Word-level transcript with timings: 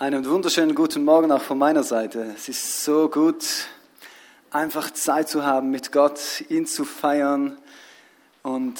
Einen 0.00 0.24
wunderschönen 0.26 0.76
guten 0.76 1.04
Morgen 1.04 1.32
auch 1.32 1.42
von 1.42 1.58
meiner 1.58 1.82
Seite. 1.82 2.32
Es 2.36 2.48
ist 2.48 2.84
so 2.84 3.08
gut, 3.08 3.44
einfach 4.52 4.92
Zeit 4.92 5.28
zu 5.28 5.42
haben 5.42 5.72
mit 5.72 5.90
Gott, 5.90 6.20
ihn 6.48 6.66
zu 6.66 6.84
feiern 6.84 7.58
und 8.44 8.78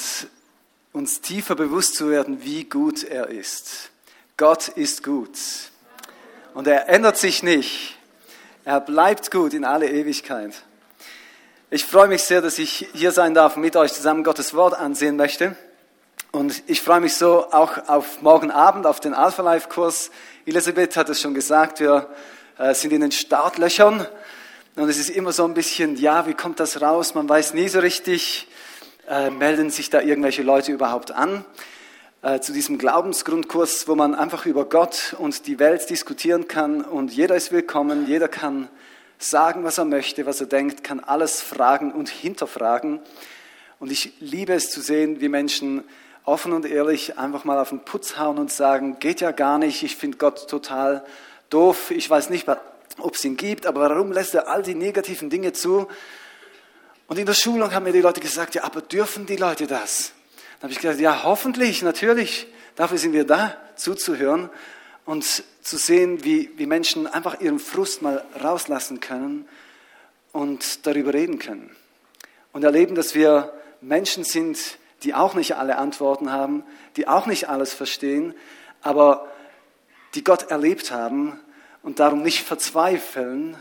uns 0.92 1.20
tiefer 1.20 1.56
bewusst 1.56 1.96
zu 1.96 2.08
werden, 2.08 2.44
wie 2.44 2.62
gut 2.62 3.02
er 3.02 3.26
ist. 3.30 3.90
Gott 4.36 4.68
ist 4.68 5.02
gut 5.02 5.36
und 6.54 6.68
er 6.68 6.88
ändert 6.88 7.16
sich 7.16 7.42
nicht. 7.42 7.98
Er 8.64 8.80
bleibt 8.80 9.32
gut 9.32 9.54
in 9.54 9.64
alle 9.64 9.90
Ewigkeit. 9.90 10.54
Ich 11.68 11.84
freue 11.84 12.06
mich 12.06 12.22
sehr, 12.22 12.42
dass 12.42 12.60
ich 12.60 12.90
hier 12.92 13.10
sein 13.10 13.34
darf 13.34 13.56
und 13.56 13.62
mit 13.62 13.74
euch 13.74 13.92
zusammen 13.92 14.22
Gottes 14.22 14.54
Wort 14.54 14.74
ansehen 14.74 15.16
möchte. 15.16 15.56
Und 16.30 16.62
ich 16.66 16.82
freue 16.82 17.00
mich 17.00 17.14
so 17.14 17.46
auch 17.52 17.88
auf 17.88 18.20
morgen 18.20 18.50
Abend, 18.50 18.86
auf 18.86 19.00
den 19.00 19.14
Alpha 19.14 19.40
Life 19.40 19.70
Kurs. 19.70 20.10
Elisabeth 20.44 20.94
hat 20.94 21.08
es 21.08 21.22
schon 21.22 21.32
gesagt, 21.32 21.80
wir 21.80 22.10
äh, 22.58 22.74
sind 22.74 22.92
in 22.92 23.00
den 23.00 23.12
Startlöchern. 23.12 24.06
Und 24.76 24.88
es 24.90 24.98
ist 24.98 25.08
immer 25.08 25.32
so 25.32 25.44
ein 25.44 25.54
bisschen, 25.54 25.96
ja, 25.96 26.26
wie 26.26 26.34
kommt 26.34 26.60
das 26.60 26.82
raus? 26.82 27.14
Man 27.14 27.26
weiß 27.26 27.54
nie 27.54 27.68
so 27.68 27.78
richtig, 27.80 28.46
äh, 29.08 29.30
melden 29.30 29.70
sich 29.70 29.88
da 29.88 30.02
irgendwelche 30.02 30.42
Leute 30.42 30.70
überhaupt 30.70 31.12
an 31.12 31.46
äh, 32.20 32.40
zu 32.40 32.52
diesem 32.52 32.76
Glaubensgrundkurs, 32.76 33.88
wo 33.88 33.94
man 33.94 34.14
einfach 34.14 34.44
über 34.44 34.66
Gott 34.66 35.16
und 35.18 35.46
die 35.46 35.58
Welt 35.58 35.88
diskutieren 35.88 36.46
kann 36.46 36.82
und 36.82 37.10
jeder 37.10 37.36
ist 37.36 37.52
willkommen, 37.52 38.06
jeder 38.06 38.28
kann 38.28 38.68
sagen, 39.18 39.64
was 39.64 39.78
er 39.78 39.86
möchte, 39.86 40.26
was 40.26 40.42
er 40.42 40.46
denkt, 40.46 40.84
kann 40.84 41.00
alles 41.00 41.40
fragen 41.40 41.90
und 41.90 42.10
hinterfragen. 42.10 43.00
Und 43.80 43.90
ich 43.90 44.12
liebe 44.20 44.52
es 44.52 44.70
zu 44.70 44.82
sehen, 44.82 45.20
wie 45.20 45.28
Menschen 45.28 45.84
offen 46.28 46.52
und 46.52 46.66
ehrlich 46.66 47.18
einfach 47.18 47.44
mal 47.44 47.58
auf 47.58 47.70
den 47.70 47.80
Putz 47.80 48.18
hauen 48.18 48.38
und 48.38 48.52
sagen, 48.52 48.98
geht 49.00 49.20
ja 49.22 49.30
gar 49.30 49.58
nicht, 49.58 49.82
ich 49.82 49.96
finde 49.96 50.18
Gott 50.18 50.48
total 50.48 51.04
doof, 51.48 51.90
ich 51.90 52.08
weiß 52.08 52.28
nicht, 52.28 52.46
ob 52.98 53.14
es 53.14 53.24
ihn 53.24 53.36
gibt, 53.36 53.66
aber 53.66 53.80
warum 53.88 54.12
lässt 54.12 54.34
er 54.34 54.46
all 54.48 54.62
die 54.62 54.74
negativen 54.74 55.30
Dinge 55.30 55.54
zu? 55.54 55.88
Und 57.06 57.18
in 57.18 57.24
der 57.24 57.32
Schulung 57.32 57.72
haben 57.72 57.84
mir 57.84 57.92
die 57.92 58.02
Leute 58.02 58.20
gesagt, 58.20 58.54
ja, 58.54 58.64
aber 58.64 58.82
dürfen 58.82 59.24
die 59.24 59.36
Leute 59.36 59.66
das? 59.66 60.12
Dann 60.60 60.64
habe 60.64 60.72
ich 60.72 60.80
gesagt, 60.80 61.00
ja, 61.00 61.22
hoffentlich, 61.22 61.80
natürlich, 61.80 62.46
dafür 62.76 62.98
sind 62.98 63.14
wir 63.14 63.24
da, 63.24 63.56
zuzuhören 63.76 64.50
und 65.06 65.24
zu 65.62 65.76
sehen, 65.78 66.24
wie, 66.24 66.50
wie 66.56 66.66
Menschen 66.66 67.06
einfach 67.06 67.40
ihren 67.40 67.58
Frust 67.58 68.02
mal 68.02 68.22
rauslassen 68.42 69.00
können 69.00 69.48
und 70.32 70.86
darüber 70.86 71.14
reden 71.14 71.38
können. 71.38 71.74
Und 72.52 72.64
erleben, 72.64 72.94
dass 72.94 73.14
wir 73.14 73.52
Menschen 73.80 74.24
sind, 74.24 74.58
die 75.02 75.14
auch 75.14 75.34
nicht 75.34 75.56
alle 75.56 75.78
Antworten 75.78 76.32
haben, 76.32 76.64
die 76.96 77.06
auch 77.06 77.26
nicht 77.26 77.48
alles 77.48 77.72
verstehen, 77.72 78.34
aber 78.82 79.28
die 80.14 80.24
Gott 80.24 80.50
erlebt 80.50 80.90
haben 80.90 81.38
und 81.82 82.00
darum 82.00 82.22
nicht 82.22 82.42
verzweifeln, 82.42 83.56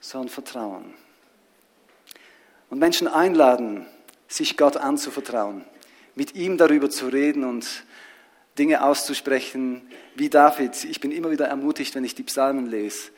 sondern 0.00 0.28
vertrauen. 0.28 0.94
Und 2.70 2.78
Menschen 2.78 3.08
einladen, 3.08 3.86
sich 4.28 4.56
Gott 4.56 4.76
anzuvertrauen, 4.76 5.64
mit 6.14 6.34
ihm 6.34 6.58
darüber 6.58 6.90
zu 6.90 7.08
reden 7.08 7.44
und 7.44 7.84
Dinge 8.58 8.82
auszusprechen, 8.82 9.88
wie 10.16 10.28
David. 10.28 10.84
Ich 10.84 11.00
bin 11.00 11.12
immer 11.12 11.30
wieder 11.30 11.46
ermutigt, 11.46 11.94
wenn 11.94 12.04
ich 12.04 12.14
die 12.14 12.24
Psalmen 12.24 12.66
lese. 12.66 13.10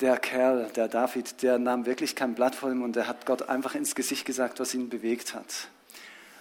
Der 0.00 0.16
Kerl, 0.16 0.70
der 0.74 0.88
David, 0.88 1.42
der 1.42 1.58
nahm 1.58 1.84
wirklich 1.84 2.16
kein 2.16 2.34
Blatt 2.34 2.54
vor 2.54 2.70
ihm 2.70 2.82
und 2.82 2.96
er 2.96 3.06
hat 3.06 3.26
Gott 3.26 3.48
einfach 3.48 3.74
ins 3.74 3.94
Gesicht 3.94 4.24
gesagt, 4.24 4.58
was 4.58 4.74
ihn 4.74 4.88
bewegt 4.88 5.34
hat. 5.34 5.68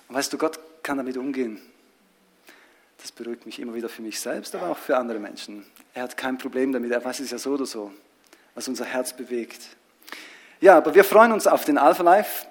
Und 0.09 0.15
weißt 0.15 0.33
du, 0.33 0.37
Gott 0.37 0.59
kann 0.83 0.97
damit 0.97 1.17
umgehen. 1.17 1.61
Das 2.97 3.11
beruhigt 3.11 3.45
mich 3.45 3.59
immer 3.59 3.73
wieder 3.75 3.87
für 3.87 4.01
mich 4.01 4.19
selbst, 4.19 4.53
aber 4.55 4.69
auch 4.69 4.77
für 4.77 4.97
andere 4.97 5.19
Menschen. 5.19 5.65
Er 5.93 6.03
hat 6.03 6.17
kein 6.17 6.37
Problem 6.37 6.73
damit, 6.73 6.91
er 6.91 7.03
weiß 7.03 7.21
es 7.21 7.31
ja 7.31 7.37
so 7.37 7.51
oder 7.51 7.65
so, 7.65 7.93
was 8.55 8.67
unser 8.67 8.85
Herz 8.85 9.15
bewegt. 9.15 9.61
Ja, 10.59 10.75
aber 10.77 10.93
wir 10.95 11.05
freuen 11.05 11.31
uns 11.31 11.47
auf 11.47 11.63
den 11.63 11.77
Alpha 11.77 12.03
Life. 12.03 12.47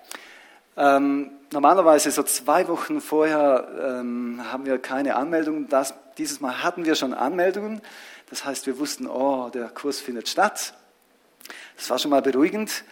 Ähm, 0.76 1.32
normalerweise 1.52 2.10
so 2.10 2.22
zwei 2.22 2.68
Wochen 2.68 3.00
vorher 3.00 3.98
ähm, 4.00 4.40
haben 4.50 4.64
wir 4.64 4.78
keine 4.78 5.16
Anmeldungen. 5.16 5.68
Das, 5.68 5.92
dieses 6.16 6.40
Mal 6.40 6.62
hatten 6.62 6.84
wir 6.84 6.94
schon 6.94 7.12
Anmeldungen. 7.12 7.82
Das 8.30 8.44
heißt, 8.44 8.66
wir 8.66 8.78
wussten, 8.78 9.06
oh, 9.06 9.50
der 9.50 9.68
Kurs 9.68 10.00
findet 10.00 10.28
statt. 10.28 10.74
Das 11.76 11.90
war 11.90 11.98
schon 11.98 12.10
mal 12.10 12.22
beruhigend. 12.22 12.84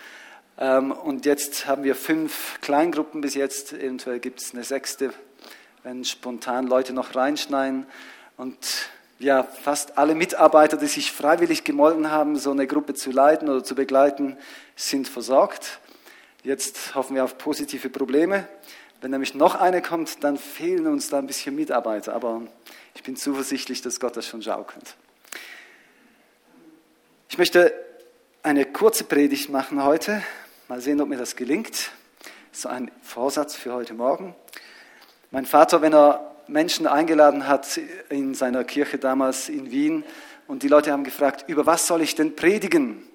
Ähm, 0.58 0.92
und 0.92 1.26
jetzt 1.26 1.66
haben 1.66 1.84
wir 1.84 1.94
fünf 1.94 2.58
Kleingruppen 2.60 3.20
bis 3.20 3.34
jetzt. 3.34 3.72
Eventuell 3.72 4.18
gibt 4.20 4.40
es 4.40 4.54
eine 4.54 4.64
sechste, 4.64 5.12
wenn 5.82 6.04
spontan 6.04 6.66
Leute 6.66 6.92
noch 6.92 7.14
reinschneiden. 7.14 7.86
Und 8.36 8.56
ja, 9.18 9.42
fast 9.42 9.98
alle 9.98 10.14
Mitarbeiter, 10.14 10.76
die 10.76 10.86
sich 10.86 11.12
freiwillig 11.12 11.64
gemolden 11.64 12.10
haben, 12.10 12.36
so 12.36 12.50
eine 12.50 12.66
Gruppe 12.66 12.94
zu 12.94 13.10
leiten 13.10 13.48
oder 13.48 13.64
zu 13.64 13.74
begleiten, 13.74 14.36
sind 14.76 15.08
versorgt. 15.08 15.78
Jetzt 16.42 16.94
hoffen 16.94 17.16
wir 17.16 17.24
auf 17.24 17.38
positive 17.38 17.90
Probleme. 17.90 18.46
Wenn 19.00 19.10
nämlich 19.10 19.34
noch 19.34 19.56
eine 19.56 19.82
kommt, 19.82 20.24
dann 20.24 20.38
fehlen 20.38 20.86
uns 20.86 21.10
da 21.10 21.18
ein 21.18 21.26
bisschen 21.26 21.54
Mitarbeiter. 21.54 22.14
Aber 22.14 22.42
ich 22.94 23.02
bin 23.02 23.16
zuversichtlich, 23.16 23.82
dass 23.82 24.00
Gott 24.00 24.16
das 24.16 24.26
schon 24.26 24.42
schaukelt. 24.42 24.96
Ich 27.28 27.36
möchte 27.36 27.74
eine 28.42 28.64
kurze 28.64 29.04
Predigt 29.04 29.50
machen 29.50 29.82
heute 29.82 30.22
Mal 30.68 30.80
sehen, 30.80 31.00
ob 31.00 31.08
mir 31.08 31.16
das 31.16 31.36
gelingt. 31.36 31.92
So 32.50 32.68
ein 32.68 32.90
Vorsatz 33.00 33.54
für 33.54 33.72
heute 33.72 33.94
Morgen. 33.94 34.34
Mein 35.30 35.46
Vater, 35.46 35.80
wenn 35.80 35.94
er 35.94 36.34
Menschen 36.48 36.88
eingeladen 36.88 37.46
hat 37.46 37.78
in 38.08 38.34
seiner 38.34 38.64
Kirche 38.64 38.98
damals 38.98 39.48
in 39.48 39.70
Wien 39.70 40.02
und 40.48 40.64
die 40.64 40.68
Leute 40.68 40.90
haben 40.90 41.04
gefragt, 41.04 41.44
über 41.46 41.66
was 41.66 41.86
soll 41.86 42.02
ich 42.02 42.16
denn 42.16 42.34
predigen? 42.34 43.06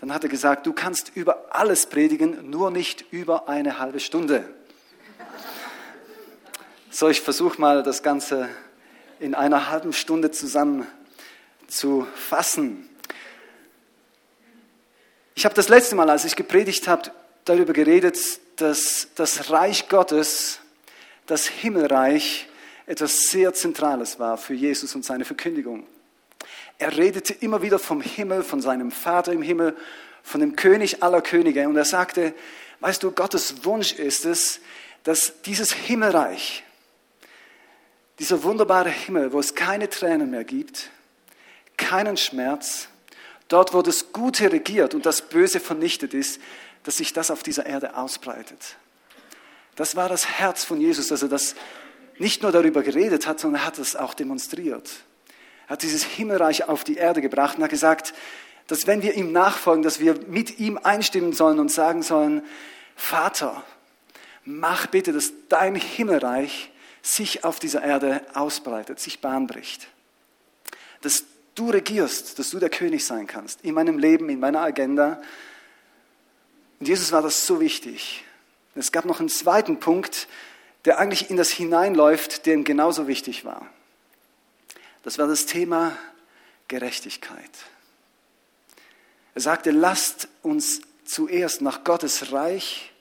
Dann 0.00 0.14
hat 0.14 0.22
er 0.24 0.30
gesagt, 0.30 0.66
du 0.66 0.72
kannst 0.72 1.14
über 1.14 1.54
alles 1.54 1.84
predigen, 1.84 2.48
nur 2.48 2.70
nicht 2.70 3.04
über 3.12 3.50
eine 3.50 3.78
halbe 3.78 4.00
Stunde. 4.00 4.48
So, 6.88 7.10
ich 7.10 7.20
versuche 7.20 7.60
mal 7.60 7.82
das 7.82 8.02
Ganze 8.02 8.48
in 9.20 9.34
einer 9.34 9.70
halben 9.70 9.92
Stunde 9.92 10.30
zusammen 10.30 10.86
zu 11.66 12.06
fassen. 12.14 12.88
Ich 15.36 15.44
habe 15.44 15.54
das 15.54 15.68
letzte 15.68 15.96
Mal, 15.96 16.08
als 16.10 16.24
ich 16.24 16.36
gepredigt 16.36 16.86
habe, 16.86 17.10
darüber 17.44 17.72
geredet, 17.72 18.18
dass 18.56 19.08
das 19.16 19.50
Reich 19.50 19.88
Gottes, 19.88 20.60
das 21.26 21.46
Himmelreich, 21.48 22.46
etwas 22.86 23.30
sehr 23.30 23.52
Zentrales 23.52 24.20
war 24.20 24.38
für 24.38 24.54
Jesus 24.54 24.94
und 24.94 25.04
seine 25.04 25.24
Verkündigung. 25.24 25.86
Er 26.78 26.96
redete 26.96 27.32
immer 27.32 27.62
wieder 27.62 27.80
vom 27.80 28.00
Himmel, 28.00 28.44
von 28.44 28.60
seinem 28.60 28.92
Vater 28.92 29.32
im 29.32 29.42
Himmel, 29.42 29.76
von 30.22 30.40
dem 30.40 30.54
König 30.54 31.02
aller 31.02 31.20
Könige. 31.20 31.66
Und 31.68 31.76
er 31.76 31.84
sagte, 31.84 32.32
weißt 32.80 33.02
du, 33.02 33.10
Gottes 33.10 33.64
Wunsch 33.64 33.92
ist 33.92 34.24
es, 34.26 34.60
dass 35.02 35.42
dieses 35.42 35.72
Himmelreich, 35.72 36.62
dieser 38.20 38.44
wunderbare 38.44 38.90
Himmel, 38.90 39.32
wo 39.32 39.40
es 39.40 39.56
keine 39.56 39.90
Tränen 39.90 40.30
mehr 40.30 40.44
gibt, 40.44 40.90
keinen 41.76 42.16
Schmerz, 42.16 42.88
Dort, 43.54 43.72
wo 43.72 43.82
das 43.82 44.12
Gute 44.12 44.50
regiert 44.50 44.94
und 44.94 45.06
das 45.06 45.22
Böse 45.22 45.60
vernichtet 45.60 46.12
ist, 46.12 46.40
dass 46.82 46.96
sich 46.96 47.12
das 47.12 47.30
auf 47.30 47.44
dieser 47.44 47.64
Erde 47.64 47.96
ausbreitet. 47.96 48.74
Das 49.76 49.94
war 49.94 50.08
das 50.08 50.26
Herz 50.26 50.64
von 50.64 50.80
Jesus, 50.80 51.06
dass 51.06 51.22
er 51.22 51.28
das 51.28 51.54
nicht 52.18 52.42
nur 52.42 52.50
darüber 52.50 52.82
geredet 52.82 53.28
hat, 53.28 53.38
sondern 53.38 53.62
er 53.62 53.66
hat 53.66 53.78
es 53.78 53.94
auch 53.94 54.14
demonstriert. 54.14 54.90
Er 55.68 55.74
hat 55.74 55.82
dieses 55.82 56.02
Himmelreich 56.02 56.68
auf 56.68 56.82
die 56.82 56.96
Erde 56.96 57.20
gebracht 57.20 57.56
und 57.56 57.62
hat 57.62 57.70
gesagt, 57.70 58.12
dass 58.66 58.88
wenn 58.88 59.02
wir 59.02 59.14
ihm 59.14 59.30
nachfolgen, 59.30 59.84
dass 59.84 60.00
wir 60.00 60.18
mit 60.26 60.58
ihm 60.58 60.76
einstimmen 60.76 61.32
sollen 61.32 61.60
und 61.60 61.70
sagen 61.70 62.02
sollen, 62.02 62.42
Vater, 62.96 63.62
mach 64.44 64.88
bitte, 64.88 65.12
dass 65.12 65.30
dein 65.48 65.76
Himmelreich 65.76 66.72
sich 67.02 67.44
auf 67.44 67.60
dieser 67.60 67.84
Erde 67.84 68.20
ausbreitet, 68.34 68.98
sich 68.98 69.20
bahnbricht. 69.20 69.86
Dass 71.02 71.22
du 71.54 71.70
regierst, 71.70 72.38
dass 72.38 72.50
du 72.50 72.58
der 72.58 72.70
König 72.70 73.04
sein 73.04 73.26
kannst 73.26 73.60
in 73.62 73.74
meinem 73.74 73.98
Leben, 73.98 74.28
in 74.28 74.40
meiner 74.40 74.60
Agenda. 74.60 75.22
Und 76.80 76.88
Jesus 76.88 77.12
war 77.12 77.22
das 77.22 77.46
so 77.46 77.60
wichtig. 77.60 78.24
Es 78.74 78.92
gab 78.92 79.04
noch 79.04 79.20
einen 79.20 79.28
zweiten 79.28 79.78
Punkt, 79.78 80.26
der 80.84 80.98
eigentlich 80.98 81.30
in 81.30 81.36
das 81.36 81.50
hineinläuft, 81.50 82.46
der 82.46 82.54
ihm 82.54 82.64
genauso 82.64 83.06
wichtig 83.06 83.44
war. 83.44 83.66
Das 85.02 85.18
war 85.18 85.26
das 85.26 85.46
Thema 85.46 85.96
Gerechtigkeit. 86.68 87.50
Er 89.34 89.40
sagte, 89.40 89.70
lasst 89.70 90.28
uns 90.42 90.80
zuerst 91.04 91.60
nach 91.60 91.84
Gottes 91.84 92.32
Reich 92.32 92.92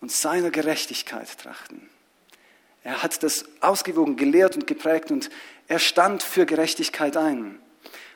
und 0.00 0.10
seiner 0.10 0.50
Gerechtigkeit 0.50 1.38
trachten. 1.38 1.88
Er 2.84 3.02
hat 3.02 3.22
das 3.22 3.44
ausgewogen 3.60 4.16
gelehrt 4.16 4.56
und 4.56 4.66
geprägt 4.66 5.10
und 5.10 5.30
er 5.68 5.78
stand 5.78 6.22
für 6.22 6.46
Gerechtigkeit 6.46 7.16
ein. 7.16 7.58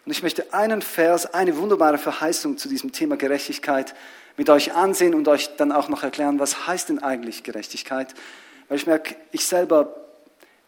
Und 0.05 0.13
ich 0.13 0.23
möchte 0.23 0.53
einen 0.53 0.83
Vers, 0.83 1.27
eine 1.27 1.57
wunderbare 1.57 1.99
Verheißung 1.99 2.59
zu 2.59 2.69
diesem 2.69 2.93
Thema 2.93 3.17
Gerechtigkeit 3.17 3.95
mit 4.37 4.51
euch 4.51 4.75
ansehen 4.75 5.15
und 5.15 5.27
euch 5.29 5.57
dann 5.57 5.73
auch 5.73 5.89
noch 5.89 6.03
erklären, 6.03 6.39
was 6.39 6.67
heißt 6.67 6.91
denn 6.91 7.03
eigentlich 7.03 7.43
Gerechtigkeit? 7.43 8.15
Weil 8.69 8.79
ich 8.79 8.87
merke, 8.87 9.17
ich 9.33 9.47
selber, 9.47 9.95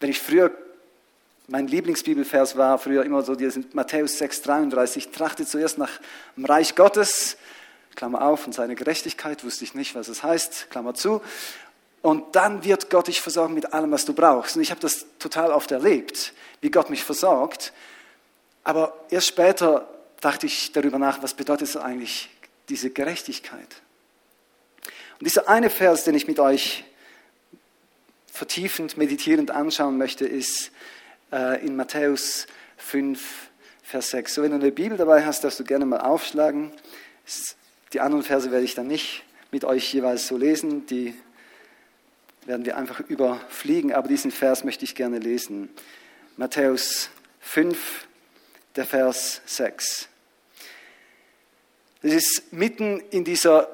wenn 0.00 0.10
ich 0.10 0.18
früher 0.18 0.50
Mein 1.50 1.66
Lieblingsbibelvers 1.66 2.58
war 2.58 2.78
früher 2.78 3.04
immer 3.04 3.22
so 3.22 3.34
Matthäus 3.72 4.20
6,33. 4.20 5.12
Trachte 5.12 5.46
zuerst 5.46 5.78
nach 5.78 5.98
dem 6.36 6.44
Reich 6.44 6.74
Gottes, 6.74 7.38
Klammer 7.94 8.20
auf, 8.20 8.46
und 8.46 8.52
seine 8.52 8.74
Gerechtigkeit, 8.74 9.42
wusste 9.44 9.64
ich 9.64 9.74
nicht, 9.74 9.94
was 9.94 10.08
es 10.08 10.22
heißt, 10.22 10.68
Klammer 10.68 10.92
zu. 10.92 11.22
Und 12.02 12.36
dann 12.36 12.64
wird 12.64 12.90
Gott 12.90 13.08
dich 13.08 13.20
versorgen 13.20 13.54
mit 13.54 13.72
allem, 13.72 13.90
was 13.90 14.04
du 14.04 14.12
brauchst. 14.12 14.56
Und 14.56 14.62
ich 14.62 14.70
habe 14.70 14.80
das 14.80 15.06
total 15.18 15.50
oft 15.50 15.70
erlebt, 15.72 16.32
wie 16.60 16.70
Gott 16.70 16.90
mich 16.90 17.02
versorgt. 17.04 17.72
Aber 18.64 18.94
erst 19.10 19.28
später 19.28 19.88
dachte 20.20 20.46
ich 20.46 20.72
darüber 20.72 20.98
nach, 20.98 21.22
was 21.22 21.34
bedeutet 21.34 21.76
eigentlich 21.76 22.28
diese 22.68 22.90
Gerechtigkeit? 22.90 23.82
Und 25.18 25.26
dieser 25.26 25.48
eine 25.48 25.70
Vers, 25.70 26.04
den 26.04 26.14
ich 26.14 26.28
mit 26.28 26.38
euch 26.38 26.84
vertiefend, 28.32 28.96
meditierend 28.96 29.50
anschauen 29.50 29.98
möchte, 29.98 30.24
ist 30.26 30.70
äh, 31.32 31.64
in 31.64 31.74
Matthäus 31.74 32.46
5, 32.76 33.20
Vers 33.82 34.10
6. 34.10 34.34
So, 34.34 34.42
wenn 34.42 34.50
du 34.50 34.58
eine 34.58 34.70
Bibel 34.70 34.96
dabei 34.96 35.24
hast, 35.24 35.42
darfst 35.42 35.58
du 35.58 35.64
gerne 35.64 35.86
mal 35.86 36.00
aufschlagen. 36.00 36.70
Die 37.92 38.00
anderen 38.00 38.22
Verse 38.22 38.50
werde 38.52 38.64
ich 38.64 38.74
dann 38.74 38.86
nicht 38.86 39.24
mit 39.50 39.64
euch 39.64 39.92
jeweils 39.92 40.28
so 40.28 40.36
lesen, 40.36 40.86
die 40.86 41.14
werden 42.48 42.64
wir 42.64 42.78
einfach 42.78 43.00
überfliegen, 43.00 43.92
aber 43.92 44.08
diesen 44.08 44.30
Vers 44.30 44.64
möchte 44.64 44.82
ich 44.82 44.94
gerne 44.94 45.18
lesen. 45.18 45.68
Matthäus 46.38 47.10
5, 47.40 48.08
der 48.74 48.86
Vers 48.86 49.42
6. 49.44 50.08
Das 52.00 52.14
ist 52.14 52.50
mitten 52.50 53.00
in 53.10 53.24
dieser 53.24 53.68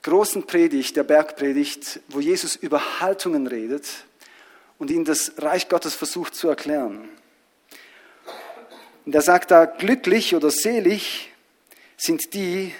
großen 0.00 0.46
Predigt, 0.46 0.96
der 0.96 1.04
Bergpredigt, 1.04 2.00
wo 2.08 2.18
Jesus 2.18 2.56
über 2.56 3.00
Haltungen 3.00 3.46
redet 3.46 3.86
und 4.78 4.90
ihnen 4.90 5.04
das 5.04 5.32
Reich 5.36 5.68
Gottes 5.68 5.94
versucht 5.94 6.34
zu 6.34 6.48
erklären. 6.48 7.10
Und 9.04 9.14
er 9.14 9.20
sagt 9.22 9.50
da, 9.50 9.66
glücklich 9.66 10.34
oder 10.34 10.50
selig 10.50 11.30
sind 11.98 12.32
die, 12.32 12.74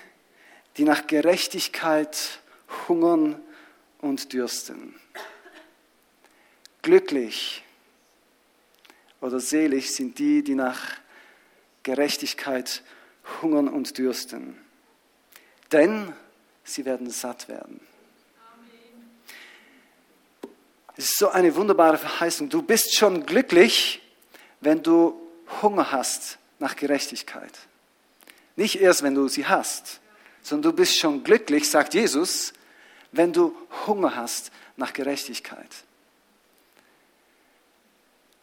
die 0.79 0.85
nach 0.85 1.06
Gerechtigkeit 1.06 2.40
hungern 2.88 3.38
und 4.00 4.32
dürsten. 4.32 4.94
Glücklich 6.84 7.64
oder 9.22 9.40
selig 9.40 9.94
sind 9.94 10.19
die, 10.19 10.44
die 10.44 10.54
nach 10.54 10.78
Gerechtigkeit 11.82 12.82
hungern 13.40 13.69
und 13.69 13.96
dürsten. 13.96 14.58
Denn 15.72 16.12
sie 16.62 16.84
werden 16.84 17.08
satt 17.08 17.48
werden. 17.48 17.81
Es 20.94 21.06
ist 21.06 21.19
so 21.19 21.31
eine 21.31 21.56
wunderbare 21.56 21.96
Verheißung. 21.96 22.50
Du 22.50 22.60
bist 22.60 22.94
schon 22.94 23.25
glücklich, 23.25 24.02
wenn 24.60 24.82
du 24.82 25.19
Hunger 25.62 25.90
hast 25.90 26.37
nach 26.58 26.76
Gerechtigkeit. 26.76 27.52
Nicht 28.56 28.78
erst, 28.78 29.02
wenn 29.02 29.14
du 29.14 29.26
sie 29.28 29.46
hast, 29.46 30.02
sondern 30.42 30.72
du 30.72 30.76
bist 30.76 30.98
schon 30.98 31.25
glücklich, 31.25 31.70
sagt 31.70 31.94
Jesus, 31.94 32.52
wenn 33.10 33.32
du 33.32 33.56
Hunger 33.87 34.14
hast 34.16 34.52
nach 34.76 34.92
Gerechtigkeit. 34.92 35.70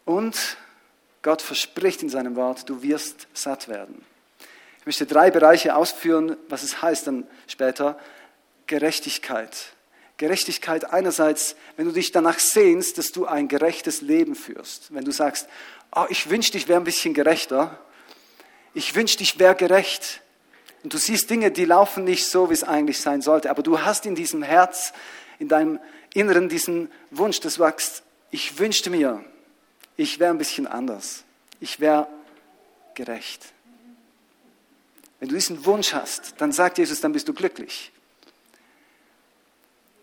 Und 0.04 0.56
Gott 1.22 1.42
verspricht 1.42 2.02
in 2.02 2.08
seinem 2.08 2.36
Wort, 2.36 2.68
du 2.68 2.82
wirst 2.82 3.28
satt 3.32 3.68
werden. 3.68 4.04
Ich 4.80 4.86
möchte 4.86 5.06
drei 5.06 5.30
Bereiche 5.30 5.76
ausführen, 5.76 6.36
was 6.48 6.64
es 6.64 6.82
heißt 6.82 7.06
dann 7.06 7.26
später. 7.46 7.98
Gerechtigkeit. 8.66 9.74
Gerechtigkeit 10.16 10.90
einerseits, 10.92 11.56
wenn 11.76 11.86
du 11.86 11.92
dich 11.92 12.10
danach 12.10 12.38
sehnst, 12.38 12.98
dass 12.98 13.12
du 13.12 13.26
ein 13.26 13.46
gerechtes 13.48 14.00
Leben 14.00 14.34
führst. 14.34 14.92
Wenn 14.92 15.04
du 15.04 15.12
sagst, 15.12 15.48
oh, 15.94 16.06
ich 16.08 16.30
wünschte, 16.30 16.58
ich 16.58 16.68
wäre 16.68 16.80
ein 16.80 16.84
bisschen 16.84 17.14
gerechter. 17.14 17.78
Ich 18.74 18.94
wünschte, 18.94 19.22
ich 19.22 19.38
wäre 19.38 19.54
gerecht. 19.54 20.20
Und 20.82 20.94
du 20.94 20.98
siehst 20.98 21.30
Dinge, 21.30 21.52
die 21.52 21.64
laufen 21.64 22.02
nicht 22.02 22.26
so, 22.26 22.50
wie 22.50 22.54
es 22.54 22.64
eigentlich 22.64 23.00
sein 23.00 23.22
sollte. 23.22 23.50
Aber 23.50 23.62
du 23.62 23.82
hast 23.82 24.04
in 24.04 24.16
diesem 24.16 24.42
Herz, 24.42 24.92
in 25.38 25.48
deinem 25.48 25.78
Inneren 26.14 26.48
diesen 26.48 26.90
Wunsch, 27.10 27.38
das 27.40 27.58
wächst. 27.58 28.02
Ich 28.30 28.58
wünschte 28.58 28.90
mir, 28.90 29.24
ich 30.02 30.18
wäre 30.18 30.32
ein 30.32 30.38
bisschen 30.38 30.66
anders. 30.66 31.22
Ich 31.60 31.78
wäre 31.78 32.08
gerecht. 32.94 33.52
Wenn 35.20 35.28
du 35.28 35.36
diesen 35.36 35.64
Wunsch 35.64 35.92
hast, 35.92 36.34
dann 36.38 36.50
sagt 36.50 36.78
Jesus, 36.78 37.00
dann 37.00 37.12
bist 37.12 37.28
du 37.28 37.32
glücklich. 37.32 37.92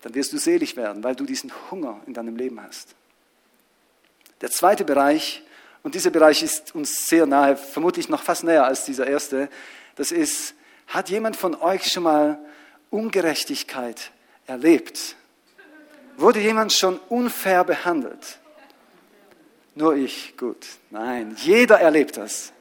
Dann 0.01 0.16
wirst 0.16 0.31
du 0.31 0.38
selig 0.38 0.78
werden, 0.78 1.04
weil 1.04 1.16
du 1.16 1.25
diesen 1.25 1.51
Hunger 1.69 2.00
in 2.07 2.13
deinem 2.13 2.38
Leben 2.38 2.62
hast. 2.63 2.96
Der 4.40 4.50
zweite 4.50 4.86
Bereich, 4.86 5.44
und 5.84 5.96
dieser 5.96 6.10
Bereich 6.10 6.42
ist 6.42 6.74
uns 6.74 7.06
sehr 7.07 7.25
nahe, 7.25 7.57
vermutlich 7.57 8.07
noch 8.07 8.24
fast 8.24 8.45
näher 8.45 8.63
als 8.63 8.86
dieser 8.86 9.06
erste, 9.06 9.50
das 9.95 10.13
ist, 10.13 10.56
hat 10.88 11.10
jemand 11.10 11.36
von 11.36 11.56
euch 11.56 11.92
schon 11.92 12.04
mal 12.04 12.40
Ungerechtigkeit 12.90 14.12
erlebt? 14.48 15.18
Wurde 16.16 16.40
jemand 16.40 16.72
schon 16.72 16.98
unfair 17.10 17.66
behandelt? 17.66 18.40
Nur 19.75 19.95
ich, 19.95 20.36
gut. 20.38 20.66
Nein, 20.89 21.36
jeder 21.39 21.80
erlebt 21.80 22.18
das. 22.18 22.51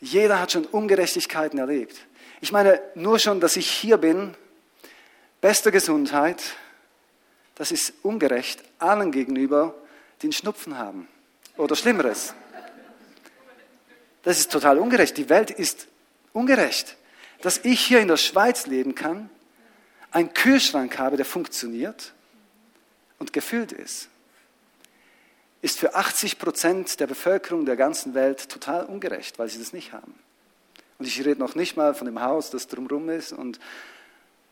Jeder 0.00 0.40
hat 0.40 0.52
schon 0.52 0.64
Ungerechtigkeiten 0.64 1.58
erlebt. 1.58 1.96
Ich 2.40 2.52
meine, 2.52 2.80
nur 2.94 3.18
schon, 3.18 3.40
dass 3.40 3.56
ich 3.56 3.68
hier 3.70 3.96
bin, 3.96 4.34
beste 5.40 5.72
Gesundheit, 5.72 6.42
das 7.56 7.72
ist 7.72 7.92
ungerecht 8.02 8.62
allen 8.78 9.10
gegenüber, 9.10 9.74
die 10.22 10.26
einen 10.26 10.32
Schnupfen 10.32 10.78
haben 10.78 11.08
oder 11.56 11.74
Schlimmeres. 11.74 12.34
Das 14.22 14.38
ist 14.38 14.52
total 14.52 14.78
ungerecht. 14.78 15.16
Die 15.16 15.28
Welt 15.28 15.50
ist 15.50 15.88
ungerecht. 16.32 16.96
Dass 17.42 17.58
ich 17.64 17.80
hier 17.80 18.00
in 18.00 18.08
der 18.08 18.16
Schweiz 18.16 18.66
leben 18.66 18.94
kann, 18.94 19.30
einen 20.10 20.32
Kühlschrank 20.34 20.98
habe, 20.98 21.16
der 21.16 21.26
funktioniert 21.26 22.12
und 23.18 23.32
gefüllt 23.32 23.72
ist, 23.72 24.08
ist 25.60 25.78
für 25.78 25.94
80 25.94 26.38
Prozent 26.38 27.00
der 27.00 27.06
Bevölkerung 27.06 27.66
der 27.66 27.76
ganzen 27.76 28.14
Welt 28.14 28.48
total 28.48 28.84
ungerecht, 28.84 29.38
weil 29.38 29.48
sie 29.48 29.58
das 29.58 29.72
nicht 29.72 29.92
haben. 29.92 30.14
Und 30.98 31.06
ich 31.06 31.18
rede 31.24 31.40
noch 31.40 31.54
nicht 31.54 31.76
mal 31.76 31.94
von 31.94 32.06
dem 32.06 32.20
Haus, 32.20 32.50
das 32.50 32.66
drumherum 32.66 33.08
ist 33.08 33.32
und 33.32 33.58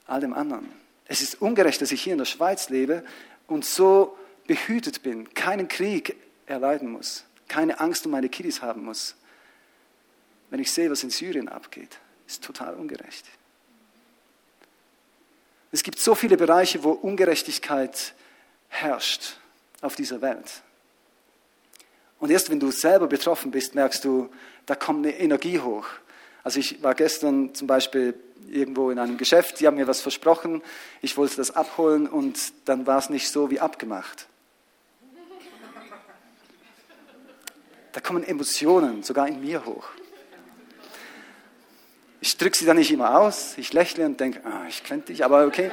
all 0.06 0.20
dem 0.20 0.32
anderen. 0.32 0.69
Es 1.06 1.22
ist 1.22 1.41
ungerecht, 1.41 1.81
dass 1.81 1.93
ich 1.93 2.03
hier 2.03 2.13
in 2.13 2.19
der 2.19 2.25
Schweiz 2.25 2.69
lebe 2.69 3.05
und 3.46 3.65
so 3.65 4.17
behütet 4.46 5.03
bin, 5.03 5.32
keinen 5.34 5.69
Krieg 5.69 6.17
erleiden 6.46 6.91
muss, 6.91 7.25
keine 7.48 7.81
Angst 7.81 8.06
um 8.06 8.13
meine 8.13 8.29
Kiddies 8.29 8.63
haben 8.63 8.84
muss. 8.84 9.15
Wenn 10.51 10.60
ich 10.60 10.70
sehe, 10.70 10.91
was 10.91 11.03
in 11.03 11.10
Syrien 11.10 11.48
abgeht, 11.48 11.98
ist 12.27 12.44
total 12.44 12.75
ungerecht. 12.75 13.25
Es 15.72 15.82
gibt 15.82 15.98
so 15.98 16.15
viele 16.15 16.36
Bereiche, 16.36 16.84
wo 16.84 16.93
Ungerechtigkeit 16.93 18.15
herrscht 18.69 19.39
auf 19.81 19.96
dieser 19.96 20.20
Welt. 20.20 20.63
Und 22.19 22.31
erst 22.31 22.51
wenn 22.51 22.61
du 22.61 22.70
selber 22.70 23.06
betroffen 23.06 23.51
bist, 23.51 23.75
merkst 23.75 24.05
du, 24.05 24.31
da 24.65 24.75
kommt 24.75 25.06
eine 25.06 25.19
Energie 25.19 25.61
hoch. 25.61 25.87
Also 26.43 26.61
ich 26.61 26.82
war 26.82 26.94
gestern 26.94 27.55
zum 27.55 27.67
Beispiel 27.67 28.15
irgendwo 28.49 28.91
in 28.91 28.99
einem 28.99 29.17
Geschäft, 29.17 29.61
die 29.61 29.67
haben 29.67 29.77
mir 29.77 29.89
was 29.89 30.01
versprochen, 30.01 30.63
ich 31.03 31.17
wollte 31.17 31.37
das 31.37 31.51
abholen 31.51 32.06
und 32.06 32.39
dann 32.65 32.87
war 32.87 32.99
es 32.99 33.11
nicht 33.11 33.31
so 33.31 33.51
wie 33.51 33.61
abgemacht. 33.61 34.27
Da 37.93 38.01
kommen 38.01 38.23
Emotionen 38.23 39.03
sogar 39.03 39.27
in 39.27 39.41
mir 39.41 39.65
hoch. 39.65 39.89
Ich 42.20 42.37
drücke 42.37 42.56
sie 42.56 42.67
dann 42.67 42.77
nicht 42.77 42.91
immer 42.91 43.19
aus, 43.19 43.55
ich 43.56 43.73
lächle 43.73 44.05
und 44.06 44.20
denke, 44.20 44.44
ah, 44.44 44.67
ich 44.69 44.85
könnte 44.85 45.13
dich, 45.13 45.25
aber 45.25 45.46
okay. 45.46 45.70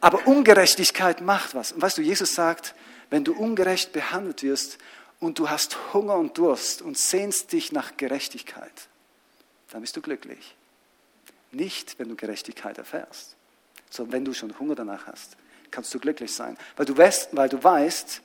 Aber 0.00 0.26
Ungerechtigkeit 0.26 1.20
macht 1.20 1.54
was. 1.54 1.72
Und 1.72 1.82
weißt 1.82 1.98
du, 1.98 2.02
Jesus 2.02 2.34
sagt, 2.34 2.74
wenn 3.10 3.24
du 3.24 3.34
ungerecht 3.34 3.92
behandelt 3.92 4.42
wirst 4.42 4.78
und 5.20 5.38
du 5.38 5.50
hast 5.50 5.92
Hunger 5.92 6.16
und 6.16 6.38
Durst 6.38 6.82
und 6.82 6.96
sehnst 6.96 7.52
dich 7.52 7.72
nach 7.72 7.96
Gerechtigkeit, 7.96 8.88
dann 9.70 9.80
bist 9.80 9.96
du 9.96 10.00
glücklich. 10.00 10.54
Nicht, 11.50 11.98
wenn 11.98 12.08
du 12.08 12.16
Gerechtigkeit 12.16 12.78
erfährst, 12.78 13.36
sondern 13.90 14.12
wenn 14.12 14.24
du 14.24 14.34
schon 14.34 14.58
Hunger 14.58 14.74
danach 14.74 15.06
hast, 15.06 15.36
kannst 15.70 15.92
du 15.94 15.98
glücklich 15.98 16.32
sein, 16.32 16.56
weil 16.76 16.86
du 16.86 16.96
weißt, 16.96 17.34
weil 17.36 17.48
du 17.48 17.62
weißt 17.62 18.22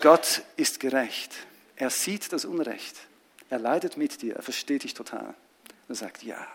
Gott 0.00 0.42
ist 0.56 0.80
gerecht. 0.80 1.34
Er 1.76 1.90
sieht 1.90 2.32
das 2.32 2.44
Unrecht. 2.44 2.96
Er 3.48 3.58
leidet 3.58 3.96
mit 3.96 4.22
dir. 4.22 4.36
Er 4.36 4.42
versteht 4.42 4.84
dich 4.84 4.94
total. 4.94 5.34
Und 5.88 5.94
sagt, 5.94 6.22
ja, 6.22 6.46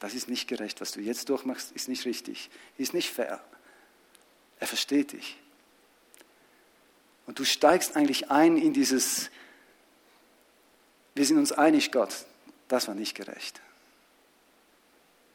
das 0.00 0.14
ist 0.14 0.28
nicht 0.28 0.48
gerecht. 0.48 0.80
Was 0.80 0.92
du 0.92 1.00
jetzt 1.00 1.28
durchmachst, 1.28 1.72
ist 1.72 1.88
nicht 1.88 2.04
richtig. 2.04 2.50
Ist 2.76 2.92
nicht 2.92 3.10
fair. 3.10 3.42
Er 4.58 4.66
versteht 4.66 5.12
dich. 5.12 5.36
Und 7.26 7.38
du 7.38 7.44
steigst 7.44 7.96
eigentlich 7.96 8.30
ein 8.30 8.56
in 8.56 8.72
dieses, 8.72 9.30
wir 11.14 11.24
sind 11.24 11.38
uns 11.38 11.52
einig, 11.52 11.92
Gott, 11.92 12.14
das 12.68 12.88
war 12.88 12.94
nicht 12.94 13.14
gerecht. 13.14 13.60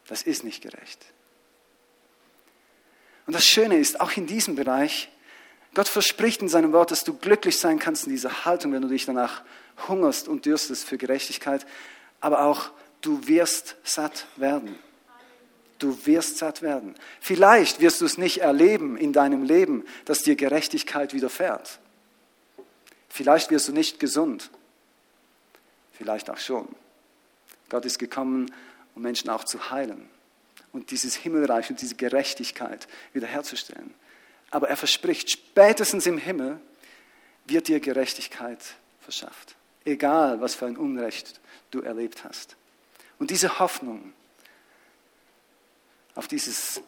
Das 0.06 0.22
ist 0.22 0.44
nicht 0.44 0.62
gerecht. 0.62 1.04
Und 3.26 3.34
das 3.34 3.44
Schöne 3.44 3.78
ist, 3.78 4.00
auch 4.00 4.12
in 4.12 4.26
diesem 4.26 4.56
Bereich 4.56 5.08
Gott 5.74 5.88
verspricht 5.88 6.42
in 6.42 6.48
seinem 6.48 6.72
Wort, 6.72 6.90
dass 6.90 7.04
du 7.04 7.14
glücklich 7.14 7.58
sein 7.58 7.78
kannst 7.78 8.06
in 8.06 8.12
dieser 8.12 8.44
Haltung, 8.44 8.72
wenn 8.72 8.82
du 8.82 8.88
dich 8.88 9.06
danach 9.06 9.42
hungerst 9.88 10.28
und 10.28 10.46
dürstest 10.46 10.84
für 10.84 10.98
Gerechtigkeit, 10.98 11.64
aber 12.20 12.44
auch 12.44 12.70
du 13.00 13.26
wirst 13.28 13.76
satt 13.84 14.26
werden. 14.36 14.78
Du 15.78 16.06
wirst 16.06 16.38
satt 16.38 16.60
werden. 16.60 16.94
Vielleicht 17.20 17.80
wirst 17.80 18.00
du 18.00 18.04
es 18.04 18.18
nicht 18.18 18.38
erleben 18.38 18.98
in 18.98 19.12
deinem 19.12 19.44
Leben, 19.44 19.84
dass 20.04 20.22
dir 20.22 20.36
Gerechtigkeit 20.36 21.14
widerfährt. 21.14 21.79
Vielleicht 23.10 23.50
wirst 23.50 23.68
du 23.68 23.72
nicht 23.72 24.00
gesund. 24.00 24.50
Vielleicht 25.92 26.30
auch 26.30 26.38
schon. 26.38 26.66
Gott 27.68 27.84
ist 27.84 27.98
gekommen, 27.98 28.50
um 28.94 29.02
Menschen 29.02 29.28
auch 29.28 29.44
zu 29.44 29.70
heilen 29.70 30.08
und 30.72 30.90
dieses 30.90 31.14
Himmelreich 31.14 31.68
und 31.68 31.82
diese 31.82 31.96
Gerechtigkeit 31.96 32.88
wiederherzustellen. 33.12 33.92
Aber 34.50 34.68
er 34.68 34.76
verspricht, 34.76 35.30
spätestens 35.30 36.06
im 36.06 36.16
Himmel 36.16 36.58
wird 37.44 37.68
dir 37.68 37.80
Gerechtigkeit 37.80 38.58
verschafft. 39.00 39.56
Egal, 39.84 40.40
was 40.40 40.54
für 40.54 40.66
ein 40.66 40.76
Unrecht 40.76 41.40
du 41.70 41.82
erlebt 41.82 42.24
hast. 42.24 42.56
Und 43.18 43.30
diese 43.30 43.58
Hoffnung 43.58 44.12
auf 46.14 46.28
dieses 46.28 46.80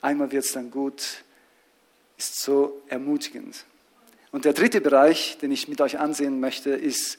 einmal 0.00 0.30
wird 0.30 0.44
es 0.44 0.52
dann 0.52 0.70
gut, 0.70 1.24
ist 2.16 2.40
so 2.40 2.82
ermutigend. 2.88 3.64
Und 4.32 4.46
der 4.46 4.54
dritte 4.54 4.80
Bereich, 4.80 5.38
den 5.38 5.52
ich 5.52 5.68
mit 5.68 5.80
euch 5.80 5.98
ansehen 5.98 6.40
möchte, 6.40 6.70
ist, 6.70 7.18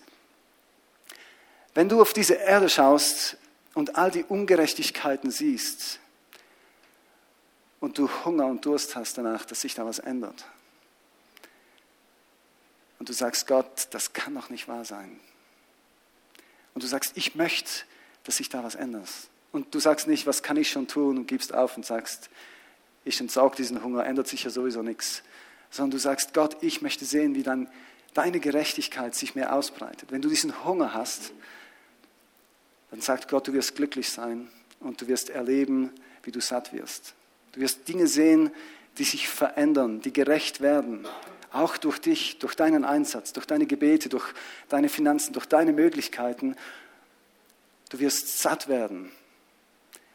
wenn 1.76 1.88
du 1.88 2.02
auf 2.02 2.14
diese 2.14 2.34
Erde 2.34 2.70
schaust 2.70 3.38
und 3.74 3.96
all 3.96 4.12
die 4.12 4.24
Ungerechtigkeiten 4.24 5.32
siehst 5.32 6.00
und 7.80 7.98
du 7.98 8.10
Hunger 8.26 8.48
und 8.48 8.66
Durst 8.66 8.96
hast 8.96 9.18
danach, 9.18 9.46
dass 9.46 9.62
sich 9.62 9.76
da 9.76 9.86
was 9.86 10.00
ändert. 10.00 10.46
Und 13.00 13.10
du 13.10 13.14
sagst, 13.14 13.48
Gott, 13.48 13.88
das 13.92 14.14
kann 14.14 14.34
doch 14.36 14.50
nicht 14.50 14.68
wahr 14.68 14.86
sein. 14.86 15.20
Und 16.74 16.84
du 16.84 16.88
sagst, 16.88 17.14
ich 17.16 17.36
möchte, 17.36 17.70
dass 18.24 18.38
sich 18.38 18.50
da 18.50 18.64
was 18.64 18.76
ändert. 18.76 19.10
Und 19.52 19.76
du 19.76 19.80
sagst 19.80 20.08
nicht, 20.08 20.26
was 20.26 20.42
kann 20.42 20.58
ich 20.58 20.72
schon 20.72 20.88
tun 20.88 21.18
und 21.18 21.28
gibst 21.28 21.54
auf 21.54 21.78
und 21.78 21.86
sagst, 21.86 22.30
ich 23.06 23.20
entsorge 23.20 23.58
diesen 23.58 23.84
Hunger, 23.84 24.06
ändert 24.06 24.28
sich 24.28 24.44
ja 24.44 24.50
sowieso 24.50 24.82
nichts. 24.82 25.24
Sondern 25.74 25.90
du 25.90 25.98
sagst, 25.98 26.36
Gott, 26.36 26.58
ich 26.62 26.84
möchte 26.84 27.04
sehen, 27.04 27.34
wie 27.34 27.42
dann 27.42 27.68
deine 28.14 28.40
Gerechtigkeit 28.40 29.16
sich 29.16 29.34
mehr 29.34 29.56
ausbreitet. 29.56 30.12
Wenn 30.12 30.22
du 30.22 30.30
diesen 30.30 30.64
Hunger 30.64 30.94
hast, 30.94 31.34
dann 32.92 33.02
sagt 33.02 33.28
Gott, 33.28 33.48
du 33.48 33.54
wirst 33.54 33.76
glücklich 33.76 34.12
sein 34.12 34.50
und 34.80 35.02
du 35.02 35.08
wirst 35.08 35.32
erleben, 35.32 35.90
wie 36.22 36.32
du 36.32 36.42
satt 36.42 36.74
wirst. 36.74 37.16
Du 37.54 37.60
wirst 37.60 37.88
Dinge 37.88 38.06
sehen, 38.06 38.52
die 39.00 39.04
sich 39.04 39.28
verändern, 39.28 40.00
die 40.00 40.14
gerecht 40.14 40.62
werden, 40.62 41.08
auch 41.52 41.78
durch 41.78 41.98
dich, 41.98 42.38
durch 42.38 42.54
deinen 42.54 42.86
Einsatz, 42.86 43.34
durch 43.34 43.48
deine 43.48 43.66
Gebete, 43.66 44.10
durch 44.10 44.32
deine 44.70 44.90
Finanzen, 44.90 45.34
durch 45.34 45.48
deine 45.48 45.74
Möglichkeiten. 45.74 46.56
Du 47.90 47.98
wirst 47.98 48.40
satt 48.40 48.68
werden. 48.68 49.12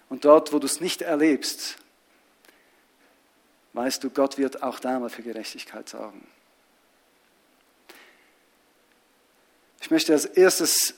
Und 0.08 0.24
dort, 0.24 0.52
wo 0.52 0.60
du 0.60 0.66
es 0.66 0.80
nicht 0.80 1.02
erlebst, 1.02 1.78
weißt 3.78 4.02
du, 4.02 4.10
Gott 4.10 4.38
wird 4.38 4.62
auch 4.64 4.80
da 4.80 4.98
mal 4.98 5.08
für 5.08 5.22
Gerechtigkeit 5.22 5.88
sorgen. 5.88 6.26
Ich 9.80 9.90
möchte 9.90 10.12
als 10.12 10.24
erstes 10.24 10.94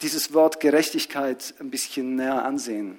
dieses 0.00 0.32
Wort 0.32 0.58
Gerechtigkeit 0.58 1.54
ein 1.60 1.70
bisschen 1.70 2.16
näher 2.16 2.44
ansehen 2.46 2.98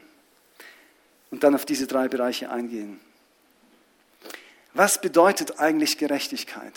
und 1.31 1.43
dann 1.43 1.55
auf 1.55 1.65
diese 1.65 1.87
drei 1.87 2.07
Bereiche 2.07 2.51
eingehen. 2.51 2.99
Was 4.75 5.01
bedeutet 5.01 5.59
eigentlich 5.59 5.97
Gerechtigkeit? 5.97 6.73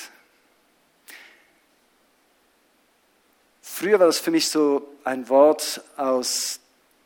Früher 3.60 4.00
war 4.00 4.06
das 4.06 4.18
für 4.18 4.30
mich 4.30 4.48
so 4.48 4.90
ein 5.04 5.28
Wort 5.28 5.82
aus 5.98 6.60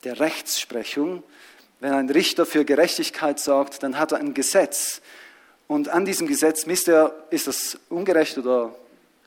der 0.05 0.21
Rechtsprechung. 0.21 1.25
Wenn 1.83 1.95
ein 1.95 2.11
Richter 2.11 2.47
für 2.47 2.65
Gerechtigkeit 2.65 3.41
sorgt, 3.41 3.83
dann 3.83 3.99
hat 3.99 4.13
er 4.13 4.19
ein 4.19 4.35
Gesetz. 4.35 5.03
Und 5.67 5.89
an 5.89 6.05
diesem 6.05 6.29
Gesetz 6.29 6.65
misst 6.65 6.87
er, 6.87 7.13
ist 7.31 7.49
das 7.49 7.77
ungerecht 7.89 8.39
oder 8.39 8.73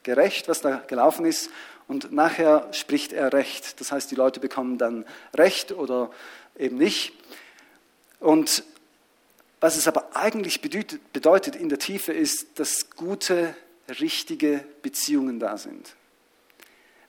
gerecht, 0.04 0.48
was 0.48 0.62
da 0.62 0.78
gelaufen 0.88 1.26
ist 1.26 1.50
und 1.90 2.14
nachher 2.14 2.70
spricht 2.72 3.12
er 3.12 3.34
Recht. 3.34 3.82
Das 3.82 3.92
heißt, 3.92 4.10
die 4.10 4.16
Leute 4.16 4.40
bekommen 4.40 4.78
dann 4.78 5.04
Recht 5.36 5.74
oder 5.74 6.12
eben 6.58 6.78
nicht. 6.78 7.12
Und 8.22 8.64
was 9.60 9.76
es 9.76 9.90
aber 9.90 10.16
eigentlich 10.16 10.62
bedeutet 10.62 11.58
in 11.58 11.68
der 11.68 11.80
Tiefe 11.80 12.14
ist, 12.14 12.58
dass 12.58 12.90
gute, 12.92 13.54
richtige 14.00 14.64
Beziehungen 14.82 15.42
da 15.42 15.58
sind. 15.58 15.94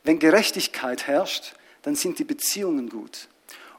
Wenn 0.02 0.18
Gerechtigkeit 0.18 1.06
herrscht, 1.06 1.54
dann 1.82 1.94
sind 1.94 2.18
die 2.18 2.24
Beziehungen 2.24 2.88
gut. 2.88 3.28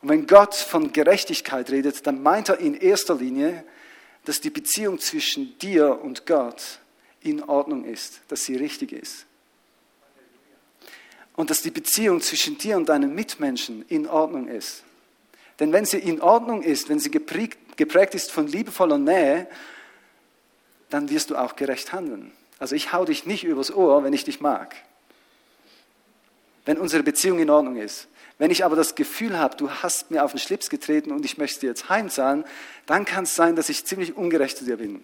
Und 0.01 0.09
wenn 0.09 0.27
Gott 0.27 0.55
von 0.55 0.93
Gerechtigkeit 0.93 1.69
redet, 1.71 2.05
dann 2.05 2.21
meint 2.21 2.49
er 2.49 2.59
in 2.59 2.75
erster 2.75 3.15
Linie, 3.15 3.63
dass 4.25 4.41
die 4.41 4.49
Beziehung 4.49 4.99
zwischen 4.99 5.57
dir 5.59 5.99
und 6.01 6.25
Gott 6.25 6.79
in 7.21 7.43
Ordnung 7.43 7.85
ist, 7.85 8.21
dass 8.27 8.43
sie 8.45 8.55
richtig 8.55 8.91
ist 8.91 9.27
und 11.37 11.51
dass 11.51 11.61
die 11.61 11.71
Beziehung 11.71 12.19
zwischen 12.19 12.57
dir 12.57 12.75
und 12.75 12.89
deinen 12.89 13.15
Mitmenschen 13.15 13.85
in 13.87 14.07
Ordnung 14.07 14.49
ist. 14.49 14.83
Denn 15.59 15.71
wenn 15.71 15.85
sie 15.85 15.99
in 15.99 16.19
Ordnung 16.19 16.63
ist, 16.63 16.89
wenn 16.89 16.99
sie 16.99 17.11
geprägt, 17.11 17.77
geprägt 17.77 18.15
ist 18.15 18.31
von 18.31 18.47
liebevoller 18.47 18.97
Nähe, 18.97 19.47
dann 20.89 21.09
wirst 21.09 21.29
du 21.29 21.35
auch 21.35 21.55
gerecht 21.55 21.93
handeln. 21.93 22.31
Also 22.59 22.75
ich 22.75 22.91
hau 22.91 23.05
dich 23.05 23.25
nicht 23.25 23.43
übers 23.43 23.71
Ohr, 23.71 24.03
wenn 24.03 24.13
ich 24.13 24.23
dich 24.23 24.41
mag. 24.41 24.75
Wenn 26.67 26.77
unsere 26.77 27.01
Beziehung 27.01 27.39
in 27.39 27.49
Ordnung 27.49 27.77
ist. 27.77 28.09
Wenn 28.39 28.51
ich 28.51 28.65
aber 28.65 28.75
das 28.75 28.95
Gefühl 28.95 29.39
habe, 29.39 29.55
du 29.55 29.71
hast 29.71 30.11
mir 30.11 30.23
auf 30.23 30.31
den 30.31 30.39
Schlips 30.39 30.69
getreten 30.69 31.13
und 31.13 31.23
ich 31.23 31.37
möchte 31.37 31.61
dir 31.61 31.67
jetzt 31.67 31.87
heimzahlen, 31.87 32.43
dann 32.85 33.05
kann 33.05 33.23
es 33.23 33.35
sein, 33.35 33.55
dass 33.55 33.69
ich 33.69 33.85
ziemlich 33.85 34.17
ungerecht 34.17 34.57
zu 34.57 34.65
dir 34.65 34.75
bin. 34.75 35.01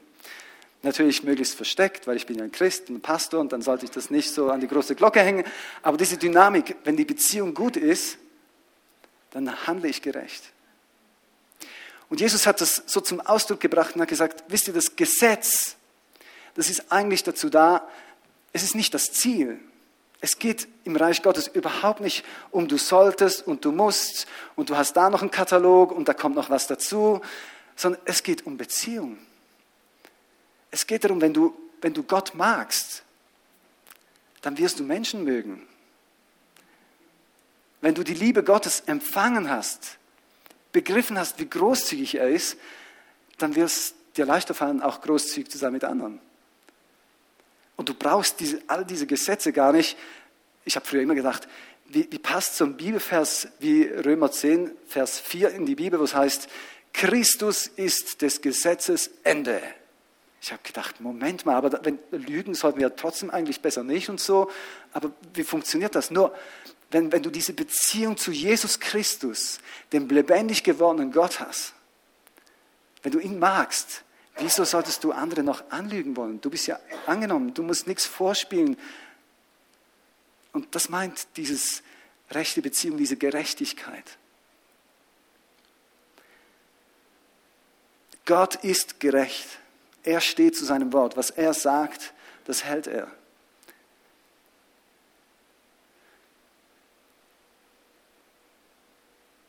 Natürlich 0.81 1.23
möglichst 1.23 1.55
versteckt, 1.55 2.05
weil 2.05 2.17
ich 2.17 2.27
bin 2.27 2.37
ja 2.37 2.43
ein 2.43 2.51
Christ, 2.51 2.89
ein 2.89 2.99
Pastor 2.99 3.39
und 3.39 3.53
dann 3.53 3.61
sollte 3.61 3.85
ich 3.85 3.91
das 3.91 4.09
nicht 4.09 4.29
so 4.29 4.49
an 4.49 4.59
die 4.59 4.67
große 4.67 4.93
Glocke 4.95 5.21
hängen. 5.21 5.45
Aber 5.81 5.95
diese 5.95 6.17
Dynamik, 6.17 6.75
wenn 6.83 6.97
die 6.97 7.05
Beziehung 7.05 7.53
gut 7.53 7.77
ist, 7.77 8.17
dann 9.31 9.65
handle 9.65 9.87
ich 9.87 10.01
gerecht. 10.01 10.43
Und 12.09 12.19
Jesus 12.19 12.45
hat 12.45 12.59
das 12.59 12.83
so 12.85 12.99
zum 12.99 13.21
Ausdruck 13.21 13.61
gebracht 13.61 13.95
und 13.95 14.01
hat 14.01 14.09
gesagt, 14.09 14.43
wisst 14.49 14.67
ihr, 14.67 14.73
das 14.73 14.97
Gesetz, 14.97 15.77
das 16.55 16.69
ist 16.69 16.91
eigentlich 16.91 17.23
dazu 17.23 17.49
da, 17.49 17.87
es 18.51 18.63
ist 18.63 18.75
nicht 18.75 18.93
das 18.93 19.13
Ziel. 19.13 19.59
Es 20.23 20.39
geht 20.39 20.69
im 20.85 20.95
Reich 20.95 21.21
Gottes 21.21 21.47
überhaupt 21.47 21.99
nicht 21.99 22.23
um 22.49 22.69
du 22.69 22.77
solltest 22.77 23.45
und 23.45 23.65
du 23.65 23.73
musst 23.73 24.25
und 24.55 24.69
du 24.69 24.77
hast 24.77 24.93
da 24.93 25.09
noch 25.09 25.19
einen 25.19 25.31
Katalog 25.31 25.91
und 25.91 26.07
da 26.07 26.13
kommt 26.13 26.37
noch 26.37 26.49
was 26.49 26.65
dazu, 26.65 27.19
sondern 27.75 28.01
es 28.05 28.23
geht 28.23 28.45
um 28.45 28.55
Beziehung. 28.55 29.17
Es 30.71 30.87
geht 30.87 31.03
darum, 31.03 31.19
wenn 31.19 31.33
du, 31.33 31.53
wenn 31.81 31.93
du 31.93 32.03
Gott 32.03 32.35
magst, 32.35 33.03
dann 34.41 34.57
wirst 34.57 34.79
du 34.79 34.83
Menschen 34.83 35.25
mögen. 35.25 35.67
Wenn 37.81 37.93
du 37.93 38.03
die 38.03 38.13
Liebe 38.13 38.45
Gottes 38.45 38.79
empfangen 38.85 39.49
hast, 39.49 39.97
begriffen 40.71 41.19
hast, 41.19 41.37
wie 41.39 41.49
großzügig 41.49 42.15
er 42.15 42.29
ist, 42.29 42.55
dann 43.39 43.55
wird 43.55 43.67
es 43.67 43.93
dir 44.15 44.25
leichter 44.25 44.53
fallen, 44.53 44.81
auch 44.81 45.01
großzügig 45.01 45.51
zu 45.51 45.57
sein 45.57 45.73
mit 45.73 45.83
anderen. 45.83 46.21
Und 47.75 47.89
du 47.89 47.93
brauchst 47.93 48.39
diese, 48.39 48.61
all 48.67 48.85
diese 48.85 49.07
Gesetze 49.07 49.51
gar 49.51 49.71
nicht. 49.71 49.97
Ich 50.65 50.75
habe 50.75 50.85
früher 50.85 51.01
immer 51.01 51.15
gedacht, 51.15 51.47
wie, 51.85 52.07
wie 52.11 52.19
passt 52.19 52.57
so 52.57 52.65
ein 52.65 52.77
Bibelvers 52.77 53.47
wie 53.59 53.83
Römer 53.83 54.31
10, 54.31 54.71
Vers 54.87 55.19
4 55.19 55.51
in 55.51 55.65
die 55.65 55.75
Bibel, 55.75 55.99
wo 55.99 56.03
es 56.03 56.15
heißt, 56.15 56.47
Christus 56.93 57.67
ist 57.67 58.21
des 58.21 58.41
Gesetzes 58.41 59.09
Ende. 59.23 59.61
Ich 60.41 60.51
habe 60.51 60.61
gedacht, 60.63 60.99
Moment 61.01 61.45
mal, 61.45 61.55
aber 61.55 61.79
wenn, 61.83 61.99
lügen 62.11 62.53
sollten 62.53 62.79
wir 62.79 62.95
trotzdem 62.95 63.29
eigentlich 63.29 63.61
besser 63.61 63.83
nicht 63.83 64.09
und 64.09 64.19
so. 64.19 64.51
Aber 64.91 65.11
wie 65.33 65.43
funktioniert 65.43 65.95
das? 65.95 66.11
Nur, 66.11 66.35
wenn, 66.91 67.11
wenn 67.11 67.23
du 67.23 67.29
diese 67.29 67.53
Beziehung 67.53 68.17
zu 68.17 68.31
Jesus 68.31 68.79
Christus, 68.79 69.59
dem 69.93 70.07
lebendig 70.09 70.63
gewordenen 70.63 71.11
Gott 71.11 71.39
hast, 71.39 71.73
wenn 73.01 73.11
du 73.11 73.19
ihn 73.19 73.39
magst, 73.39 74.03
wieso 74.37 74.63
solltest 74.63 75.03
du 75.03 75.11
andere 75.11 75.43
noch 75.43 75.69
anlügen 75.69 76.15
wollen? 76.17 76.41
Du 76.41 76.49
bist 76.49 76.67
ja 76.67 76.79
angenommen, 77.05 77.53
du 77.53 77.63
musst 77.63 77.87
nichts 77.87 78.05
vorspielen. 78.05 78.77
Und 80.51 80.75
das 80.75 80.89
meint 80.89 81.27
dieses 81.35 81.83
rechte 82.31 82.61
Beziehung, 82.61 82.97
diese 82.97 83.17
Gerechtigkeit. 83.17 84.17
Gott 88.25 88.55
ist 88.55 88.99
gerecht. 88.99 89.47
Er 90.03 90.21
steht 90.21 90.55
zu 90.55 90.65
seinem 90.65 90.93
Wort. 90.93 91.17
Was 91.17 91.29
er 91.29 91.53
sagt, 91.53 92.13
das 92.45 92.63
hält 92.63 92.87
er. 92.87 93.11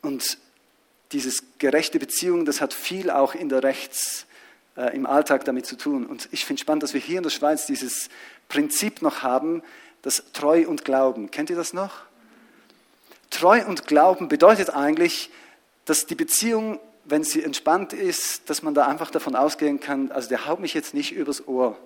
Und 0.03 0.39
dieses 1.13 1.43
gerechte 1.59 1.99
Beziehung, 1.99 2.45
das 2.45 2.61
hat 2.61 2.75
viel 2.75 3.11
auch 3.11 3.35
in 3.35 3.49
der 3.49 3.63
Rechts, 3.63 4.27
äh, 4.77 4.95
im 4.95 5.07
Alltag 5.07 5.45
damit 5.45 5.67
zu 5.67 5.77
tun. 5.77 6.07
Und 6.07 6.29
ich 6.33 6.45
finde 6.45 6.61
spannend, 6.61 6.83
dass 6.83 6.95
wir 6.95 7.01
hier 7.01 7.19
in 7.19 7.23
der 7.23 7.31
Schweiz 7.31 7.67
dieses 7.67 8.09
Prinzip 8.49 9.03
noch 9.03 9.23
haben, 9.23 9.63
das 10.03 10.25
Treu 10.33 10.67
und 10.67 10.85
Glauben. 10.85 11.31
Kennt 11.31 11.51
ihr 11.51 11.57
das 11.57 11.73
noch? 11.73 11.93
Treu 13.31 13.65
und 13.67 13.87
Glauben 13.87 14.29
bedeutet 14.29 14.71
eigentlich, 14.71 15.31
dass 15.85 16.07
die 16.07 16.15
Beziehung, 16.15 16.79
wenn 17.05 17.25
sie 17.25 17.43
entspannt 17.43 17.93
ist, 17.93 18.49
dass 18.49 18.63
man 18.63 18.75
da 18.75 18.87
einfach 18.87 19.11
davon 19.11 19.35
ausgehen 19.35 19.81
kann, 19.81 20.11
also 20.13 20.29
der 20.29 20.47
haut 20.47 20.61
mich 20.61 20.75
jetzt 20.75 20.95
nicht 20.95 21.13
übers 21.13 21.47
Ohr. 21.47 21.77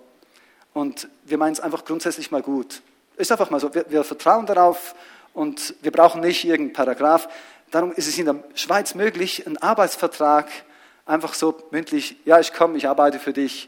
Und 0.73 1.09
wir 1.25 1.37
meinen 1.37 1.53
es 1.53 1.59
einfach 1.59 1.85
grundsätzlich 1.85 2.31
mal 2.31 2.41
gut. 2.41 2.81
Ist 3.17 3.31
einfach 3.31 3.49
mal 3.49 3.59
so. 3.59 3.73
Wir, 3.73 3.85
wir 3.89 4.03
vertrauen 4.03 4.45
darauf 4.45 4.95
und 5.33 5.75
wir 5.81 5.91
brauchen 5.91 6.21
nicht 6.21 6.45
irgendeinen 6.45 6.73
Paragraph. 6.73 7.27
Darum 7.71 7.91
ist 7.91 8.07
es 8.07 8.17
in 8.17 8.25
der 8.25 8.43
Schweiz 8.55 8.95
möglich, 8.95 9.45
einen 9.45 9.57
Arbeitsvertrag 9.57 10.47
einfach 11.09 11.33
so 11.33 11.57
mündlich, 11.71 12.15
ja, 12.25 12.39
ich 12.39 12.53
komme, 12.53 12.77
ich 12.77 12.87
arbeite 12.87 13.19
für 13.19 13.33
dich, 13.33 13.67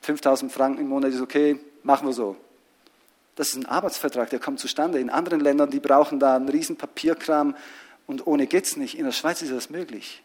5000 0.00 0.50
Franken 0.50 0.80
im 0.80 0.88
Monat 0.88 1.12
ist 1.12 1.20
okay, 1.20 1.60
machen 1.82 2.08
wir 2.08 2.12
so. 2.12 2.36
Das 3.36 3.48
ist 3.48 3.56
ein 3.56 3.66
Arbeitsvertrag, 3.66 4.30
der 4.30 4.38
kommt 4.38 4.60
zustande. 4.60 4.98
In 4.98 5.10
anderen 5.10 5.40
Ländern, 5.40 5.70
die 5.70 5.80
brauchen 5.80 6.20
da 6.20 6.36
einen 6.36 6.48
riesen 6.48 6.76
Papierkram 6.76 7.56
und 8.06 8.26
ohne 8.26 8.46
geht's 8.46 8.76
nicht. 8.76 8.98
In 8.98 9.04
der 9.04 9.12
Schweiz 9.12 9.42
ist 9.42 9.52
das 9.52 9.70
möglich. 9.70 10.22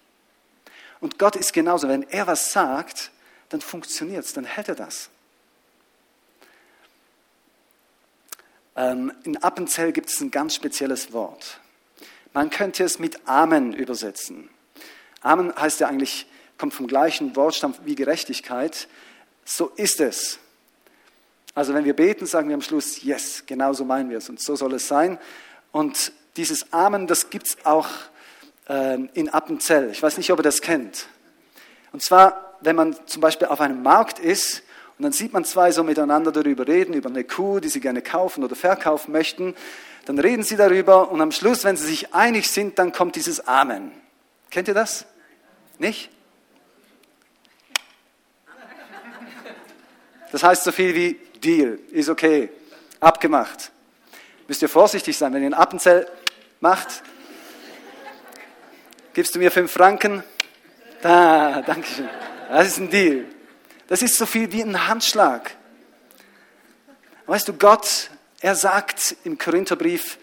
Und 1.00 1.18
Gott 1.18 1.36
ist 1.36 1.54
genauso. 1.54 1.88
Wenn 1.88 2.04
er 2.04 2.28
was 2.28 2.52
sagt, 2.52 3.12
dann 3.50 3.62
funktioniert 3.62 4.26
es, 4.26 4.34
dann 4.34 4.44
hält 4.44 4.70
er 4.70 4.76
das. 4.76 5.10
Ähm, 8.76 9.12
in 9.24 9.38
Appenzell 9.38 9.92
gibt 9.92 10.10
es 10.10 10.22
ein 10.22 10.30
ganz 10.30 10.56
spezielles 10.56 11.12
Wort. 11.14 11.60
Man 12.34 12.50
könnte 12.50 12.84
es 12.84 13.00
mit 13.00 13.28
Amen 13.28 13.74
übersetzen. 13.74 14.50
Amen 15.22 15.54
heißt 15.56 15.80
ja 15.80 15.88
eigentlich, 15.88 16.28
kommt 16.58 16.74
vom 16.74 16.88
gleichen 16.88 17.36
Wortstamm 17.36 17.74
wie 17.86 17.96
Gerechtigkeit. 17.96 18.88
So 19.46 19.68
ist 19.76 20.00
es. 20.00 20.40
Also 21.56 21.74
wenn 21.74 21.86
wir 21.86 21.96
beten, 21.96 22.26
sagen 22.26 22.48
wir 22.50 22.56
am 22.56 22.62
Schluss, 22.62 23.02
yes, 23.04 23.44
genau 23.46 23.74
so 23.74 23.84
meinen 23.84 24.10
wir 24.10 24.20
es 24.20 24.30
und 24.30 24.40
so 24.42 24.56
soll 24.56 24.74
es 24.76 24.88
sein. 24.88 25.18
Und 25.72 26.12
dieses 26.38 26.72
Amen, 26.72 27.08
das 27.08 27.30
gibt 27.30 27.48
es 27.48 27.58
auch 27.66 27.88
äh, 28.68 28.98
in 29.14 29.30
Appenzell. 29.30 29.90
Ich 29.92 30.02
weiß 30.02 30.18
nicht, 30.18 30.32
ob 30.32 30.40
ihr 30.40 30.44
das 30.44 30.62
kennt. 30.62 31.08
Und 31.92 32.04
zwar, 32.04 32.56
wenn 32.62 32.76
man 32.76 32.96
zum 33.08 33.22
Beispiel 33.22 33.48
auf 33.48 33.62
einem 33.62 33.82
Markt 33.82 34.20
ist 34.20 34.64
und 34.98 35.04
dann 35.04 35.12
sieht 35.12 35.34
man 35.34 35.44
zwei 35.44 35.72
so 35.72 35.84
miteinander 35.84 36.32
darüber 36.32 36.68
reden, 36.68 36.94
über 36.94 37.10
eine 37.10 37.24
Kuh, 37.24 37.60
die 37.60 37.70
sie 37.70 37.80
gerne 37.80 38.02
kaufen 38.02 38.44
oder 38.44 38.56
verkaufen 38.56 39.12
möchten, 39.12 39.56
dann 40.06 40.20
reden 40.20 40.44
sie 40.44 40.56
darüber 40.56 41.12
und 41.12 41.22
am 41.22 41.32
Schluss, 41.32 41.64
wenn 41.64 41.78
sie 41.78 41.88
sich 41.88 42.14
einig 42.14 42.50
sind, 42.50 42.80
dann 42.80 42.92
kommt 42.92 43.16
dieses 43.16 43.48
Amen. 43.48 43.92
Kennt 44.50 44.68
ihr 44.68 44.74
das? 44.74 45.06
Nicht? 45.78 46.10
Das 50.32 50.44
heißt 50.44 50.64
so 50.64 50.72
viel 50.72 50.96
wie 50.96 51.20
Deal, 51.40 51.80
ist 51.92 52.10
okay, 52.10 52.50
abgemacht. 53.00 53.72
Müsst 54.48 54.62
ihr 54.62 54.70
vorsichtig 54.70 55.18
sein, 55.18 55.34
wenn 55.34 55.42
ihr 55.44 55.50
ein 55.50 55.54
Appenzell 55.54 56.08
macht, 56.60 57.04
gibst 59.14 59.34
du 59.36 59.40
mir 59.40 59.52
fünf 59.52 59.72
Franken? 59.72 60.24
Da, 61.02 61.62
danke 61.62 61.88
schön. 61.88 62.10
Das 62.50 62.68
ist 62.68 62.78
ein 62.78 62.90
Deal. 62.90 63.26
Das 63.88 64.02
ist 64.02 64.18
so 64.18 64.26
viel 64.26 64.52
wie 64.52 64.62
ein 64.62 64.88
Handschlag. 64.88 65.56
Weißt 67.26 67.48
du, 67.48 67.54
Gott, 67.54 68.10
er 68.42 68.56
sagt 68.56 69.16
im 69.24 69.38
Korintherbrief, 69.38 70.18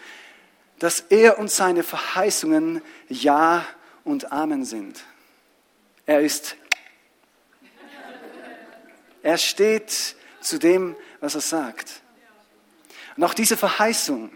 dass 0.78 1.00
er 1.00 1.38
und 1.38 1.50
seine 1.50 1.82
Verheißungen 1.82 2.82
Ja 3.08 3.64
und 4.06 4.32
Amen 4.32 4.64
sind. 4.64 5.04
Er 6.06 6.20
ist, 6.20 6.56
er 9.22 9.36
steht 9.36 10.16
zu 10.40 10.58
dem, 10.58 10.96
was 11.20 11.34
er 11.34 11.40
sagt. 11.40 12.00
Und 13.16 13.24
auch 13.24 13.34
diese 13.34 13.56
Verheißung, 13.56 14.30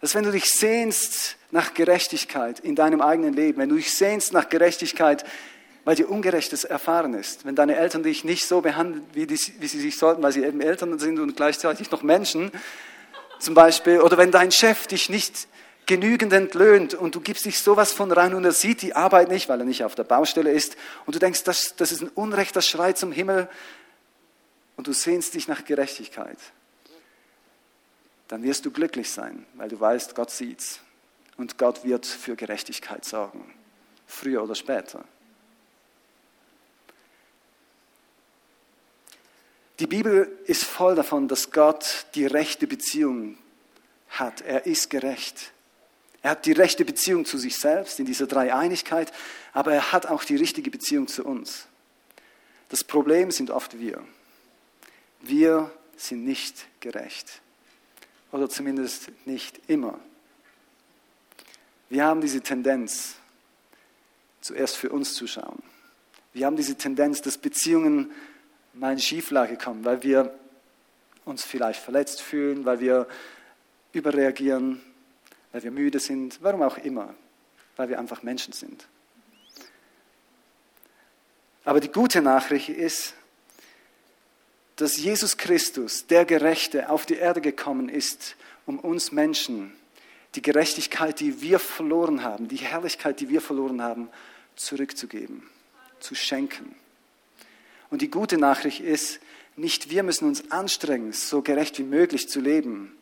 dass 0.00 0.14
wenn 0.14 0.24
du 0.24 0.30
dich 0.30 0.44
sehnst 0.44 1.36
nach 1.50 1.74
Gerechtigkeit 1.74 2.60
in 2.60 2.76
deinem 2.76 3.00
eigenen 3.00 3.34
Leben, 3.34 3.58
wenn 3.58 3.68
du 3.68 3.76
dich 3.76 3.94
sehnst 3.94 4.32
nach 4.32 4.48
Gerechtigkeit, 4.48 5.24
weil 5.84 5.96
dir 5.96 6.08
Ungerechtes 6.08 6.64
erfahren 6.64 7.14
ist, 7.14 7.44
wenn 7.44 7.56
deine 7.56 7.76
Eltern 7.76 8.02
dich 8.02 8.24
nicht 8.24 8.46
so 8.46 8.60
behandeln, 8.60 9.04
wie, 9.12 9.26
die, 9.26 9.38
wie 9.58 9.66
sie 9.66 9.80
sich 9.80 9.98
sollten, 9.98 10.22
weil 10.22 10.32
sie 10.32 10.44
eben 10.44 10.60
Eltern 10.60 10.98
sind 10.98 11.18
und 11.18 11.36
gleichzeitig 11.36 11.90
noch 11.90 12.02
Menschen, 12.02 12.52
zum 13.38 13.54
Beispiel, 13.54 14.00
oder 14.00 14.16
wenn 14.16 14.30
dein 14.30 14.52
Chef 14.52 14.86
dich 14.86 15.08
nicht 15.08 15.48
genügend 15.86 16.32
entlöhnt 16.32 16.94
und 16.94 17.14
du 17.14 17.20
gibst 17.20 17.44
dich 17.44 17.60
sowas 17.60 17.92
von 17.92 18.10
rein 18.10 18.34
und 18.34 18.44
er 18.44 18.52
sieht 18.52 18.82
die 18.82 18.94
Arbeit 18.94 19.28
nicht, 19.28 19.48
weil 19.48 19.60
er 19.60 19.66
nicht 19.66 19.84
auf 19.84 19.94
der 19.94 20.04
Baustelle 20.04 20.50
ist 20.50 20.76
und 21.06 21.14
du 21.14 21.18
denkst, 21.18 21.44
das, 21.44 21.76
das 21.76 21.92
ist 21.92 22.02
ein 22.02 22.08
Unrecht, 22.08 22.56
das 22.56 22.66
schreit 22.66 22.98
zum 22.98 23.12
Himmel 23.12 23.48
und 24.76 24.86
du 24.86 24.92
sehnst 24.92 25.34
dich 25.34 25.48
nach 25.48 25.64
Gerechtigkeit, 25.64 26.38
dann 28.28 28.42
wirst 28.42 28.64
du 28.64 28.70
glücklich 28.70 29.10
sein, 29.10 29.46
weil 29.54 29.68
du 29.68 29.78
weißt, 29.78 30.14
Gott 30.14 30.30
sieht's 30.30 30.80
und 31.36 31.58
Gott 31.58 31.84
wird 31.84 32.06
für 32.06 32.36
Gerechtigkeit 32.36 33.04
sorgen, 33.04 33.52
früher 34.06 34.42
oder 34.42 34.54
später. 34.54 35.04
Die 39.80 39.88
Bibel 39.88 40.30
ist 40.44 40.64
voll 40.64 40.94
davon, 40.94 41.26
dass 41.26 41.50
Gott 41.50 42.06
die 42.14 42.26
rechte 42.26 42.68
Beziehung 42.68 43.36
hat. 44.08 44.40
Er 44.42 44.66
ist 44.66 44.88
gerecht. 44.88 45.52
Er 46.24 46.30
hat 46.30 46.46
die 46.46 46.52
rechte 46.52 46.86
Beziehung 46.86 47.26
zu 47.26 47.36
sich 47.36 47.54
selbst 47.58 48.00
in 48.00 48.06
dieser 48.06 48.26
Dreieinigkeit, 48.26 49.12
aber 49.52 49.74
er 49.74 49.92
hat 49.92 50.06
auch 50.06 50.24
die 50.24 50.36
richtige 50.36 50.70
Beziehung 50.70 51.06
zu 51.06 51.22
uns. 51.22 51.66
Das 52.70 52.82
Problem 52.82 53.30
sind 53.30 53.50
oft 53.50 53.78
wir. 53.78 54.02
Wir 55.20 55.70
sind 55.98 56.24
nicht 56.24 56.64
gerecht. 56.80 57.42
Oder 58.32 58.48
zumindest 58.48 59.10
nicht 59.26 59.60
immer. 59.66 60.00
Wir 61.90 62.06
haben 62.06 62.22
diese 62.22 62.40
Tendenz, 62.40 63.16
zuerst 64.40 64.78
für 64.78 64.88
uns 64.88 65.12
zu 65.12 65.26
schauen. 65.26 65.62
Wir 66.32 66.46
haben 66.46 66.56
diese 66.56 66.76
Tendenz, 66.76 67.20
dass 67.20 67.36
Beziehungen 67.36 68.10
mal 68.72 68.94
in 68.94 68.98
Schieflage 68.98 69.58
kommen, 69.58 69.84
weil 69.84 70.02
wir 70.02 70.34
uns 71.26 71.44
vielleicht 71.44 71.82
verletzt 71.82 72.22
fühlen, 72.22 72.64
weil 72.64 72.80
wir 72.80 73.08
überreagieren, 73.92 74.80
weil 75.54 75.62
wir 75.62 75.70
müde 75.70 76.00
sind, 76.00 76.40
warum 76.42 76.62
auch 76.62 76.78
immer, 76.78 77.14
weil 77.76 77.88
wir 77.88 78.00
einfach 78.00 78.24
Menschen 78.24 78.52
sind. 78.52 78.88
Aber 81.64 81.78
die 81.78 81.92
gute 81.92 82.20
Nachricht 82.20 82.68
ist, 82.70 83.14
dass 84.74 84.96
Jesus 84.96 85.36
Christus, 85.36 86.08
der 86.08 86.24
Gerechte, 86.24 86.90
auf 86.90 87.06
die 87.06 87.14
Erde 87.14 87.40
gekommen 87.40 87.88
ist, 87.88 88.34
um 88.66 88.80
uns 88.80 89.12
Menschen 89.12 89.72
die 90.34 90.42
Gerechtigkeit, 90.42 91.20
die 91.20 91.40
wir 91.40 91.60
verloren 91.60 92.24
haben, 92.24 92.48
die 92.48 92.56
Herrlichkeit, 92.56 93.20
die 93.20 93.28
wir 93.28 93.40
verloren 93.40 93.80
haben, 93.80 94.08
zurückzugeben, 94.56 95.48
zu 96.00 96.16
schenken. 96.16 96.74
Und 97.90 98.02
die 98.02 98.10
gute 98.10 98.38
Nachricht 98.38 98.80
ist, 98.80 99.20
nicht 99.54 99.88
wir 99.88 100.02
müssen 100.02 100.26
uns 100.26 100.50
anstrengen, 100.50 101.12
so 101.12 101.42
gerecht 101.42 101.78
wie 101.78 101.84
möglich 101.84 102.28
zu 102.28 102.40
leben, 102.40 102.98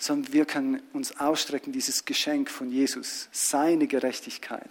sondern 0.00 0.32
wir 0.32 0.46
können 0.46 0.82
uns 0.94 1.20
ausstrecken, 1.20 1.72
dieses 1.72 2.06
Geschenk 2.06 2.50
von 2.50 2.70
Jesus, 2.70 3.28
seine 3.32 3.86
Gerechtigkeit, 3.86 4.70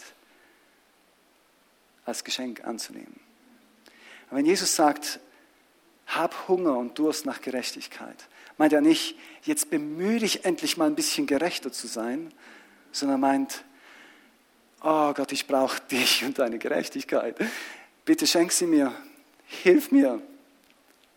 als 2.03 2.23
Geschenk 2.23 2.65
anzunehmen. 2.65 3.19
Und 4.31 4.37
wenn 4.37 4.45
Jesus 4.45 4.75
sagt, 4.75 5.19
hab 6.07 6.47
Hunger 6.47 6.75
und 6.77 6.97
Durst 6.97 7.27
nach 7.27 7.41
Gerechtigkeit, 7.41 8.25
meint 8.57 8.73
er 8.73 8.81
nicht, 8.81 9.15
jetzt 9.43 9.69
bemühe 9.69 10.19
dich 10.19 10.45
endlich 10.45 10.77
mal 10.77 10.87
ein 10.87 10.95
bisschen 10.95 11.27
gerechter 11.27 11.71
zu 11.71 11.85
sein, 11.85 12.33
sondern 12.91 13.19
meint, 13.19 13.63
oh 14.81 15.13
Gott, 15.13 15.31
ich 15.31 15.45
brauche 15.45 15.79
dich 15.91 16.25
und 16.25 16.39
deine 16.39 16.57
Gerechtigkeit. 16.57 17.37
Bitte 18.03 18.25
schenk 18.25 18.51
sie 18.51 18.65
mir, 18.65 18.95
hilf 19.45 19.91
mir. 19.91 20.19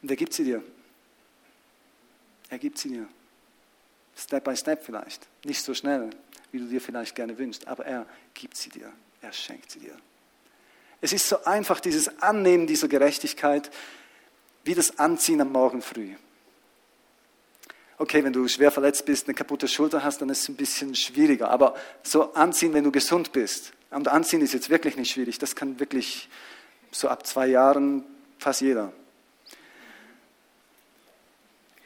Und 0.03 0.11
er 0.11 0.17
gibt 0.17 0.35
sie 0.35 0.45
dir. 0.45 0.63
Er 2.51 2.59
gibt 2.59 2.77
sie 2.77 2.91
dir. 2.91 3.09
Step 4.17 4.45
by 4.45 4.57
step 4.57 4.85
vielleicht. 4.85 5.27
Nicht 5.45 5.63
so 5.63 5.75
schnell, 5.75 6.11
wie 6.51 6.59
du 6.59 6.67
dir 6.67 6.81
vielleicht 6.81 7.15
gerne 7.15 7.39
wünschst, 7.39 7.67
aber 7.67 7.87
er 7.87 8.07
gibt 8.35 8.57
sie 8.57 8.71
dir. 8.71 8.93
Er 9.21 9.33
schenkt 9.33 9.71
sie 9.71 9.81
dir. 9.81 9.97
Es 11.01 11.13
ist 11.13 11.29
so 11.29 11.45
einfach, 11.45 11.81
dieses 11.81 12.21
Annehmen 12.23 12.67
dieser 12.67 12.89
Gerechtigkeit, 12.89 13.71
wie 14.65 14.75
das 14.75 14.99
Anziehen 14.99 15.41
am 15.41 15.51
Morgen 15.51 15.83
früh. 15.83 16.15
Okay, 17.99 18.25
wenn 18.25 18.33
du 18.33 18.47
schwer 18.49 18.71
verletzt 18.71 19.05
bist, 19.05 19.27
eine 19.27 19.35
kaputte 19.35 19.69
Schulter 19.69 20.03
hast, 20.03 20.21
dann 20.21 20.29
ist 20.29 20.43
es 20.43 20.49
ein 20.49 20.57
bisschen 20.57 20.95
schwieriger. 20.95 21.51
Aber 21.51 21.75
so 22.03 22.35
anziehen, 22.35 22.73
wenn 22.73 22.85
du 22.85 22.93
gesund 22.93 23.33
bist. 23.33 23.73
Und 23.91 24.09
anziehen 24.09 24.41
ist 24.41 24.55
jetzt 24.55 24.71
wirklich 24.71 24.97
nicht 24.97 25.13
schwierig. 25.13 25.39
Das 25.39 25.55
kann 25.55 25.79
wirklich 25.79 26.29
so 26.91 27.09
ab 27.09 27.27
zwei 27.27 27.47
Jahren 27.47 28.05
fast 28.39 28.61
jeder. 28.61 28.93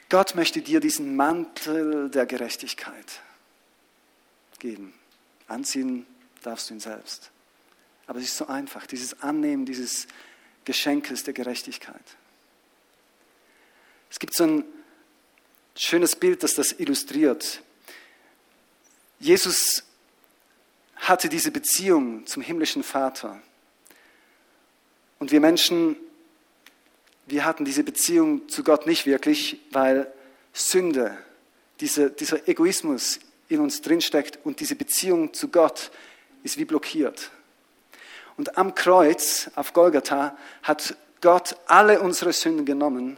Gott 0.09 0.35
möchte 0.35 0.61
dir 0.61 0.79
diesen 0.79 1.15
Mantel 1.15 2.09
der 2.09 2.25
Gerechtigkeit 2.25 3.21
geben. 4.59 4.93
Anziehen 5.47 6.05
darfst 6.43 6.69
du 6.69 6.75
ihn 6.75 6.79
selbst. 6.79 7.31
Aber 8.05 8.19
es 8.19 8.25
ist 8.25 8.37
so 8.37 8.47
einfach, 8.47 8.87
dieses 8.87 9.21
Annehmen, 9.21 9.65
dieses 9.65 10.07
Geschenkes 10.63 11.23
der 11.23 11.33
Gerechtigkeit. 11.33 12.03
Es 14.09 14.19
gibt 14.19 14.33
so 14.33 14.45
ein 14.45 14.63
schönes 15.75 16.15
Bild, 16.15 16.41
das 16.43 16.53
das 16.53 16.71
illustriert. 16.71 17.61
Jesus 19.19 19.83
hatte 20.95 21.27
diese 21.27 21.51
Beziehung 21.51 22.25
zum 22.25 22.41
himmlischen 22.41 22.83
Vater. 22.83 23.41
Und 25.19 25.31
wir 25.31 25.41
Menschen, 25.41 25.97
wir 27.27 27.45
hatten 27.45 27.65
diese 27.65 27.83
Beziehung 27.83 28.47
zu 28.49 28.63
Gott 28.63 28.87
nicht 28.87 29.05
wirklich, 29.05 29.59
weil 29.71 30.11
Sünde, 30.53 31.17
diese, 31.81 32.09
dieser 32.09 32.47
Egoismus 32.47 33.19
in 33.49 33.59
uns 33.59 33.81
drinsteckt 33.81 34.39
und 34.43 34.59
diese 34.59 34.75
Beziehung 34.75 35.33
zu 35.33 35.49
Gott 35.49 35.91
ist 36.43 36.57
wie 36.57 36.65
blockiert. 36.65 37.31
Und 38.37 38.57
am 38.57 38.75
Kreuz 38.75 39.49
auf 39.55 39.73
Golgatha 39.73 40.37
hat 40.63 40.95
Gott 41.21 41.57
alle 41.67 41.99
unsere 41.99 42.31
Sünden 42.31 42.65
genommen 42.65 43.17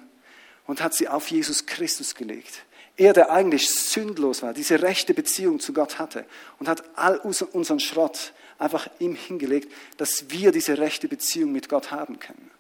und 0.65 0.81
hat 0.81 0.93
sie 0.93 1.07
auf 1.07 1.27
Jesus 1.29 1.65
Christus 1.65 2.15
gelegt. 2.15 2.63
Er, 2.97 3.13
der 3.13 3.31
eigentlich 3.31 3.69
sündlos 3.69 4.41
war, 4.41 4.53
diese 4.53 4.81
rechte 4.81 5.13
Beziehung 5.13 5.59
zu 5.59 5.71
Gott 5.71 5.99
hatte 5.99 6.25
und 6.57 6.67
hat 6.67 6.83
all 6.95 7.17
unseren 7.17 7.79
Schrott 7.79 8.33
einfach 8.57 8.89
ihm 8.99 9.15
hingelegt, 9.15 9.71
dass 9.97 10.25
wir 10.29 10.51
diese 10.51 10.77
rechte 10.77 11.07
Beziehung 11.07 11.51
mit 11.51 11.69
Gott 11.69 11.91
haben 11.91 12.19
können. 12.19 12.51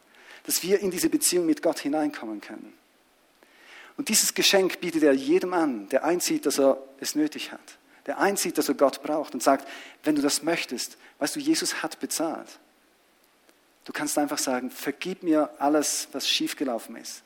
Dass 0.49 0.63
wir 0.63 0.79
in 0.79 0.89
diese 0.89 1.09
Beziehung 1.09 1.45
mit 1.45 1.61
Gott 1.61 1.77
hineinkommen 1.77 2.41
können. 2.41 2.73
Und 3.97 4.09
dieses 4.09 4.33
Geschenk 4.33 4.79
bietet 4.79 5.03
er 5.03 5.13
jedem 5.13 5.53
an, 5.53 5.87
der 5.89 6.03
einsieht, 6.03 6.47
dass 6.47 6.57
er 6.57 6.81
es 6.99 7.13
nötig 7.13 7.51
hat. 7.51 7.77
Der 8.07 8.17
einsieht, 8.17 8.57
dass 8.57 8.69
er 8.69 8.73
Gott 8.73 9.03
braucht 9.03 9.35
und 9.35 9.43
sagt, 9.43 9.67
wenn 10.03 10.15
du 10.15 10.23
das 10.23 10.41
möchtest, 10.41 10.97
weißt 11.19 11.35
du, 11.35 11.39
Jesus 11.39 11.83
hat 11.83 11.99
bezahlt. 11.99 12.59
Du 13.85 13.93
kannst 13.93 14.17
einfach 14.17 14.39
sagen, 14.39 14.71
vergib 14.71 15.21
mir 15.21 15.51
alles, 15.59 16.07
was 16.13 16.27
schiefgelaufen 16.27 16.95
ist 16.95 17.21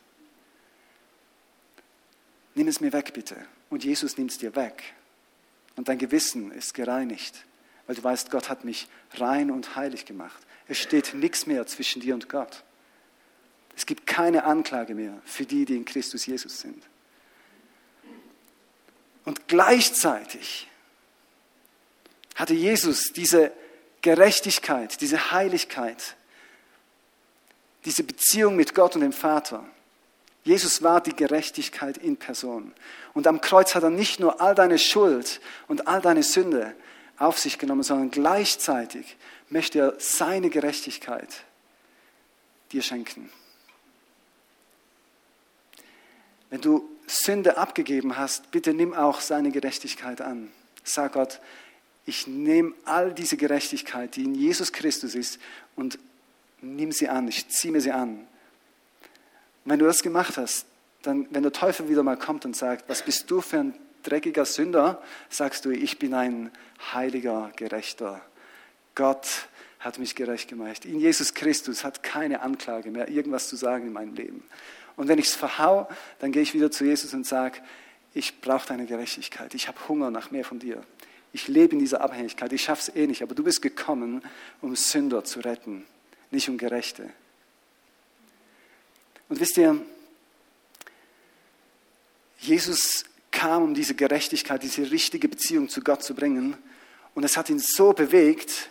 nimm 2.55 2.67
es 2.67 2.79
mir 2.79 2.93
weg 2.93 3.13
bitte. 3.13 3.35
Und 3.69 3.83
Jesus 3.83 4.17
nimmt 4.17 4.31
es 4.31 4.37
dir 4.37 4.55
weg. 4.55 4.83
Und 5.75 5.87
dein 5.87 5.97
Gewissen 5.97 6.51
ist 6.51 6.73
gereinigt, 6.73 7.45
weil 7.87 7.95
du 7.95 8.03
weißt, 8.03 8.29
Gott 8.29 8.49
hat 8.49 8.63
mich 8.63 8.87
rein 9.15 9.49
und 9.49 9.75
heilig 9.75 10.05
gemacht. 10.05 10.41
Es 10.67 10.77
steht 10.77 11.13
nichts 11.13 11.47
mehr 11.47 11.65
zwischen 11.65 12.01
dir 12.01 12.13
und 12.13 12.29
Gott. 12.29 12.63
Es 13.75 13.85
gibt 13.85 14.05
keine 14.05 14.43
Anklage 14.43 14.95
mehr 14.95 15.19
für 15.25 15.45
die, 15.45 15.65
die 15.65 15.75
in 15.75 15.85
Christus 15.85 16.25
Jesus 16.25 16.59
sind. 16.59 16.83
Und 19.25 19.47
gleichzeitig 19.47 20.67
hatte 22.35 22.53
Jesus 22.53 23.13
diese 23.13 23.51
Gerechtigkeit, 24.01 24.99
diese 25.01 25.31
Heiligkeit, 25.31 26.15
diese 27.85 28.03
Beziehung 28.03 28.55
mit 28.55 28.75
Gott 28.75 28.95
und 28.95 29.01
dem 29.01 29.13
Vater 29.13 29.65
Jesus 30.43 30.83
war 30.83 31.01
die 31.01 31.15
Gerechtigkeit 31.15 31.97
in 31.97 32.17
Person. 32.17 32.73
Und 33.13 33.27
am 33.27 33.39
Kreuz 33.39 33.75
hat 33.75 33.83
er 33.83 33.89
nicht 33.89 34.19
nur 34.19 34.41
all 34.41 34.55
deine 34.55 34.77
Schuld 34.77 35.39
und 35.67 35.87
all 35.87 36.01
deine 36.01 36.23
Sünde 36.23 36.75
auf 37.17 37.39
sich 37.39 37.57
genommen, 37.57 37.83
sondern 37.83 38.11
gleichzeitig 38.11 39.17
möchte 39.49 39.79
er 39.79 39.93
seine 39.99 40.49
Gerechtigkeit 40.49 41.29
dir 42.71 42.81
schenken. 42.81 43.29
Wenn 46.53 46.61
du 46.61 46.87
Sünde 47.07 47.57
abgegeben 47.57 48.15
hast, 48.15 48.51
bitte 48.51 48.75
nimm 48.75 48.93
auch 48.93 49.21
seine 49.21 49.49
Gerechtigkeit 49.49 50.21
an. 50.21 50.51
Sag 50.83 51.13
Gott, 51.13 51.39
ich 52.05 52.27
nehme 52.27 52.73
all 52.85 53.11
diese 53.11 53.37
Gerechtigkeit, 53.37 54.15
die 54.15 54.23
in 54.25 54.35
Jesus 54.35 54.71
Christus 54.71 55.15
ist, 55.15 55.39
und 55.75 55.97
nimm 56.61 56.91
sie 56.91 57.09
an, 57.09 57.27
ich 57.27 57.49
ziehe 57.49 57.71
mir 57.71 57.81
sie 57.81 57.91
an 57.91 58.27
und 59.65 59.71
wenn 59.71 59.79
du 59.79 59.85
das 59.85 60.03
gemacht 60.03 60.37
hast, 60.37 60.67
dann, 61.01 61.27
wenn 61.31 61.41
der 61.41 61.53
Teufel 61.53 61.89
wieder 61.89 62.03
mal 62.03 62.17
kommt 62.17 62.45
und 62.45 62.55
sagt, 62.55 62.87
was 62.87 63.01
bist 63.01 63.31
du 63.31 63.41
für 63.41 63.57
ein 63.57 63.73
dreckiger 64.03 64.45
Sünder, 64.45 65.01
sagst 65.29 65.65
du, 65.65 65.71
ich 65.71 65.97
bin 65.97 66.13
ein 66.13 66.51
heiliger, 66.93 67.51
gerechter. 67.55 68.21
Gott 68.93 69.47
hat 69.79 69.97
mich 69.97 70.15
gerecht 70.15 70.49
gemacht. 70.49 70.85
In 70.85 70.99
Jesus 70.99 71.33
Christus 71.33 71.83
hat 71.83 72.03
keine 72.03 72.41
Anklage 72.41 72.91
mehr, 72.91 73.09
irgendwas 73.09 73.47
zu 73.47 73.55
sagen 73.55 73.87
in 73.87 73.93
meinem 73.93 74.13
Leben. 74.13 74.43
Und 74.95 75.07
wenn 75.07 75.19
ich 75.19 75.27
es 75.27 75.35
verhau, 75.35 75.87
dann 76.19 76.31
gehe 76.31 76.41
ich 76.41 76.53
wieder 76.53 76.71
zu 76.71 76.85
Jesus 76.85 77.13
und 77.13 77.25
sage, 77.25 77.59
ich 78.13 78.41
brauche 78.41 78.67
deine 78.67 78.85
Gerechtigkeit. 78.85 79.53
Ich 79.55 79.67
habe 79.67 79.87
Hunger 79.87 80.11
nach 80.11 80.31
mehr 80.31 80.45
von 80.45 80.59
dir. 80.59 80.83
Ich 81.31 81.47
lebe 81.47 81.73
in 81.73 81.79
dieser 81.79 82.01
Abhängigkeit. 82.01 82.53
Ich 82.53 82.63
schaffe 82.63 82.91
es 82.91 82.95
eh 82.95 83.07
nicht. 83.07 83.23
Aber 83.23 83.33
du 83.33 83.43
bist 83.43 83.61
gekommen, 83.61 84.23
um 84.61 84.75
Sünder 84.75 85.23
zu 85.23 85.39
retten, 85.39 85.85
nicht 86.29 86.47
um 86.47 86.57
Gerechte. 86.59 87.09
Und 89.29 89.39
wisst 89.39 89.57
ihr, 89.57 89.83
Jesus 92.37 93.05
kam, 93.31 93.63
um 93.63 93.73
diese 93.73 93.95
Gerechtigkeit, 93.95 94.61
diese 94.61 94.91
richtige 94.91 95.27
Beziehung 95.27 95.69
zu 95.69 95.81
Gott 95.81 96.03
zu 96.03 96.13
bringen. 96.13 96.55
Und 97.15 97.23
es 97.23 97.35
hat 97.35 97.49
ihn 97.49 97.59
so 97.59 97.93
bewegt, 97.93 98.69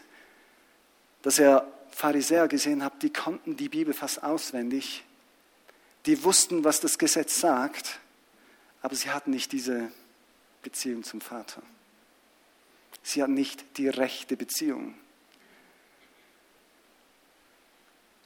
dass 1.22 1.38
er 1.38 1.66
Pharisäer 1.90 2.48
gesehen 2.48 2.84
hat, 2.84 3.02
die 3.02 3.12
konnten 3.12 3.56
die 3.56 3.68
Bibel 3.68 3.92
fast 3.92 4.22
auswendig. 4.22 5.04
Die 6.06 6.24
wussten, 6.24 6.64
was 6.64 6.80
das 6.80 6.98
Gesetz 6.98 7.40
sagt, 7.40 8.00
aber 8.80 8.94
sie 8.94 9.10
hatten 9.10 9.30
nicht 9.30 9.52
diese 9.52 9.90
Beziehung 10.62 11.04
zum 11.04 11.20
Vater. 11.20 11.62
Sie 13.02 13.22
hatten 13.22 13.34
nicht 13.34 13.78
die 13.78 13.88
rechte 13.88 14.36
Beziehung. 14.36 14.94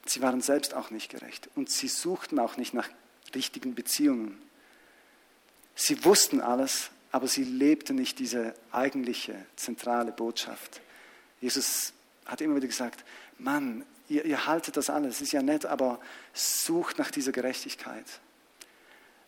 Sie 0.07 0.23
waren 0.23 0.41
selbst 0.41 0.75
auch 0.75 0.91
nicht 0.91 1.11
gerecht 1.11 1.49
und 1.55 1.71
sie 1.71 1.89
suchten 1.89 2.39
auch 2.39 2.57
nicht 2.57 2.75
nach 2.75 2.89
richtigen 3.35 3.75
Beziehungen. 3.75 4.41
Sie 5.75 6.05
wussten 6.05 6.41
alles, 6.41 6.91
aber 7.13 7.29
sie 7.29 7.45
lebten 7.45 7.97
nicht 7.97 8.19
diese 8.19 8.55
eigentliche 8.73 9.45
zentrale 9.57 10.13
Botschaft. 10.13 10.81
Jesus 11.41 11.93
hat 12.25 12.41
immer 12.41 12.57
wieder 12.57 12.69
gesagt, 12.69 13.05
Mann, 13.39 13.85
ihr, 14.09 14.25
ihr 14.25 14.47
haltet 14.47 14.77
das 14.77 14.91
alles, 14.91 15.21
ist 15.21 15.33
ja 15.33 15.43
nett, 15.43 15.67
aber 15.67 16.01
sucht 16.33 16.99
nach 16.99 17.11
dieser 17.11 17.33
Gerechtigkeit, 17.33 18.05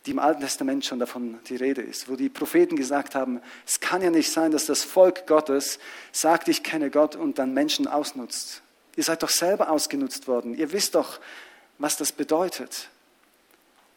die 0.05 0.11
im 0.11 0.19
Alten 0.19 0.41
Testament 0.41 0.85
schon 0.85 0.99
davon 0.99 1.39
die 1.47 1.55
Rede 1.55 1.81
ist, 1.81 2.09
wo 2.09 2.15
die 2.15 2.29
Propheten 2.29 2.75
gesagt 2.75 3.15
haben, 3.15 3.41
es 3.65 3.79
kann 3.79 4.01
ja 4.01 4.09
nicht 4.09 4.31
sein, 4.31 4.51
dass 4.51 4.65
das 4.65 4.83
Volk 4.83 5.27
Gottes 5.27 5.79
sagt, 6.11 6.47
ich 6.47 6.63
kenne 6.63 6.89
Gott 6.89 7.15
und 7.15 7.39
dann 7.39 7.53
Menschen 7.53 7.87
ausnutzt. 7.87 8.61
Ihr 8.95 9.03
seid 9.03 9.23
doch 9.23 9.29
selber 9.29 9.69
ausgenutzt 9.69 10.27
worden. 10.27 10.55
Ihr 10.55 10.71
wisst 10.71 10.95
doch, 10.95 11.19
was 11.77 11.95
das 11.95 12.11
bedeutet. 12.11 12.89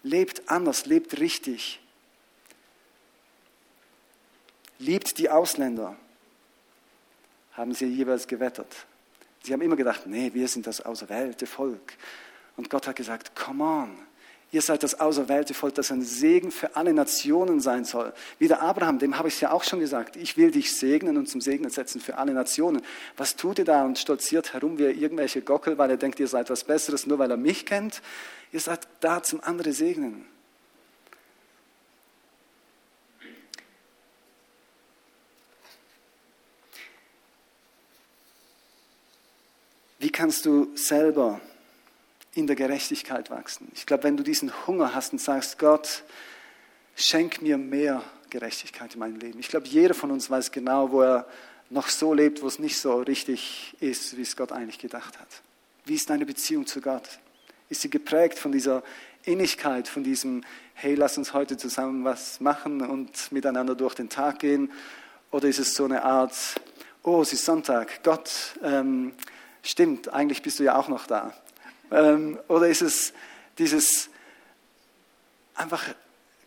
Lebt 0.02 0.48
anders, 0.48 0.86
lebt 0.86 1.18
richtig. 1.18 1.80
Liebt 4.78 5.18
die 5.18 5.30
Ausländer, 5.30 5.96
haben 7.52 7.72
sie 7.72 7.86
jeweils 7.86 8.26
gewettert. 8.26 8.86
Sie 9.42 9.52
haben 9.52 9.62
immer 9.62 9.76
gedacht, 9.76 10.06
nee, 10.06 10.30
wir 10.34 10.48
sind 10.48 10.66
das 10.66 10.80
auserwählte 10.80 11.46
Volk. 11.46 11.94
Und 12.56 12.70
Gott 12.70 12.86
hat 12.86 12.96
gesagt, 12.96 13.34
come 13.34 13.64
on, 13.64 13.98
Ihr 14.52 14.60
seid 14.60 14.82
das 14.82 15.00
auserwählte 15.00 15.54
Volk, 15.54 15.76
das 15.76 15.90
ein 15.90 16.02
Segen 16.02 16.50
für 16.50 16.76
alle 16.76 16.92
Nationen 16.92 17.58
sein 17.58 17.86
soll. 17.86 18.12
Wie 18.38 18.48
der 18.48 18.60
Abraham, 18.60 18.98
dem 18.98 19.16
habe 19.16 19.28
ich 19.28 19.34
es 19.34 19.40
ja 19.40 19.50
auch 19.50 19.64
schon 19.64 19.80
gesagt. 19.80 20.14
Ich 20.16 20.36
will 20.36 20.50
dich 20.50 20.76
segnen 20.76 21.16
und 21.16 21.26
zum 21.26 21.40
Segnen 21.40 21.70
setzen 21.70 22.02
für 22.02 22.18
alle 22.18 22.34
Nationen. 22.34 22.82
Was 23.16 23.34
tut 23.34 23.58
ihr 23.58 23.64
da 23.64 23.82
und 23.82 23.98
stolziert 23.98 24.52
herum 24.52 24.76
wie 24.76 24.82
irgendwelche 24.82 25.40
Gockel, 25.40 25.78
weil 25.78 25.88
er 25.88 25.96
denkt, 25.96 26.20
ihr 26.20 26.28
seid 26.28 26.50
was 26.50 26.64
Besseres, 26.64 27.06
nur 27.06 27.18
weil 27.18 27.30
er 27.30 27.38
mich 27.38 27.64
kennt? 27.64 28.02
Ihr 28.52 28.60
seid 28.60 28.86
da 29.00 29.22
zum 29.22 29.40
andere 29.42 29.72
segnen. 29.72 30.26
Kannst 40.12 40.46
du 40.46 40.70
selber 40.74 41.40
in 42.34 42.46
der 42.46 42.56
Gerechtigkeit 42.56 43.30
wachsen. 43.30 43.70
Ich 43.74 43.86
glaube, 43.86 44.04
wenn 44.04 44.16
du 44.16 44.22
diesen 44.22 44.52
Hunger 44.66 44.94
hast 44.94 45.12
und 45.12 45.20
sagst, 45.20 45.58
Gott, 45.58 46.02
schenk 46.96 47.42
mir 47.42 47.58
mehr 47.58 48.02
Gerechtigkeit 48.30 48.94
in 48.94 49.00
meinem 49.00 49.16
Leben. 49.16 49.38
Ich 49.38 49.48
glaube, 49.48 49.66
jeder 49.66 49.94
von 49.94 50.10
uns 50.10 50.30
weiß 50.30 50.52
genau, 50.52 50.90
wo 50.90 51.02
er 51.02 51.26
noch 51.68 51.88
so 51.88 52.14
lebt, 52.14 52.42
wo 52.42 52.46
es 52.46 52.58
nicht 52.58 52.78
so 52.78 53.00
richtig 53.00 53.74
ist, 53.80 54.16
wie 54.16 54.22
es 54.22 54.36
Gott 54.36 54.52
eigentlich 54.52 54.78
gedacht 54.78 55.18
hat. 55.18 55.28
Wie 55.84 55.94
ist 55.94 56.08
deine 56.08 56.26
Beziehung 56.26 56.66
zu 56.66 56.80
Gott? 56.80 57.08
Ist 57.68 57.82
sie 57.82 57.90
geprägt 57.90 58.38
von 58.38 58.52
dieser 58.52 58.82
Innigkeit, 59.24 59.88
von 59.88 60.04
diesem, 60.04 60.44
hey, 60.74 60.94
lass 60.94 61.18
uns 61.18 61.32
heute 61.32 61.56
zusammen 61.56 62.04
was 62.04 62.40
machen 62.40 62.82
und 62.82 63.32
miteinander 63.32 63.74
durch 63.74 63.94
den 63.94 64.08
Tag 64.08 64.40
gehen? 64.40 64.70
Oder 65.30 65.48
ist 65.48 65.58
es 65.58 65.74
so 65.74 65.84
eine 65.84 66.02
Art, 66.02 66.34
oh, 67.02 67.22
es 67.22 67.32
ist 67.32 67.44
Sonntag, 67.44 68.02
Gott, 68.02 68.30
ähm, 68.62 69.12
stimmt, 69.62 70.08
eigentlich 70.08 70.42
bist 70.42 70.58
du 70.58 70.64
ja 70.64 70.76
auch 70.76 70.88
noch 70.88 71.06
da. 71.06 71.36
Ähm, 71.90 72.38
oder 72.48 72.68
ist 72.68 72.82
es 72.82 73.12
dieses 73.58 74.10
einfach, 75.54 75.94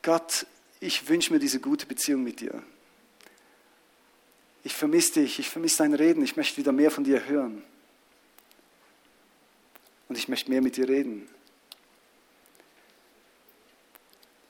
Gott, 0.02 0.46
ich 0.80 1.08
wünsche 1.08 1.34
mir 1.34 1.40
diese 1.40 1.60
gute 1.60 1.86
Beziehung 1.86 2.24
mit 2.24 2.42
dir. 2.42 2.62
Ich 4.64 4.74
vermisse 4.74 5.22
dich, 5.22 5.40
ich 5.40 5.50
vermisse 5.50 5.80
dein 5.80 5.94
Reden, 5.94 6.24
ich 6.24 6.36
möchte 6.36 6.58
wieder 6.58 6.72
mehr 6.72 6.92
von 6.92 7.04
dir 7.04 7.26
hören. 7.26 7.64
Und 10.08 10.18
ich 10.18 10.28
möchte 10.28 10.50
mehr 10.50 10.62
mit 10.62 10.78
dir 10.78 10.88
reden. 10.88 11.28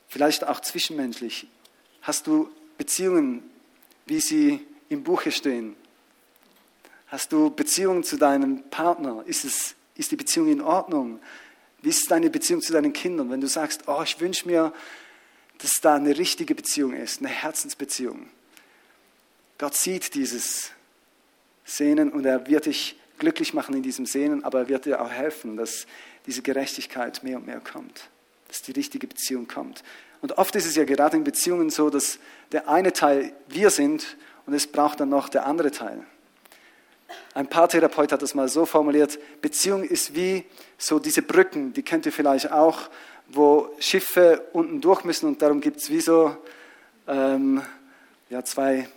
Vielleicht 0.08 0.44
auch 0.44 0.60
zwischenmenschlich. 0.60 1.46
Hast 2.02 2.26
du 2.26 2.50
Beziehungen, 2.78 3.42
wie 4.06 4.20
sie 4.20 4.66
im 4.88 5.02
Buche 5.02 5.32
stehen? 5.32 5.76
Hast 7.08 7.32
du 7.32 7.50
Beziehungen 7.50 8.02
zu 8.02 8.16
deinem 8.16 8.64
Partner? 8.70 9.22
Ist, 9.26 9.44
es, 9.44 9.74
ist 9.94 10.10
die 10.10 10.16
Beziehung 10.16 10.48
in 10.48 10.60
Ordnung? 10.60 11.20
Wie 11.82 11.90
ist 11.90 12.10
deine 12.10 12.30
Beziehung 12.30 12.60
zu 12.60 12.72
deinen 12.72 12.92
Kindern? 12.92 13.30
Wenn 13.30 13.40
du 13.40 13.46
sagst, 13.46 13.82
oh, 13.86 14.02
ich 14.02 14.20
wünsche 14.20 14.48
mir, 14.48 14.72
dass 15.58 15.80
da 15.80 15.94
eine 15.94 16.18
richtige 16.18 16.54
Beziehung 16.54 16.94
ist, 16.94 17.20
eine 17.20 17.28
Herzensbeziehung. 17.28 18.28
Gott 19.58 19.74
sieht 19.74 20.14
dieses 20.14 20.72
Sehnen 21.64 22.10
und 22.10 22.26
er 22.26 22.46
wird 22.46 22.66
dich 22.66 22.98
glücklich 23.18 23.54
machen 23.54 23.74
in 23.74 23.82
diesem 23.82 24.04
Sehnen, 24.04 24.44
aber 24.44 24.60
er 24.60 24.68
wird 24.68 24.84
dir 24.84 25.00
auch 25.00 25.10
helfen, 25.10 25.56
dass 25.56 25.86
diese 26.26 26.42
Gerechtigkeit 26.42 27.22
mehr 27.22 27.38
und 27.38 27.46
mehr 27.46 27.60
kommt, 27.60 28.10
dass 28.48 28.62
die 28.62 28.72
richtige 28.72 29.06
Beziehung 29.06 29.48
kommt. 29.48 29.82
Und 30.20 30.38
oft 30.38 30.54
ist 30.56 30.66
es 30.66 30.76
ja 30.76 30.84
gerade 30.84 31.16
in 31.16 31.24
Beziehungen 31.24 31.70
so, 31.70 31.88
dass 31.88 32.18
der 32.52 32.68
eine 32.68 32.92
Teil 32.92 33.32
wir 33.48 33.70
sind 33.70 34.16
und 34.44 34.54
es 34.54 34.66
braucht 34.66 35.00
dann 35.00 35.08
noch 35.08 35.28
der 35.28 35.46
andere 35.46 35.70
Teil. 35.70 36.04
Ein 37.34 37.48
Paartherapeut 37.48 38.12
hat 38.12 38.22
das 38.22 38.34
mal 38.34 38.48
so 38.48 38.66
formuliert, 38.66 39.18
Beziehung 39.40 39.84
ist 39.84 40.14
wie 40.14 40.44
so 40.78 40.98
diese 40.98 41.22
Brücken, 41.22 41.72
die 41.72 41.82
kennt 41.82 42.06
ihr 42.06 42.12
vielleicht 42.12 42.50
auch, 42.50 42.90
wo 43.28 43.70
Schiffe 43.78 44.46
unten 44.52 44.80
durch 44.80 45.04
müssen 45.04 45.26
und 45.26 45.42
darum 45.42 45.60
gibt 45.60 45.78
es 45.78 45.90
wie 45.90 46.00
so 46.00 46.36
ähm, 47.06 47.62
ja, 48.30 48.44
zwei 48.44 48.88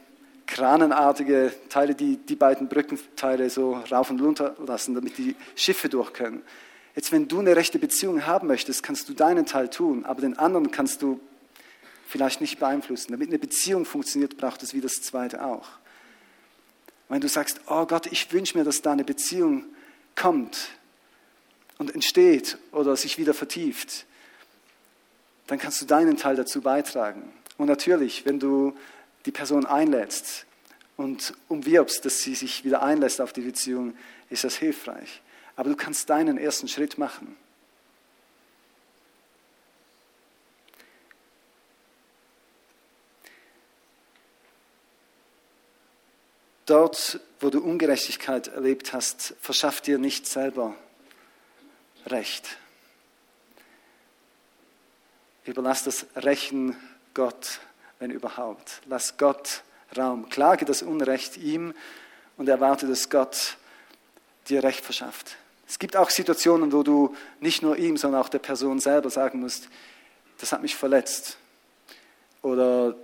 kranenartige 0.48 1.54
Teile, 1.70 1.94
die 1.94 2.18
die 2.18 2.36
beiden 2.36 2.68
Brückenteile 2.68 3.50
so 3.50 3.74
rauf 3.92 4.10
und 4.10 4.20
runter 4.22 4.56
lassen, 4.66 4.96
damit 4.96 5.18
die 5.18 5.36
Schiffe 5.56 5.90
durch 5.90 6.14
können. 6.14 6.42
Jetzt, 6.96 7.12
wenn 7.12 7.28
du 7.28 7.40
eine 7.40 7.56
rechte 7.56 7.78
Beziehung 7.78 8.26
haben 8.26 8.48
möchtest, 8.48 8.82
kannst 8.82 9.08
du 9.10 9.14
deinen 9.14 9.46
Teil 9.46 9.70
tun, 9.70 10.06
aber 10.06 10.22
den 10.22 10.38
anderen 10.38 10.72
kannst 10.72 11.02
du 11.02 11.20
vielleicht 12.08 12.42
nicht 12.42 12.60
beeinflussen. 12.60 13.12
Damit 13.12 13.30
eine 13.30 13.38
Beziehung 13.38 13.86
funktioniert, 13.86 14.38
braucht 14.38 14.64
es 14.64 14.74
wie 14.74 14.82
das 14.82 15.02
Zweite 15.02 15.46
auch. 15.46 15.68
Wenn 17.10 17.22
du 17.22 17.28
sagst, 17.28 17.60
oh 17.68 17.86
Gott, 17.86 18.06
ich 18.06 18.32
wünsche 18.32 18.58
mir, 18.58 18.64
dass 18.64 18.82
da 18.82 18.92
eine 18.92 19.04
Beziehung 19.04 19.66
kommt 20.16 20.70
und 21.80 21.94
entsteht 21.94 22.58
oder 22.72 22.96
sich 22.96 23.18
wieder 23.18 23.34
vertieft, 23.34 24.06
dann 25.48 25.58
kannst 25.58 25.82
du 25.82 25.86
deinen 25.86 26.18
Teil 26.18 26.36
dazu 26.36 26.62
beitragen. 26.62 27.34
Und 27.58 27.68
natürlich, 27.68 28.26
wenn 28.26 28.40
du 28.40 28.78
die 29.26 29.32
Person 29.32 29.66
einlädst 29.66 30.46
und 30.96 31.34
umwirbst, 31.48 32.06
dass 32.06 32.20
sie 32.20 32.36
sich 32.36 32.64
wieder 32.64 32.84
einlässt 32.84 33.20
auf 33.20 33.34
die 33.34 33.42
Beziehung, 33.42 33.96
ist 34.30 34.44
das 34.44 34.56
hilfreich. 34.56 35.22
Aber 35.56 35.70
du 35.70 35.76
kannst 35.76 36.10
deinen 36.10 36.38
ersten 36.38 36.68
Schritt 36.68 36.98
machen. 36.98 37.36
Dort, 46.70 47.20
wo 47.40 47.50
du 47.50 47.62
Ungerechtigkeit 47.64 48.48
erlebt 48.50 48.94
hast, 48.94 49.34
verschaff 49.42 49.82
dir 49.82 49.98
nicht 49.98 50.28
selber 50.28 50.76
Recht. 52.06 52.58
Überlass 55.46 55.84
das 55.84 56.06
Rächen 56.16 56.78
Gott, 57.16 57.60
wenn 57.98 58.12
überhaupt. 58.12 58.82
Lass 58.86 59.18
Gott 59.18 59.64
Raum. 59.98 60.30
Klage 60.30 60.66
das 60.66 60.84
Unrecht 60.84 61.38
ihm 61.38 61.74
und 62.38 62.48
erwarte, 62.48 62.88
dass 62.88 63.10
Gott 63.10 63.58
dir 64.48 64.64
Recht 64.64 64.86
verschafft. 64.86 65.38
Es 65.68 65.80
gibt 65.80 65.98
auch 65.98 66.12
Situationen, 66.12 66.72
wo 66.72 66.84
du 66.84 67.16
nicht 67.40 67.64
nur 67.64 67.78
ihm, 67.78 67.98
sondern 67.98 68.22
auch 68.22 68.30
der 68.30 68.38
Person 68.38 68.80
selber 68.80 69.10
sagen 69.10 69.40
musst, 69.40 69.70
das 70.38 70.52
hat 70.52 70.62
mich 70.62 70.76
verletzt 70.76 71.38
oder 72.44 72.96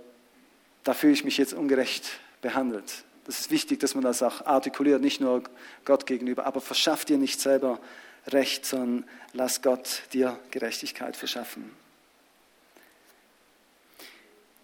da 0.84 0.94
fühle 0.94 1.14
ich 1.14 1.24
mich 1.24 1.36
jetzt 1.36 1.52
ungerecht 1.52 2.20
behandelt. 2.42 3.04
Das 3.26 3.40
ist 3.40 3.50
wichtig, 3.50 3.80
dass 3.80 3.96
man 3.96 4.04
das 4.04 4.22
auch 4.22 4.46
artikuliert, 4.46 5.02
nicht 5.02 5.20
nur 5.20 5.42
Gott 5.84 6.06
gegenüber, 6.06 6.46
aber 6.46 6.60
verschaff 6.60 7.04
dir 7.04 7.18
nicht 7.18 7.40
selber 7.40 7.80
Recht, 8.28 8.64
sondern 8.66 9.04
lass 9.32 9.62
Gott 9.62 10.02
dir 10.12 10.38
Gerechtigkeit 10.50 11.16
verschaffen. 11.16 11.70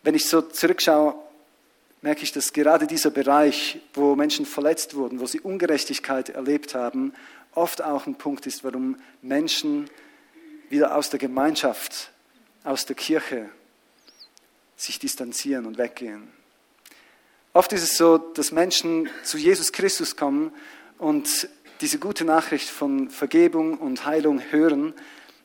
Wenn 0.04 0.14
ich 0.14 0.28
so 0.28 0.42
zurückschaue, 0.42 1.14
merke 2.02 2.22
ich, 2.22 2.32
dass 2.32 2.52
gerade 2.52 2.86
dieser 2.86 3.10
Bereich, 3.10 3.80
wo 3.94 4.16
Menschen 4.16 4.46
verletzt 4.46 4.94
wurden, 4.94 5.20
wo 5.20 5.26
sie 5.26 5.40
Ungerechtigkeit 5.40 6.30
erlebt 6.30 6.74
haben, 6.74 7.14
oft 7.54 7.82
auch 7.82 8.06
ein 8.06 8.16
Punkt 8.16 8.46
ist, 8.46 8.64
warum 8.64 8.96
Menschen 9.22 9.88
wieder 10.70 10.96
aus 10.96 11.10
der 11.10 11.20
Gemeinschaft, 11.20 12.10
aus 12.64 12.86
der 12.86 12.96
Kirche 12.96 13.48
sich 14.76 14.98
distanzieren 14.98 15.66
und 15.66 15.78
weggehen. 15.78 16.41
Oft 17.54 17.74
ist 17.74 17.82
es 17.82 17.98
so, 17.98 18.16
dass 18.16 18.50
Menschen 18.50 19.10
zu 19.24 19.36
Jesus 19.36 19.72
Christus 19.72 20.16
kommen 20.16 20.52
und 20.96 21.50
diese 21.82 21.98
gute 21.98 22.24
Nachricht 22.24 22.70
von 22.70 23.10
Vergebung 23.10 23.76
und 23.76 24.06
Heilung 24.06 24.40
hören, 24.50 24.94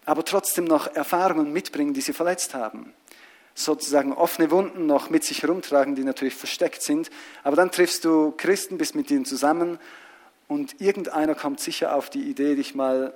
aber 0.06 0.24
trotzdem 0.24 0.64
noch 0.64 0.88
Erfahrungen 0.96 1.52
mitbringen, 1.52 1.94
die 1.94 2.00
sie 2.00 2.14
verletzt 2.14 2.54
haben. 2.54 2.94
Sozusagen 3.56 4.14
offene 4.14 4.52
Wunden 4.52 4.86
noch 4.86 5.10
mit 5.10 5.26
sich 5.26 5.42
herumtragen, 5.44 5.96
die 5.96 6.06
natürlich 6.06 6.36
versteckt 6.36 6.82
sind. 6.82 7.10
Aber 7.44 7.58
dann 7.58 7.72
triffst 7.72 8.06
du 8.06 8.32
Christen, 8.38 8.78
bist 8.78 8.96
mit 8.96 9.12
ihnen 9.12 9.26
zusammen 9.26 9.78
und 10.48 10.80
irgendeiner 10.80 11.36
kommt 11.36 11.60
sicher 11.60 11.94
auf 11.94 12.10
die 12.10 12.30
Idee, 12.30 12.56
dich 12.56 12.74
mal 12.74 13.14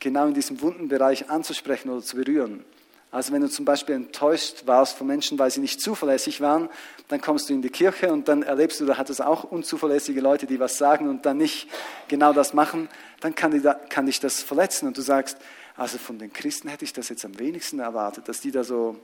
genau 0.00 0.26
in 0.26 0.34
diesem 0.34 0.60
Wundenbereich 0.62 1.30
anzusprechen 1.30 1.90
oder 1.90 2.02
zu 2.02 2.16
berühren. 2.16 2.64
Also 3.12 3.30
wenn 3.30 3.42
du 3.42 3.50
zum 3.50 3.66
Beispiel 3.66 3.94
enttäuscht 3.94 4.62
warst 4.64 4.96
von 4.96 5.06
Menschen, 5.06 5.38
weil 5.38 5.50
sie 5.50 5.60
nicht 5.60 5.82
zuverlässig 5.82 6.40
waren, 6.40 6.70
dann 7.08 7.20
kommst 7.20 7.50
du 7.50 7.52
in 7.52 7.60
die 7.60 7.68
Kirche 7.68 8.10
und 8.10 8.26
dann 8.26 8.42
erlebst 8.42 8.80
du, 8.80 8.86
da 8.86 8.96
hat 8.96 9.10
es 9.10 9.20
auch 9.20 9.44
unzuverlässige 9.44 10.22
Leute, 10.22 10.46
die 10.46 10.58
was 10.58 10.78
sagen 10.78 11.10
und 11.10 11.26
dann 11.26 11.36
nicht 11.36 11.68
genau 12.08 12.32
das 12.32 12.54
machen, 12.54 12.88
dann 13.20 13.34
kann, 13.34 13.50
die, 13.50 13.60
kann 13.90 14.06
dich 14.06 14.18
das 14.18 14.42
verletzen 14.42 14.88
und 14.88 14.96
du 14.96 15.02
sagst, 15.02 15.36
also 15.76 15.98
von 15.98 16.18
den 16.18 16.32
Christen 16.32 16.68
hätte 16.68 16.86
ich 16.86 16.94
das 16.94 17.10
jetzt 17.10 17.26
am 17.26 17.38
wenigsten 17.38 17.80
erwartet, 17.80 18.28
dass 18.28 18.40
die 18.40 18.50
da 18.50 18.64
so, 18.64 18.98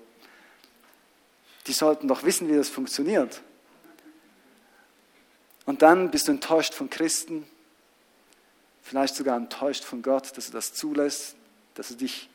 die 1.66 1.74
sollten 1.74 2.08
doch 2.08 2.24
wissen, 2.24 2.48
wie 2.48 2.56
das 2.56 2.70
funktioniert. 2.70 3.42
Und 5.66 5.82
dann 5.82 6.10
bist 6.10 6.28
du 6.28 6.32
enttäuscht 6.32 6.72
von 6.72 6.88
Christen, 6.88 7.46
vielleicht 8.80 9.16
sogar 9.16 9.36
enttäuscht 9.36 9.84
von 9.84 10.00
Gott, 10.00 10.34
dass 10.34 10.46
du 10.46 10.52
das 10.52 10.72
zulässt, 10.72 11.36
dass 11.74 11.88
du 11.88 11.94
dich 11.94 12.30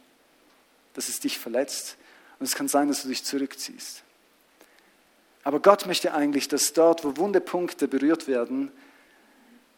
dass 0.93 1.09
es 1.09 1.19
dich 1.19 1.39
verletzt 1.39 1.97
und 2.39 2.45
es 2.45 2.55
kann 2.55 2.67
sein, 2.67 2.87
dass 2.87 3.03
du 3.03 3.09
dich 3.09 3.23
zurückziehst. 3.23 4.03
Aber 5.43 5.59
Gott 5.59 5.85
möchte 5.85 6.13
eigentlich, 6.13 6.47
dass 6.47 6.73
dort, 6.73 7.03
wo 7.03 7.17
Wundepunkte 7.17 7.87
berührt 7.87 8.27
werden, 8.27 8.71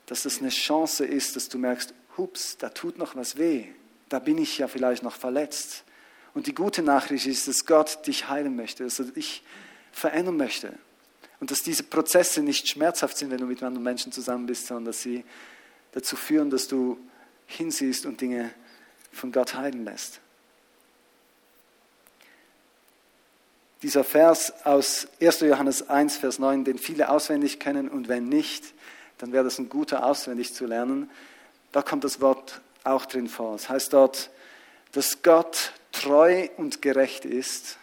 dass 0.06 0.24
das 0.24 0.40
eine 0.40 0.50
Chance 0.50 1.06
ist, 1.06 1.36
dass 1.36 1.50
du 1.50 1.58
merkst, 1.58 1.94
hups, 2.18 2.58
da 2.58 2.70
tut 2.70 2.98
noch 2.98 3.16
was 3.16 3.38
weh, 3.38 3.66
da 4.10 4.20
bin 4.20 4.38
ich 4.38 4.60
ja 4.60 4.68
vielleicht 4.68 5.04
noch 5.04 5.16
verletzt. 5.16 5.84
Und 6.34 6.48
die 6.48 6.54
gute 6.54 6.84
Nachricht 6.84 7.26
ist, 7.26 7.48
dass 7.48 7.66
Gott 7.66 8.06
dich 8.06 8.30
heilen 8.30 8.56
möchte, 8.56 8.84
dass 8.84 9.00
er 9.00 9.06
dich 9.06 9.44
verändern 9.92 10.38
möchte. 10.38 10.74
Und 11.40 11.52
dass 11.52 11.64
diese 11.64 11.84
Prozesse 11.84 12.42
nicht 12.42 12.68
schmerzhaft 12.68 13.18
sind, 13.18 13.32
wenn 13.32 13.40
du 13.40 13.46
mit 13.46 13.64
anderen 13.64 13.84
Menschen 13.84 14.12
zusammen 14.12 14.46
bist, 14.46 14.68
sondern 14.68 14.86
dass 14.86 15.02
sie 15.02 15.24
dazu 15.94 16.16
führen, 16.16 16.50
dass 16.50 16.68
du 16.68 17.00
hinsiehst 17.48 18.06
und 18.06 18.22
Dinge 18.22 18.54
von 19.12 19.32
Gott 19.32 19.56
heilen 19.56 19.86
lässt. 19.86 20.20
Dieser 23.82 24.04
Vers 24.04 24.66
aus 24.66 25.08
1. 25.22 25.42
Johannes 25.42 25.90
1, 25.90 26.18
Vers 26.18 26.40
9, 26.40 26.64
den 26.64 26.78
viele 26.78 27.10
auswendig 27.10 27.60
kennen 27.60 27.90
und 27.90 28.08
wenn 28.08 28.30
nicht, 28.30 28.74
dann 29.18 29.32
wäre 29.32 29.44
das 29.44 29.60
ein 29.60 29.70
guter 29.70 30.06
auswendig 30.06 30.54
zu 30.54 30.66
lernen. 30.66 31.10
Da 31.72 31.82
kommt 31.82 32.04
das 32.04 32.22
Wort 32.22 32.62
auch 32.84 33.06
drin 33.06 33.28
vor. 33.28 33.56
Es 33.56 33.70
heißt 33.70 33.94
dort, 33.94 34.30
dass 34.92 35.22
Gott 35.22 35.74
treu 35.92 36.48
und 36.58 36.82
gerecht 36.82 37.26
ist 37.26 37.78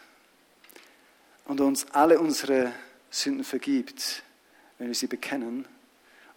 und 1.45 1.61
uns 1.61 1.87
alle 1.91 2.19
unsere 2.19 2.71
Sünden 3.09 3.43
vergibt, 3.43 4.23
wenn 4.77 4.87
wir 4.87 4.95
sie 4.95 5.07
bekennen, 5.07 5.65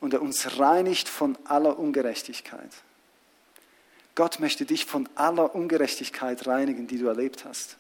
und 0.00 0.12
er 0.12 0.20
uns 0.20 0.58
reinigt 0.58 1.08
von 1.08 1.38
aller 1.44 1.78
Ungerechtigkeit. 1.78 2.70
Gott 4.14 4.40
möchte 4.40 4.64
dich 4.64 4.86
von 4.86 5.08
aller 5.14 5.54
Ungerechtigkeit 5.54 6.46
reinigen, 6.46 6.86
die 6.86 6.98
du 6.98 7.06
erlebt 7.06 7.44
hast. 7.44 7.76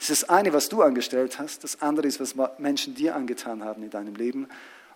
Es 0.00 0.10
ist 0.10 0.22
das 0.22 0.28
eine, 0.28 0.52
was 0.52 0.68
du 0.68 0.82
angestellt 0.82 1.38
hast, 1.38 1.64
das 1.64 1.80
andere 1.82 2.06
ist, 2.06 2.20
was 2.20 2.34
Menschen 2.58 2.94
dir 2.94 3.14
angetan 3.14 3.64
haben 3.64 3.82
in 3.82 3.90
deinem 3.90 4.14
Leben. 4.14 4.48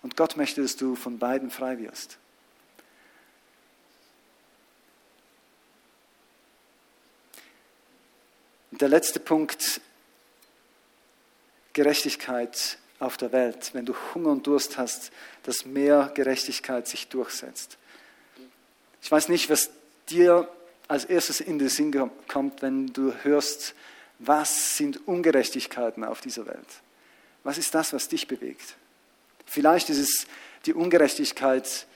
Und 0.03 0.17
Gott 0.17 0.37
möchte, 0.37 0.63
dass 0.63 0.77
du 0.77 0.95
von 0.97 1.19
beiden 1.19 1.51
frei 1.51 1.79
wirst. 1.79 2.19
Und 8.71 8.83
der 8.83 8.89
letzte 8.89 9.19
Punkt, 9.19 9.81
Gerechtigkeit 11.73 12.79
auf 12.99 13.17
der 13.17 13.33
Welt. 13.33 13.71
Wenn 13.73 13.87
du 13.87 13.95
Hunger 14.15 14.31
und 14.31 14.47
Durst 14.47 14.79
hast, 14.79 15.13
dass 15.45 15.65
mehr 15.65 16.11
Gerechtigkeit 16.15 16.87
sich 16.89 17.09
durchsetzt. 17.09 17.79
Ich 19.03 19.11
weiß 19.11 19.29
nicht, 19.29 19.49
was 19.49 19.71
dir 20.11 20.49
als 20.89 21.05
erstes 21.05 21.41
in 21.41 21.59
den 21.59 21.69
Sinn 21.69 22.11
kommt, 22.27 22.63
wenn 22.63 22.89
du 22.89 23.13
hörst, 23.23 23.75
was 24.19 24.77
sind 24.77 25.07
Ungerechtigkeiten 25.07 26.05
auf 26.05 26.21
dieser 26.21 26.47
Welt? 26.47 26.83
Was 27.45 27.59
ist 27.59 27.75
das, 27.75 27.93
was 27.93 28.09
dich 28.09 28.27
bewegt? 28.27 28.77
Vielleicht 29.47 29.91
ist 29.91 29.99
es 29.99 30.27
die 30.67 30.75
Ungerechtigkeit, 30.75 31.87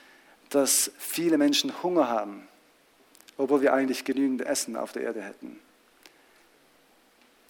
dass 0.50 0.90
viele 0.98 1.38
Menschen 1.38 1.82
Hunger 1.82 2.08
haben, 2.08 2.46
obwohl 3.36 3.62
wir 3.62 3.72
eigentlich 3.72 4.04
genügend 4.04 4.42
Essen 4.42 4.76
auf 4.76 4.92
der 4.92 5.02
Erde 5.02 5.22
hätten. 5.22 5.58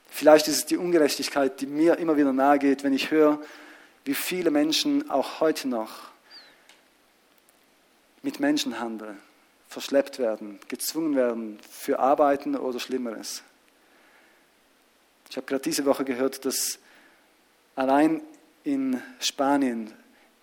Vielleicht 0.08 0.48
ist 0.48 0.56
es 0.56 0.66
die 0.66 0.76
Ungerechtigkeit, 0.76 1.60
die 1.60 1.66
mir 1.66 1.98
immer 1.98 2.16
wieder 2.16 2.32
nahe 2.32 2.58
geht, 2.58 2.84
wenn 2.84 2.92
ich 2.92 3.10
höre, 3.10 3.40
wie 4.04 4.14
viele 4.14 4.50
Menschen 4.50 5.10
auch 5.10 5.40
heute 5.40 5.68
noch 5.68 6.10
mit 8.22 8.40
Menschenhandel 8.40 9.16
verschleppt 9.68 10.18
werden, 10.18 10.60
gezwungen 10.68 11.16
werden 11.16 11.58
für 11.70 11.98
Arbeiten 11.98 12.56
oder 12.56 12.78
Schlimmeres. 12.78 13.42
Ich 15.32 15.36
habe 15.38 15.46
gerade 15.46 15.62
diese 15.62 15.86
Woche 15.86 16.04
gehört, 16.04 16.44
dass 16.44 16.78
allein 17.74 18.20
in 18.64 19.00
Spanien 19.18 19.90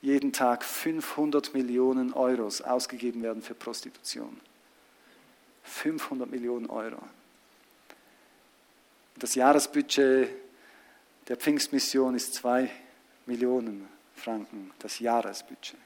jeden 0.02 0.34
Tag 0.34 0.66
500 0.66 1.54
Millionen 1.54 2.12
Euros 2.12 2.64
ausgegeben 2.64 3.22
werden 3.22 3.44
für 3.44 3.54
Prostitution. 3.54 4.42
500 5.62 6.28
Millionen 6.28 6.72
Euro. 6.72 6.98
Das 9.18 9.36
Jahresbudget 9.36 10.28
der 11.28 11.38
Pfingstmission 11.38 12.16
ist 12.16 12.34
2 12.34 12.72
Millionen 13.28 13.88
Franken, 14.16 14.72
das 14.80 14.98
Jahresbudget. 14.98 15.78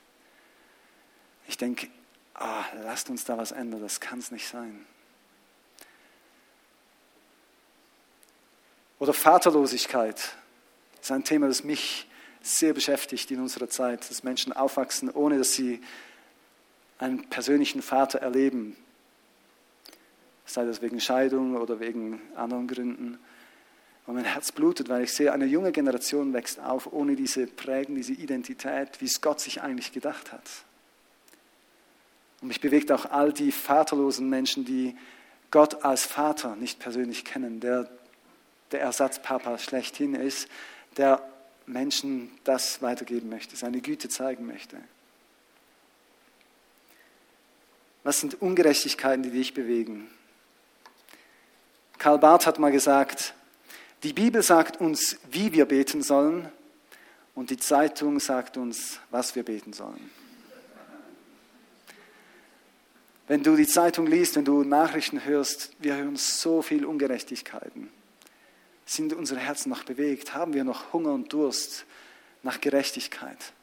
Ich 1.49 1.57
denke, 1.57 1.89
ah, 2.35 2.63
lasst 2.83 3.09
uns 3.09 3.25
da 3.25 3.37
was 3.37 3.51
ändern, 3.51 3.81
das 3.81 3.99
kann 3.99 4.19
es 4.19 4.31
nicht 4.31 4.47
sein. 4.47 4.85
Oder 9.03 9.11
Vaterlosigkeit 9.11 10.33
ist 11.01 11.11
ein 11.11 11.25
Thema, 11.25 11.49
das 11.49 11.65
mich 11.65 12.07
sehr 12.41 12.71
beschäftigt 12.71 13.29
in 13.31 13.41
unserer 13.41 13.67
Zeit, 13.67 14.09
dass 14.09 14.23
Menschen 14.23 14.53
aufwachsen, 14.53 15.09
ohne 15.09 15.37
dass 15.37 15.51
sie 15.51 15.81
einen 16.99 17.29
persönlichen 17.29 17.81
Vater 17.81 18.19
erleben, 18.19 18.77
sei 20.45 20.63
das 20.63 20.81
wegen 20.81 21.01
Scheidung 21.01 21.57
oder 21.57 21.81
wegen 21.81 22.21
anderen 22.37 22.65
Gründen. 22.65 23.19
Und 24.07 24.15
mein 24.15 24.23
Herz 24.23 24.53
blutet, 24.53 24.87
weil 24.87 25.03
ich 25.03 25.11
sehe, 25.11 25.33
eine 25.33 25.47
junge 25.47 25.73
Generation 25.73 26.31
wächst 26.31 26.61
auf 26.61 26.93
ohne 26.93 27.17
diese 27.17 27.45
Prägen, 27.45 27.95
diese 27.95 28.13
Identität, 28.13 29.01
wie 29.01 29.05
es 29.07 29.19
Gott 29.19 29.41
sich 29.41 29.61
eigentlich 29.61 29.91
gedacht 29.91 30.31
hat. 30.31 30.49
Und 32.39 32.47
mich 32.47 32.61
bewegt 32.61 32.89
auch 32.89 33.11
all 33.11 33.33
die 33.33 33.51
vaterlosen 33.51 34.29
Menschen, 34.29 34.63
die 34.63 34.95
Gott 35.51 35.83
als 35.83 36.05
Vater 36.05 36.55
nicht 36.55 36.79
persönlich 36.79 37.25
kennen, 37.25 37.59
der 37.59 37.89
der 38.73 38.81
Ersatzpapa 38.81 39.57
schlechthin 39.57 40.15
ist, 40.15 40.47
der 40.97 41.23
Menschen 41.65 42.31
das 42.43 42.81
weitergeben 42.81 43.29
möchte, 43.29 43.55
seine 43.55 43.79
Güte 43.79 44.09
zeigen 44.09 44.45
möchte. 44.45 44.77
Was 48.03 48.19
sind 48.19 48.41
Ungerechtigkeiten, 48.41 49.23
die 49.23 49.31
dich 49.31 49.53
bewegen? 49.53 50.09
Karl 51.97 52.19
Barth 52.19 52.45
hat 52.45 52.59
mal 52.59 52.71
gesagt, 52.71 53.33
die 54.03 54.11
Bibel 54.11 54.43
sagt 54.43 54.81
uns, 54.81 55.17
wie 55.31 55.53
wir 55.53 55.65
beten 55.65 56.01
sollen 56.01 56.51
und 57.33 57.49
die 57.49 57.57
Zeitung 57.57 58.19
sagt 58.19 58.57
uns, 58.57 58.99
was 59.09 59.35
wir 59.35 59.43
beten 59.43 59.71
sollen. 59.71 60.11
Wenn 63.27 63.41
du 63.41 63.55
die 63.55 63.67
Zeitung 63.67 64.05
liest, 64.05 64.35
wenn 64.35 64.43
du 64.43 64.63
Nachrichten 64.63 65.23
hörst, 65.23 65.71
wir 65.79 65.95
hören 65.95 66.17
so 66.17 66.61
viel 66.61 66.83
Ungerechtigkeiten. 66.83 67.89
Sind 68.85 69.13
unsere 69.13 69.39
Herzen 69.39 69.69
noch 69.69 69.83
bewegt? 69.83 70.33
Haben 70.33 70.53
wir 70.53 70.63
noch 70.63 70.93
Hunger 70.93 71.13
und 71.13 71.31
Durst 71.31 71.85
nach 72.41 72.59
Gerechtigkeit? 72.59 73.53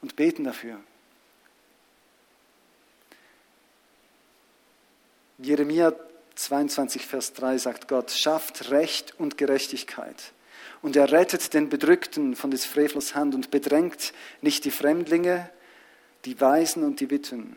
Und 0.00 0.16
beten 0.16 0.44
dafür. 0.44 0.80
Jeremia 5.38 5.94
22, 6.34 7.06
Vers 7.06 7.32
3 7.34 7.58
sagt 7.58 7.88
Gott, 7.88 8.10
schafft 8.10 8.70
Recht 8.70 9.14
und 9.18 9.36
Gerechtigkeit. 9.36 10.32
Und 10.82 10.96
er 10.96 11.10
rettet 11.10 11.54
den 11.54 11.68
Bedrückten 11.68 12.36
von 12.36 12.50
des 12.50 12.64
Frevlers 12.64 13.14
Hand 13.14 13.34
und 13.34 13.50
bedrängt 13.50 14.12
nicht 14.40 14.64
die 14.64 14.70
Fremdlinge, 14.70 15.50
die 16.24 16.40
Waisen 16.40 16.84
und 16.84 17.00
die 17.00 17.10
Witwen. 17.10 17.56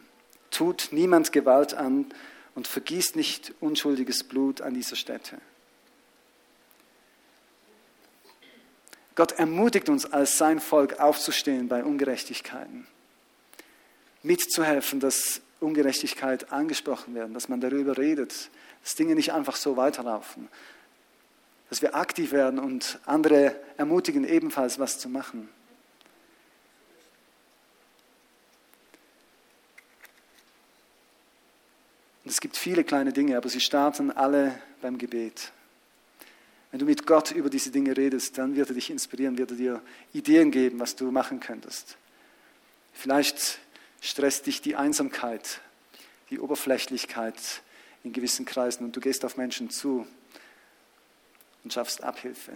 Tut 0.51 0.89
niemand 0.91 1.31
Gewalt 1.31 1.73
an 1.73 2.07
und 2.55 2.67
vergießt 2.67 3.15
nicht 3.15 3.53
unschuldiges 3.59 4.23
Blut 4.23 4.61
an 4.61 4.73
dieser 4.73 4.95
Stätte. 4.95 5.37
Gott 9.19 9.33
ermutigt 9.33 9.89
uns 9.89 10.05
als 10.05 10.37
sein 10.37 10.61
Volk 10.61 11.01
aufzustehen 11.01 11.67
bei 11.67 11.83
Ungerechtigkeiten, 11.83 12.87
mitzuhelfen, 14.23 15.01
dass 15.01 15.41
Ungerechtigkeit 15.59 16.53
angesprochen 16.53 17.15
werden, 17.15 17.33
dass 17.33 17.49
man 17.49 17.59
darüber 17.59 17.97
redet, 17.97 18.49
dass 18.81 18.95
Dinge 18.95 19.15
nicht 19.15 19.33
einfach 19.33 19.57
so 19.57 19.75
weiterlaufen, 19.75 20.47
dass 21.69 21.81
wir 21.81 21.95
aktiv 21.95 22.31
werden 22.31 22.59
und 22.59 22.97
andere 23.05 23.59
ermutigen, 23.75 24.23
ebenfalls 24.23 24.79
was 24.79 24.99
zu 24.99 25.09
machen. 25.09 25.49
Und 32.23 32.31
es 32.31 32.39
gibt 32.39 32.55
viele 32.55 32.85
kleine 32.85 33.11
Dinge, 33.11 33.35
aber 33.35 33.49
sie 33.49 33.59
starten 33.59 34.11
alle 34.11 34.61
beim 34.81 34.97
Gebet. 34.97 35.51
Wenn 36.71 36.79
du 36.79 36.85
mit 36.85 37.07
Gott 37.07 37.31
über 37.31 37.49
diese 37.49 37.71
Dinge 37.71 37.97
redest, 37.97 38.37
dann 38.37 38.55
wird 38.55 38.69
er 38.69 38.75
dich 38.75 38.89
inspirieren, 38.89 39.37
wird 39.37 39.51
er 39.51 39.57
dir 39.57 39.81
Ideen 40.13 40.51
geben, 40.51 40.79
was 40.79 40.95
du 40.95 41.11
machen 41.11 41.39
könntest. 41.39 41.97
Vielleicht 42.93 43.59
stresst 44.01 44.45
dich 44.45 44.61
die 44.61 44.75
Einsamkeit, 44.75 45.61
die 46.29 46.39
Oberflächlichkeit 46.39 47.61
in 48.03 48.13
gewissen 48.13 48.45
Kreisen 48.45 48.85
und 48.85 48.95
du 48.95 48.99
gehst 48.99 49.25
auf 49.25 49.35
Menschen 49.35 49.69
zu 49.69 50.05
und 51.63 51.73
schaffst 51.73 52.03
Abhilfe. 52.03 52.53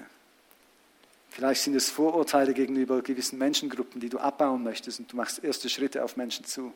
Vielleicht 1.30 1.64
sind 1.64 1.76
es 1.76 1.90
Vorurteile 1.90 2.54
gegenüber 2.54 3.02
gewissen 3.02 3.40
Menschengruppen, 3.40 4.00
die 4.00 4.10
du 4.10 4.20
abbauen 4.20 4.64
möchtest 4.64 5.00
und 5.00 5.12
du 5.12 5.18
machst 5.18 5.44
erste 5.44 5.68
Schritte 5.68 6.04
auf 6.04 6.16
Menschen 6.16 6.46
zu. 6.46 6.72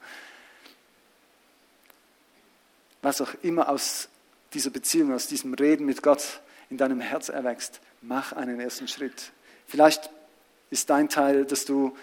Was 3.04 3.22
auch 3.22 3.36
immer 3.44 3.70
aus 3.70 4.10
dieser 4.54 4.72
Beziehung, 4.72 5.14
aus 5.14 5.28
diesem 5.28 5.54
Reden 5.54 5.86
mit 5.86 6.02
Gott 6.02 6.42
in 6.70 6.78
deinem 6.78 7.00
Herz 7.00 7.30
erwächst, 7.30 7.82
mach 8.02 8.34
einen 8.34 8.60
ersten 8.60 8.88
Schritt. 8.88 9.32
Vielleicht 9.68 10.10
ist 10.70 10.90
dein 10.90 11.10
Teil, 11.10 11.46
dass 11.46 11.66
du 11.66 11.96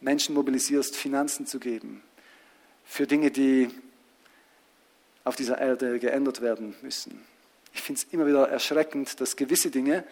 Menschen 0.00 0.34
mobilisierst, 0.34 0.96
Finanzen 0.96 1.46
zu 1.46 1.58
geben 1.58 2.02
für 2.84 3.06
Dinge, 3.06 3.30
die 3.30 3.70
auf 5.24 5.36
dieser 5.36 5.58
Erde 5.58 5.98
geändert 5.98 6.40
werden 6.40 6.74
müssen. 6.82 7.20
Ich 7.74 7.82
finde 7.82 8.00
es 8.00 8.12
immer 8.12 8.26
wieder 8.26 8.48
erschreckend, 8.48 9.20
dass 9.20 9.36
gewisse 9.36 9.70
Dinge 9.70 10.04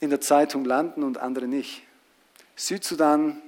in 0.00 0.10
der 0.10 0.20
Zeitung 0.20 0.64
landen 0.64 1.02
und 1.02 1.18
andere 1.18 1.48
nicht. 1.48 1.82
Südsudan 2.54 3.40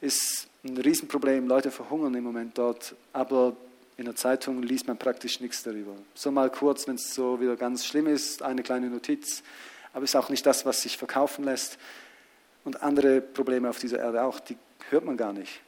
ist 0.00 0.48
ein 0.64 0.76
Riesenproblem, 0.78 1.46
Leute 1.46 1.70
verhungern 1.70 2.14
im 2.14 2.24
Moment 2.24 2.56
dort, 2.56 2.94
aber 3.12 3.56
in 4.02 4.06
der 4.06 4.16
Zeitung 4.16 4.64
liest 4.64 4.88
man 4.88 4.98
praktisch 4.98 5.38
nichts 5.38 5.62
darüber. 5.62 5.94
So 6.14 6.32
mal 6.32 6.50
kurz, 6.50 6.88
wenn 6.88 6.96
es 6.96 7.14
so 7.14 7.40
wieder 7.40 7.54
ganz 7.54 7.86
schlimm 7.86 8.08
ist, 8.08 8.42
eine 8.42 8.64
kleine 8.64 8.90
Notiz, 8.90 9.44
aber 9.92 10.02
es 10.02 10.10
ist 10.10 10.16
auch 10.16 10.28
nicht 10.28 10.44
das, 10.44 10.66
was 10.66 10.82
sich 10.82 10.98
verkaufen 10.98 11.44
lässt. 11.44 11.78
Und 12.64 12.82
andere 12.82 13.20
Probleme 13.20 13.70
auf 13.70 13.78
dieser 13.78 14.00
Erde 14.00 14.24
auch, 14.24 14.40
die 14.40 14.56
hört 14.90 15.04
man 15.04 15.16
gar 15.16 15.32
nicht. 15.32 15.60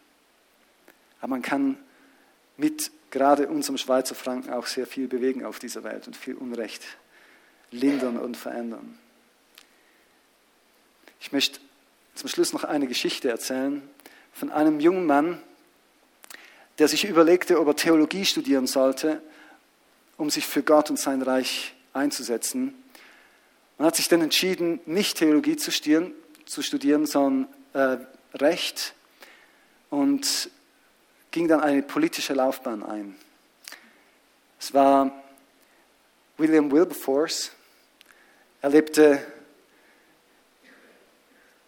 Aber 1.20 1.28
man 1.28 1.42
kann 1.42 1.78
mit 2.56 2.90
gerade 3.12 3.46
unserem 3.46 3.78
Schweizer 3.78 4.16
Franken 4.16 4.52
auch 4.52 4.66
sehr 4.66 4.88
viel 4.88 5.06
bewegen 5.06 5.44
auf 5.44 5.60
dieser 5.60 5.84
Welt 5.84 6.08
und 6.08 6.16
viel 6.16 6.34
Unrecht 6.34 6.82
lindern 7.70 8.18
und 8.18 8.36
verändern. 8.36 8.98
Ich 11.20 11.30
möchte 11.30 11.60
zum 12.16 12.28
Schluss 12.28 12.52
noch 12.52 12.64
eine 12.64 12.88
Geschichte 12.88 13.28
erzählen 13.28 13.88
von 14.32 14.50
einem 14.50 14.80
jungen 14.80 15.06
Mann, 15.06 15.40
der 16.78 16.88
sich 16.88 17.04
überlegte, 17.04 17.60
ob 17.60 17.68
er 17.68 17.76
Theologie 17.76 18.24
studieren 18.24 18.66
sollte, 18.66 19.22
um 20.16 20.30
sich 20.30 20.46
für 20.46 20.62
Gott 20.62 20.90
und 20.90 20.98
sein 20.98 21.22
Reich 21.22 21.74
einzusetzen. 21.92 22.74
Und 23.78 23.86
hat 23.86 23.96
sich 23.96 24.08
dann 24.08 24.20
entschieden, 24.20 24.80
nicht 24.86 25.18
Theologie 25.18 25.56
zu 25.56 25.70
studieren, 25.70 26.12
zu 26.46 26.62
studieren 26.62 27.06
sondern 27.06 27.48
äh, 27.72 27.98
Recht 28.36 28.94
und 29.90 30.50
ging 31.30 31.48
dann 31.48 31.60
eine 31.60 31.82
politische 31.82 32.34
Laufbahn 32.34 32.82
ein. 32.82 33.16
Es 34.60 34.72
war 34.74 35.22
William 36.36 36.70
Wilberforce. 36.70 37.52
Er 38.60 38.70
lebte 38.70 39.24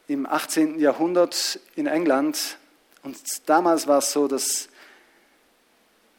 im 0.08 0.26
18. 0.26 0.78
Jahrhundert 0.78 1.60
in 1.74 1.86
England 1.86 2.58
und 3.02 3.18
damals 3.46 3.86
war 3.86 3.98
es 3.98 4.12
so, 4.12 4.28
dass 4.28 4.68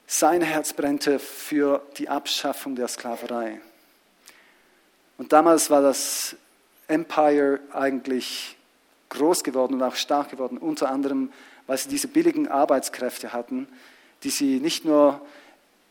Sein 0.10 0.42
Herz 0.42 0.72
brennte 0.72 1.20
für 1.20 1.86
die 1.98 2.08
Abschaffung 2.08 2.78
der 2.78 2.88
Sklaverei. 2.88 3.60
Und 5.18 5.34
damals 5.34 5.70
war 5.70 5.82
das 5.82 6.38
Empire 6.88 7.60
eigentlich 7.74 8.56
groß 9.10 9.44
geworden 9.44 9.74
und 9.74 9.84
auch 9.84 9.98
stark 9.98 10.30
geworden, 10.30 10.58
unter 10.58 10.90
anderem, 10.90 11.34
weil 11.66 11.78
sie 11.78 11.90
diese 11.90 12.08
billigen 12.08 12.48
Arbeitskräfte 12.48 13.34
hatten, 13.34 13.68
die 14.24 14.30
sie 14.30 14.62
nicht 14.62 14.86
nur 14.86 15.20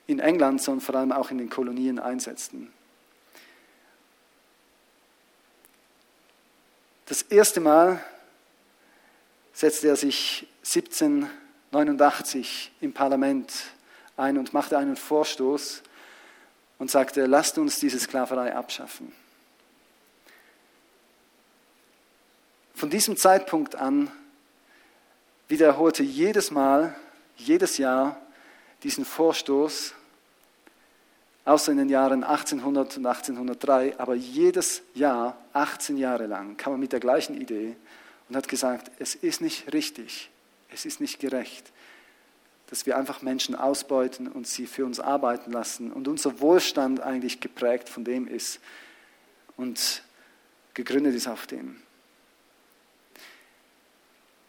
in 0.07 0.19
England, 0.19 0.63
sondern 0.63 0.81
vor 0.81 0.95
allem 0.95 1.13
auch 1.13 1.31
in 1.31 1.37
den 1.37 1.51
Kolonien 1.51 1.99
einsetzten. 1.99 2.73
Das 7.05 7.21
erste 7.21 7.61
Mal 7.61 8.03
setzte 9.53 9.89
er 9.89 9.97
sich 9.97 10.49
1789 10.65 12.73
im 12.81 12.95
Parlament 12.95 13.76
ein 14.17 14.39
und 14.39 14.53
machte 14.53 14.79
einen 14.79 14.97
Vorstoß 14.97 15.83
und 16.79 16.91
sagte, 16.91 17.27
lasst 17.27 17.59
uns 17.59 17.79
diese 17.79 17.99
Sklaverei 17.99 18.55
abschaffen. 18.55 19.13
Von 22.75 22.91
diesem 22.91 23.17
Zeitpunkt 23.17 23.75
an 23.75 24.11
wiederholte 25.49 26.03
jedes 26.03 26.51
Mal, 26.51 26.95
jedes 27.37 27.79
Jahr 27.79 28.21
diesen 28.83 29.05
Vorstoß, 29.05 29.95
außer 31.47 31.73
in 31.73 31.79
den 31.79 31.89
Jahren 31.89 32.25
1800 32.25 32.99
und 32.99 33.07
1803, 33.07 33.99
aber 33.99 34.15
jedes 34.15 34.83
Jahr, 34.95 35.39
18 35.53 35.97
Jahre 35.97 36.27
lang, 36.27 36.57
kam 36.57 36.75
er 36.75 36.79
mit 36.79 36.93
der 36.93 37.01
gleichen 37.01 37.41
Idee 37.41 37.77
und 38.29 38.37
hat 38.37 38.49
gesagt, 38.49 38.91
es 38.99 39.15
ist 39.15 39.41
nicht 39.41 39.73
richtig, 39.73 40.31
es 40.71 40.85
ist 40.85 41.01
nicht 41.01 41.21
gerecht, 41.21 41.73
dass 42.69 42.87
wir 42.87 42.97
einfach 42.97 43.23
Menschen 43.23 43.55
ausbeuten 43.55 44.29
und 44.29 44.47
sie 44.47 44.67
für 44.67 44.85
uns 44.85 44.99
arbeiten 44.99 45.53
lassen 45.53 45.93
und 45.93 46.09
unser 46.09 46.41
Wohlstand 46.41 47.01
eigentlich 47.01 47.41
geprägt 47.41 47.89
von 47.89 48.05
dem 48.05 48.27
ist 48.27 48.61
und 49.57 50.03
gegründet 50.75 51.15
ist 51.15 51.29
auf 51.29 51.47
dem. 51.47 51.77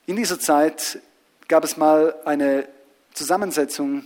In 0.07 0.15
dieser 0.15 0.39
Zeit 0.39 0.99
gab 1.47 1.63
es 1.63 1.77
mal 1.77 2.15
eine 2.25 2.67
Zusammensetzung 3.13 4.05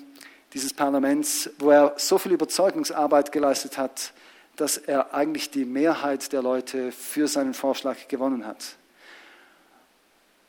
dieses 0.54 0.74
Parlaments, 0.74 1.50
wo 1.60 1.72
er 1.72 1.94
so 1.98 2.18
viel 2.18 2.34
Überzeugungsarbeit 2.34 3.32
geleistet 3.32 3.78
hat, 3.78 4.14
dass 4.58 4.78
er 4.78 5.14
eigentlich 5.14 5.50
die 5.50 5.66
Mehrheit 5.66 6.34
der 6.34 6.42
Leute 6.42 6.92
für 6.92 7.28
seinen 7.28 7.54
Vorschlag 7.54 8.08
gewonnen 8.08 8.46
hat. 8.46 8.76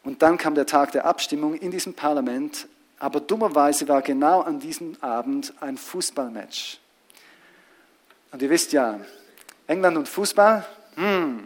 Und 0.02 0.22
dann 0.22 0.38
kam 0.38 0.54
der 0.54 0.66
Tag 0.66 0.92
der 0.92 1.04
Abstimmung 1.04 1.54
in 1.54 1.70
diesem 1.70 1.94
Parlament, 1.94 2.66
aber 3.02 3.18
dummerweise 3.18 3.88
war 3.88 4.00
genau 4.00 4.42
an 4.42 4.60
diesem 4.60 4.96
Abend 5.02 5.52
ein 5.60 5.76
Fußballmatch. 5.76 6.78
Und 8.30 8.40
ihr 8.40 8.48
wisst 8.48 8.72
ja, 8.72 9.00
England 9.66 9.96
und 9.96 10.08
Fußball, 10.08 10.64
hm, 10.94 11.44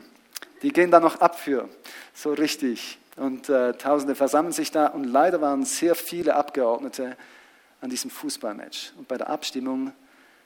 die 0.61 0.71
gehen 0.71 0.91
da 0.91 1.01
noch 1.01 1.19
ab 1.23 1.41
für, 1.41 1.71
so 2.13 2.35
richtig. 2.35 2.99
Und 3.17 3.49
äh, 3.49 3.73
Tausende 3.73 4.15
versammeln 4.15 4.53
sich 4.53 4.71
da 4.71 4.89
und 4.89 5.05
leider 5.05 5.41
waren 5.41 5.65
sehr 5.65 5.95
viele 5.95 6.35
Abgeordnete 6.35 7.17
an 7.81 7.89
diesem 7.89 8.11
Fußballmatch. 8.11 8.93
Und 8.99 9.09
bei 9.09 9.17
der 9.17 9.31
Abstimmung 9.31 9.93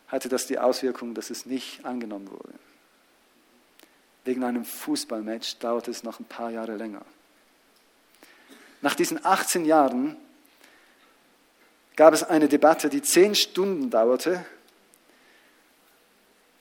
hatte 0.06 0.28
das 0.28 0.46
die 0.46 0.60
Auswirkung, 0.60 1.14
dass 1.14 1.30
es 1.30 1.44
nicht 1.44 1.84
angenommen 1.84 2.30
wurde. 2.30 2.54
Wegen 4.24 4.44
einem 4.44 4.64
Fußballmatch 4.64 5.58
dauerte 5.58 5.90
es 5.90 6.04
noch 6.04 6.20
ein 6.20 6.26
paar 6.26 6.50
Jahre 6.50 6.76
länger. 6.76 7.02
Nach 8.80 8.94
diesen 8.94 9.26
18 9.26 9.64
Jahren 9.64 10.16
gab 12.00 12.14
es 12.14 12.22
eine 12.22 12.48
Debatte, 12.48 12.88
die 12.88 13.02
zehn 13.02 13.34
Stunden 13.34 13.90
dauerte. 13.90 14.42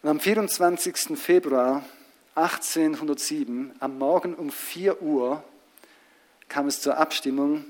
Und 0.03 0.09
am 0.09 0.19
24. 0.19 1.17
Februar 1.17 1.85
1807, 2.35 3.71
am 3.79 3.97
Morgen 3.97 4.33
um 4.33 4.49
4 4.49 5.01
Uhr, 5.01 5.41
kam 6.49 6.67
es 6.67 6.81
zur 6.81 6.97
Abstimmung 6.97 7.63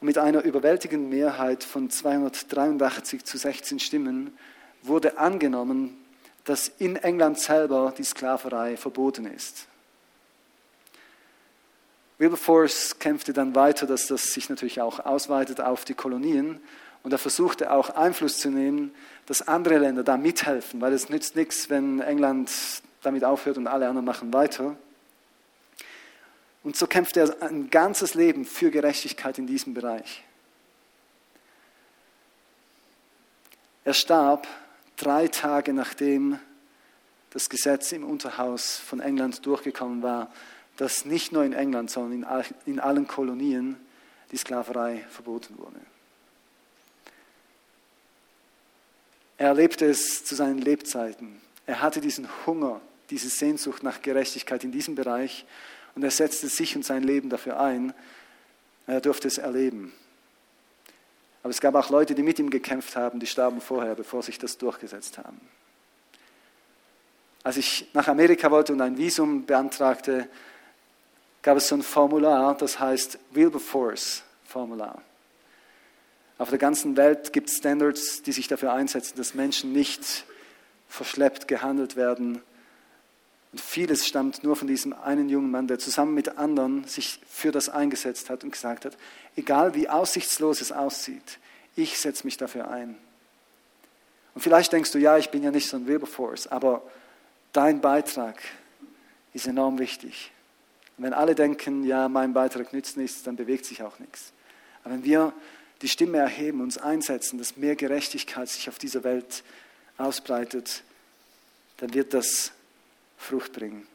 und 0.00 0.06
mit 0.08 0.18
einer 0.18 0.42
überwältigenden 0.42 1.08
Mehrheit 1.08 1.62
von 1.62 1.88
283 1.88 3.24
zu 3.24 3.38
16 3.38 3.78
Stimmen 3.78 4.36
wurde 4.82 5.18
angenommen, 5.18 6.04
dass 6.42 6.66
in 6.66 6.96
England 6.96 7.38
selber 7.38 7.94
die 7.96 8.02
Sklaverei 8.02 8.76
verboten 8.76 9.26
ist. 9.26 9.68
Wilberforce 12.18 12.98
kämpfte 12.98 13.32
dann 13.32 13.54
weiter, 13.54 13.86
dass 13.86 14.06
das 14.06 14.32
sich 14.32 14.48
natürlich 14.48 14.80
auch 14.80 15.00
ausweitet 15.04 15.60
auf 15.60 15.84
die 15.84 15.94
Kolonien 15.94 16.60
und 17.02 17.12
er 17.12 17.18
versuchte 17.18 17.70
auch 17.70 17.90
Einfluss 17.90 18.38
zu 18.38 18.50
nehmen, 18.50 18.94
dass 19.26 19.46
andere 19.46 19.78
Länder 19.78 20.02
da 20.02 20.16
mithelfen, 20.16 20.80
weil 20.80 20.92
es 20.92 21.08
nützt 21.08 21.36
nichts, 21.36 21.68
wenn 21.68 22.00
England 22.00 22.50
damit 23.02 23.22
aufhört 23.22 23.58
und 23.58 23.66
alle 23.66 23.86
anderen 23.88 24.04
machen 24.04 24.32
weiter. 24.32 24.76
Und 26.64 26.74
so 26.74 26.88
kämpfte 26.88 27.20
er 27.20 27.42
ein 27.42 27.70
ganzes 27.70 28.14
Leben 28.14 28.44
für 28.44 28.72
Gerechtigkeit 28.72 29.38
in 29.38 29.46
diesem 29.46 29.74
Bereich. 29.74 30.24
Er 33.84 33.94
starb 33.94 34.48
drei 34.96 35.28
Tage 35.28 35.72
nachdem 35.72 36.40
das 37.30 37.48
Gesetz 37.48 37.92
im 37.92 38.02
Unterhaus 38.02 38.78
von 38.78 38.98
England 38.98 39.46
durchgekommen 39.46 40.02
war, 40.02 40.32
dass 40.76 41.04
nicht 41.04 41.32
nur 41.32 41.44
in 41.44 41.52
England, 41.52 41.90
sondern 41.90 42.44
in 42.66 42.80
allen 42.80 43.06
Kolonien 43.06 43.76
die 44.30 44.36
Sklaverei 44.36 45.04
verboten 45.08 45.56
wurde. 45.58 45.80
Er 49.38 49.48
erlebte 49.48 49.86
es 49.86 50.24
zu 50.24 50.34
seinen 50.34 50.58
Lebzeiten. 50.58 51.40
Er 51.66 51.82
hatte 51.82 52.00
diesen 52.00 52.28
Hunger, 52.46 52.80
diese 53.10 53.28
Sehnsucht 53.28 53.82
nach 53.82 54.02
Gerechtigkeit 54.02 54.64
in 54.64 54.72
diesem 54.72 54.94
Bereich 54.94 55.44
und 55.94 56.02
er 56.02 56.10
setzte 56.10 56.48
sich 56.48 56.76
und 56.76 56.84
sein 56.84 57.02
Leben 57.02 57.28
dafür 57.30 57.60
ein. 57.60 57.92
Er 58.86 59.00
durfte 59.00 59.28
es 59.28 59.38
erleben. 59.38 59.92
Aber 61.42 61.50
es 61.50 61.60
gab 61.60 61.74
auch 61.74 61.90
Leute, 61.90 62.14
die 62.14 62.22
mit 62.22 62.38
ihm 62.38 62.50
gekämpft 62.50 62.96
haben, 62.96 63.20
die 63.20 63.26
starben 63.26 63.60
vorher, 63.60 63.94
bevor 63.94 64.22
sich 64.22 64.38
das 64.38 64.58
durchgesetzt 64.58 65.18
haben. 65.18 65.40
Als 67.44 67.56
ich 67.56 67.88
nach 67.92 68.08
Amerika 68.08 68.50
wollte 68.50 68.72
und 68.72 68.80
ein 68.80 68.98
Visum 68.98 69.46
beantragte, 69.46 70.28
gab 71.46 71.58
es 71.58 71.68
so 71.68 71.76
ein 71.76 71.84
Formular, 71.84 72.56
das 72.56 72.80
heißt 72.80 73.20
Wilberforce-Formular. 73.30 75.00
Auf 76.38 76.50
der 76.50 76.58
ganzen 76.58 76.96
Welt 76.96 77.32
gibt 77.32 77.50
es 77.50 77.58
Standards, 77.58 78.20
die 78.22 78.32
sich 78.32 78.48
dafür 78.48 78.72
einsetzen, 78.72 79.16
dass 79.16 79.32
Menschen 79.34 79.72
nicht 79.72 80.24
verschleppt 80.88 81.46
gehandelt 81.46 81.94
werden, 81.94 82.42
und 83.52 83.60
vieles 83.60 84.08
stammt 84.08 84.42
nur 84.42 84.56
von 84.56 84.66
diesem 84.66 84.92
einen 84.92 85.28
jungen 85.28 85.52
Mann, 85.52 85.68
der 85.68 85.78
zusammen 85.78 86.14
mit 86.14 86.36
anderen 86.36 86.82
sich 86.82 87.20
für 87.30 87.52
das 87.52 87.68
eingesetzt 87.68 88.28
hat 88.28 88.42
und 88.42 88.50
gesagt 88.50 88.84
hat, 88.84 88.96
egal 89.36 89.76
wie 89.76 89.88
aussichtslos 89.88 90.60
es 90.60 90.72
aussieht, 90.72 91.38
ich 91.76 91.96
setze 92.00 92.24
mich 92.24 92.36
dafür 92.36 92.68
ein. 92.68 92.98
Und 94.34 94.40
vielleicht 94.40 94.72
denkst 94.72 94.90
du, 94.90 94.98
ja, 94.98 95.16
ich 95.16 95.30
bin 95.30 95.44
ja 95.44 95.52
nicht 95.52 95.68
so 95.68 95.76
ein 95.76 95.86
Wilberforce, 95.86 96.48
aber 96.48 96.82
dein 97.52 97.80
Beitrag 97.80 98.36
ist 99.32 99.46
enorm 99.46 99.78
wichtig. 99.78 100.32
Und 100.96 101.04
wenn 101.04 101.12
alle 101.12 101.34
denken, 101.34 101.84
ja, 101.84 102.08
mein 102.08 102.32
Beitrag 102.32 102.72
nützt 102.72 102.96
nichts, 102.96 103.22
dann 103.22 103.36
bewegt 103.36 103.66
sich 103.66 103.82
auch 103.82 103.98
nichts. 103.98 104.32
Aber 104.82 104.94
wenn 104.94 105.04
wir 105.04 105.32
die 105.82 105.88
Stimme 105.88 106.18
erheben, 106.18 106.60
uns 106.60 106.78
einsetzen, 106.78 107.38
dass 107.38 107.56
mehr 107.56 107.76
Gerechtigkeit 107.76 108.48
sich 108.48 108.68
auf 108.68 108.78
dieser 108.78 109.04
Welt 109.04 109.42
ausbreitet, 109.98 110.82
dann 111.78 111.92
wird 111.92 112.14
das 112.14 112.52
Frucht 113.18 113.52
bringen. 113.52 113.86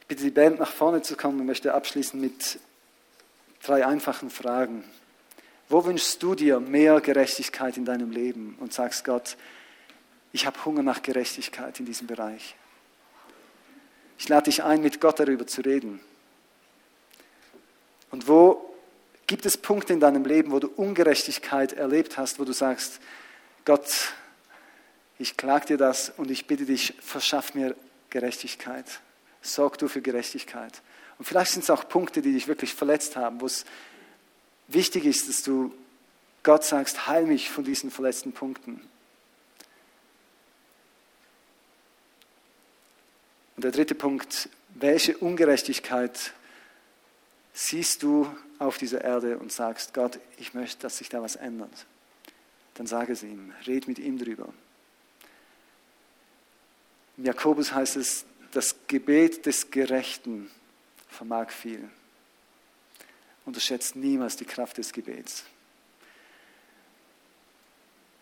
Ich 0.00 0.06
bitte 0.08 0.24
die 0.24 0.30
Band 0.30 0.58
nach 0.58 0.70
vorne 0.70 1.00
zu 1.00 1.16
kommen 1.16 1.40
und 1.40 1.46
möchte 1.46 1.72
abschließen 1.72 2.20
mit 2.20 2.58
drei 3.62 3.86
einfachen 3.86 4.28
Fragen. 4.28 4.84
Wo 5.70 5.86
wünschst 5.86 6.22
du 6.22 6.34
dir 6.34 6.60
mehr 6.60 7.00
Gerechtigkeit 7.00 7.78
in 7.78 7.86
deinem 7.86 8.10
Leben 8.10 8.56
und 8.60 8.74
sagst 8.74 9.04
Gott, 9.06 9.38
ich 10.34 10.44
habe 10.44 10.62
Hunger 10.66 10.82
nach 10.82 11.00
Gerechtigkeit 11.00 11.80
in 11.80 11.86
diesem 11.86 12.06
Bereich? 12.06 12.54
Ich 14.18 14.28
lade 14.28 14.50
dich 14.50 14.62
ein, 14.62 14.82
mit 14.82 15.00
Gott 15.00 15.18
darüber 15.18 15.46
zu 15.46 15.62
reden. 15.62 16.00
Und 18.10 18.28
wo 18.28 18.74
Gibt 19.26 19.46
es 19.46 19.56
Punkte 19.56 19.92
in 19.92 20.00
deinem 20.00 20.24
Leben, 20.24 20.52
wo 20.52 20.58
du 20.58 20.68
Ungerechtigkeit 20.68 21.72
erlebt 21.72 22.18
hast, 22.18 22.38
wo 22.38 22.44
du 22.44 22.52
sagst, 22.52 23.00
Gott, 23.64 24.12
ich 25.18 25.36
klage 25.36 25.66
dir 25.66 25.76
das 25.78 26.10
und 26.10 26.30
ich 26.30 26.46
bitte 26.46 26.66
dich, 26.66 26.94
verschaff 27.00 27.54
mir 27.54 27.74
Gerechtigkeit. 28.10 29.00
Sorg 29.40 29.78
du 29.78 29.88
für 29.88 30.02
Gerechtigkeit. 30.02 30.82
Und 31.18 31.24
vielleicht 31.24 31.52
sind 31.52 31.62
es 31.62 31.70
auch 31.70 31.88
Punkte, 31.88 32.20
die 32.20 32.32
dich 32.32 32.48
wirklich 32.48 32.74
verletzt 32.74 33.16
haben, 33.16 33.40
wo 33.40 33.46
es 33.46 33.64
wichtig 34.68 35.06
ist, 35.06 35.28
dass 35.28 35.42
du 35.42 35.72
Gott 36.42 36.64
sagst, 36.64 37.06
heil 37.06 37.24
mich 37.24 37.48
von 37.48 37.64
diesen 37.64 37.90
verletzten 37.90 38.32
Punkten. 38.32 38.82
Der 43.64 43.72
dritte 43.72 43.94
Punkt, 43.94 44.50
welche 44.74 45.16
Ungerechtigkeit 45.16 46.34
siehst 47.54 48.02
du 48.02 48.30
auf 48.58 48.76
dieser 48.76 49.02
Erde 49.02 49.38
und 49.38 49.52
sagst, 49.52 49.94
Gott, 49.94 50.20
ich 50.36 50.52
möchte, 50.52 50.82
dass 50.82 50.98
sich 50.98 51.08
da 51.08 51.22
was 51.22 51.36
ändert, 51.36 51.86
dann 52.74 52.86
sage 52.86 53.14
es 53.14 53.22
ihm, 53.22 53.54
red 53.66 53.88
mit 53.88 53.98
ihm 53.98 54.18
drüber. 54.18 54.52
Im 57.16 57.24
Jakobus 57.24 57.72
heißt 57.72 57.96
es, 57.96 58.26
das 58.52 58.76
Gebet 58.86 59.46
des 59.46 59.70
Gerechten 59.70 60.50
vermag 61.08 61.48
viel. 61.48 61.88
Unterschätzt 63.46 63.96
niemals 63.96 64.36
die 64.36 64.44
Kraft 64.44 64.76
des 64.76 64.92
Gebets. 64.92 65.44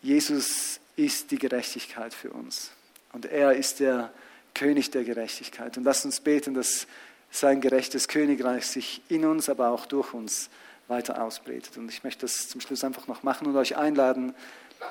Jesus 0.02 0.78
ist 0.94 1.32
die 1.32 1.38
Gerechtigkeit 1.38 2.14
für 2.14 2.30
uns. 2.30 2.70
Und 3.12 3.24
er 3.24 3.54
ist 3.54 3.80
der 3.80 4.12
König 4.54 4.90
der 4.90 5.04
Gerechtigkeit. 5.04 5.76
Und 5.76 5.84
lasst 5.84 6.04
uns 6.04 6.20
beten, 6.20 6.54
dass 6.54 6.86
sein 7.30 7.60
gerechtes 7.60 8.08
Königreich 8.08 8.66
sich 8.66 9.02
in 9.08 9.24
uns, 9.24 9.48
aber 9.48 9.70
auch 9.70 9.86
durch 9.86 10.12
uns 10.12 10.50
weiter 10.88 11.22
ausbreitet. 11.22 11.76
Und 11.78 11.88
ich 11.90 12.04
möchte 12.04 12.22
das 12.22 12.48
zum 12.48 12.60
Schluss 12.60 12.84
einfach 12.84 13.08
noch 13.08 13.22
machen 13.22 13.46
und 13.46 13.56
euch 13.56 13.76
einladen, 13.76 14.34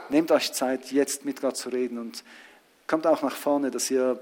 nehmt 0.10 0.32
euch 0.32 0.52
Zeit, 0.54 0.92
jetzt 0.92 1.26
mit 1.26 1.42
Gott 1.42 1.58
zu 1.58 1.70
reden 1.70 1.98
und 2.00 2.24
kommt 2.88 3.06
auch 3.06 3.22
nach 3.22 3.36
vorne, 3.36 3.72
dass 3.72 3.92
ihr 3.92 4.20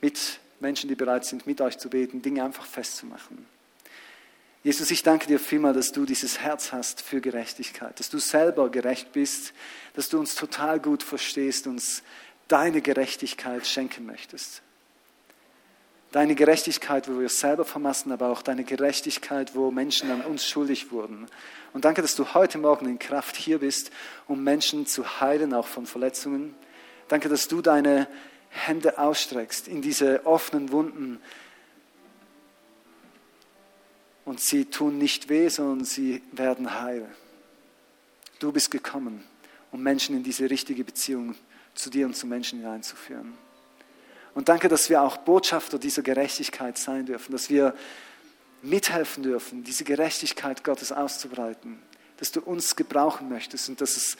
mit 0.00 0.38
Menschen, 0.60 0.88
die 0.88 0.94
bereit 0.94 1.24
sind, 1.24 1.46
mit 1.46 1.60
euch 1.60 1.78
zu 1.78 1.88
beten, 1.88 2.22
Dinge 2.22 2.44
einfach 2.44 2.66
festzumachen. 2.66 3.46
Jesus, 4.62 4.90
ich 4.90 5.02
danke 5.02 5.26
dir 5.26 5.38
vielmal, 5.38 5.74
dass 5.74 5.92
du 5.92 6.06
dieses 6.06 6.40
Herz 6.40 6.72
hast 6.72 7.02
für 7.02 7.20
Gerechtigkeit, 7.20 8.00
dass 8.00 8.08
du 8.08 8.18
selber 8.18 8.70
gerecht 8.70 9.12
bist, 9.12 9.52
dass 9.94 10.08
du 10.08 10.18
uns 10.18 10.34
total 10.34 10.80
gut 10.80 11.02
verstehst, 11.02 11.66
uns 11.66 12.02
deine 12.48 12.80
Gerechtigkeit 12.80 13.66
schenken 13.66 14.06
möchtest. 14.06 14.62
Deine 16.14 16.36
Gerechtigkeit, 16.36 17.08
wo 17.08 17.18
wir 17.18 17.26
es 17.26 17.40
selber 17.40 17.64
vermassen, 17.64 18.12
aber 18.12 18.28
auch 18.28 18.40
deine 18.40 18.62
Gerechtigkeit, 18.62 19.56
wo 19.56 19.72
Menschen 19.72 20.12
an 20.12 20.20
uns 20.20 20.46
schuldig 20.46 20.92
wurden. 20.92 21.26
Und 21.72 21.84
danke, 21.84 22.02
dass 22.02 22.14
du 22.14 22.34
heute 22.34 22.56
Morgen 22.56 22.86
in 22.86 23.00
Kraft 23.00 23.34
hier 23.34 23.58
bist, 23.58 23.90
um 24.28 24.44
Menschen 24.44 24.86
zu 24.86 25.20
heilen, 25.20 25.52
auch 25.52 25.66
von 25.66 25.86
Verletzungen. 25.86 26.54
Danke, 27.08 27.28
dass 27.28 27.48
du 27.48 27.62
deine 27.62 28.06
Hände 28.48 28.96
ausstreckst 28.96 29.66
in 29.66 29.82
diese 29.82 30.24
offenen 30.24 30.70
Wunden, 30.70 31.20
und 34.24 34.38
sie 34.38 34.66
tun 34.66 34.98
nicht 34.98 35.28
weh, 35.28 35.48
sondern 35.48 35.84
sie 35.84 36.22
werden 36.30 36.80
heil. 36.80 37.08
Du 38.38 38.52
bist 38.52 38.70
gekommen, 38.70 39.24
um 39.72 39.82
Menschen 39.82 40.16
in 40.16 40.22
diese 40.22 40.48
richtige 40.48 40.84
Beziehung 40.84 41.34
zu 41.74 41.90
dir 41.90 42.06
und 42.06 42.14
zu 42.14 42.28
Menschen 42.28 42.60
hineinzuführen. 42.60 43.43
Und 44.34 44.48
danke, 44.48 44.68
dass 44.68 44.90
wir 44.90 45.02
auch 45.02 45.16
Botschafter 45.18 45.78
dieser 45.78 46.02
Gerechtigkeit 46.02 46.76
sein 46.76 47.06
dürfen, 47.06 47.32
dass 47.32 47.50
wir 47.50 47.74
mithelfen 48.62 49.22
dürfen, 49.22 49.62
diese 49.62 49.84
Gerechtigkeit 49.84 50.64
Gottes 50.64 50.90
auszubreiten, 50.90 51.78
dass 52.16 52.32
du 52.32 52.40
uns 52.40 52.76
gebrauchen 52.76 53.28
möchtest 53.28 53.68
und 53.68 53.80
dass 53.80 53.96
es 53.96 54.16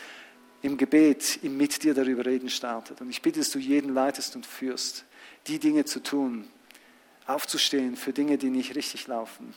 im 0.63 0.77
Gebet, 0.77 1.41
im 1.43 1.57
Mit 1.57 1.83
dir 1.83 1.95
darüber 1.95 2.25
reden 2.25 2.49
startet. 2.49 3.01
Und 3.01 3.11
ich 3.11 3.23
bitte, 3.23 3.41
dass 3.41 3.51
du 3.51 3.59
jeden 3.59 3.93
leitest 3.93 4.37
und 4.37 4.47
führst, 4.47 5.05
die 5.47 5.59
Dinge 5.59 5.85
zu 5.85 6.03
tun, 6.03 6.49
aufzustehen 7.27 7.97
für 7.97 8.13
Dinge, 8.13 8.39
die 8.39 8.51
nicht 8.51 8.75
richtig 8.75 9.07
laufen 9.07 9.55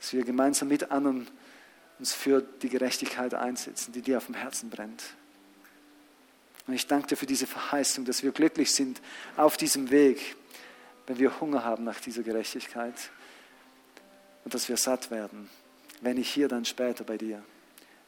dass 0.00 0.14
wir 0.14 0.24
gemeinsam 0.24 0.68
mit 0.68 0.90
anderen 0.90 1.28
uns 1.98 2.14
für 2.14 2.40
die 2.40 2.70
Gerechtigkeit 2.70 3.34
einsetzen, 3.34 3.92
die 3.92 4.00
dir 4.00 4.16
auf 4.16 4.26
dem 4.26 4.34
Herzen 4.34 4.70
brennt. 4.70 5.02
Und 6.66 6.74
ich 6.74 6.86
danke 6.86 7.08
dir 7.08 7.16
für 7.16 7.26
diese 7.26 7.46
Verheißung, 7.46 8.04
dass 8.04 8.22
wir 8.22 8.32
glücklich 8.32 8.72
sind 8.72 9.00
auf 9.36 9.56
diesem 9.56 9.90
Weg, 9.90 10.36
wenn 11.06 11.18
wir 11.18 11.40
Hunger 11.40 11.64
haben 11.64 11.84
nach 11.84 12.00
dieser 12.00 12.22
Gerechtigkeit 12.22 12.94
und 14.44 14.54
dass 14.54 14.68
wir 14.68 14.76
satt 14.76 15.10
werden, 15.10 15.48
wenn 16.00 16.16
ich 16.16 16.30
hier 16.30 16.48
dann 16.48 16.64
später 16.64 17.04
bei 17.04 17.16
dir, 17.16 17.42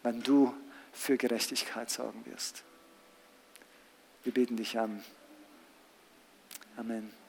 wenn 0.02 0.22
du 0.22 0.54
für 0.92 1.16
Gerechtigkeit 1.16 1.90
sorgen 1.90 2.24
wirst. 2.26 2.62
Wir 4.24 4.32
beten 4.32 4.56
dich 4.56 4.78
an. 4.78 5.02
Amen. 6.76 7.21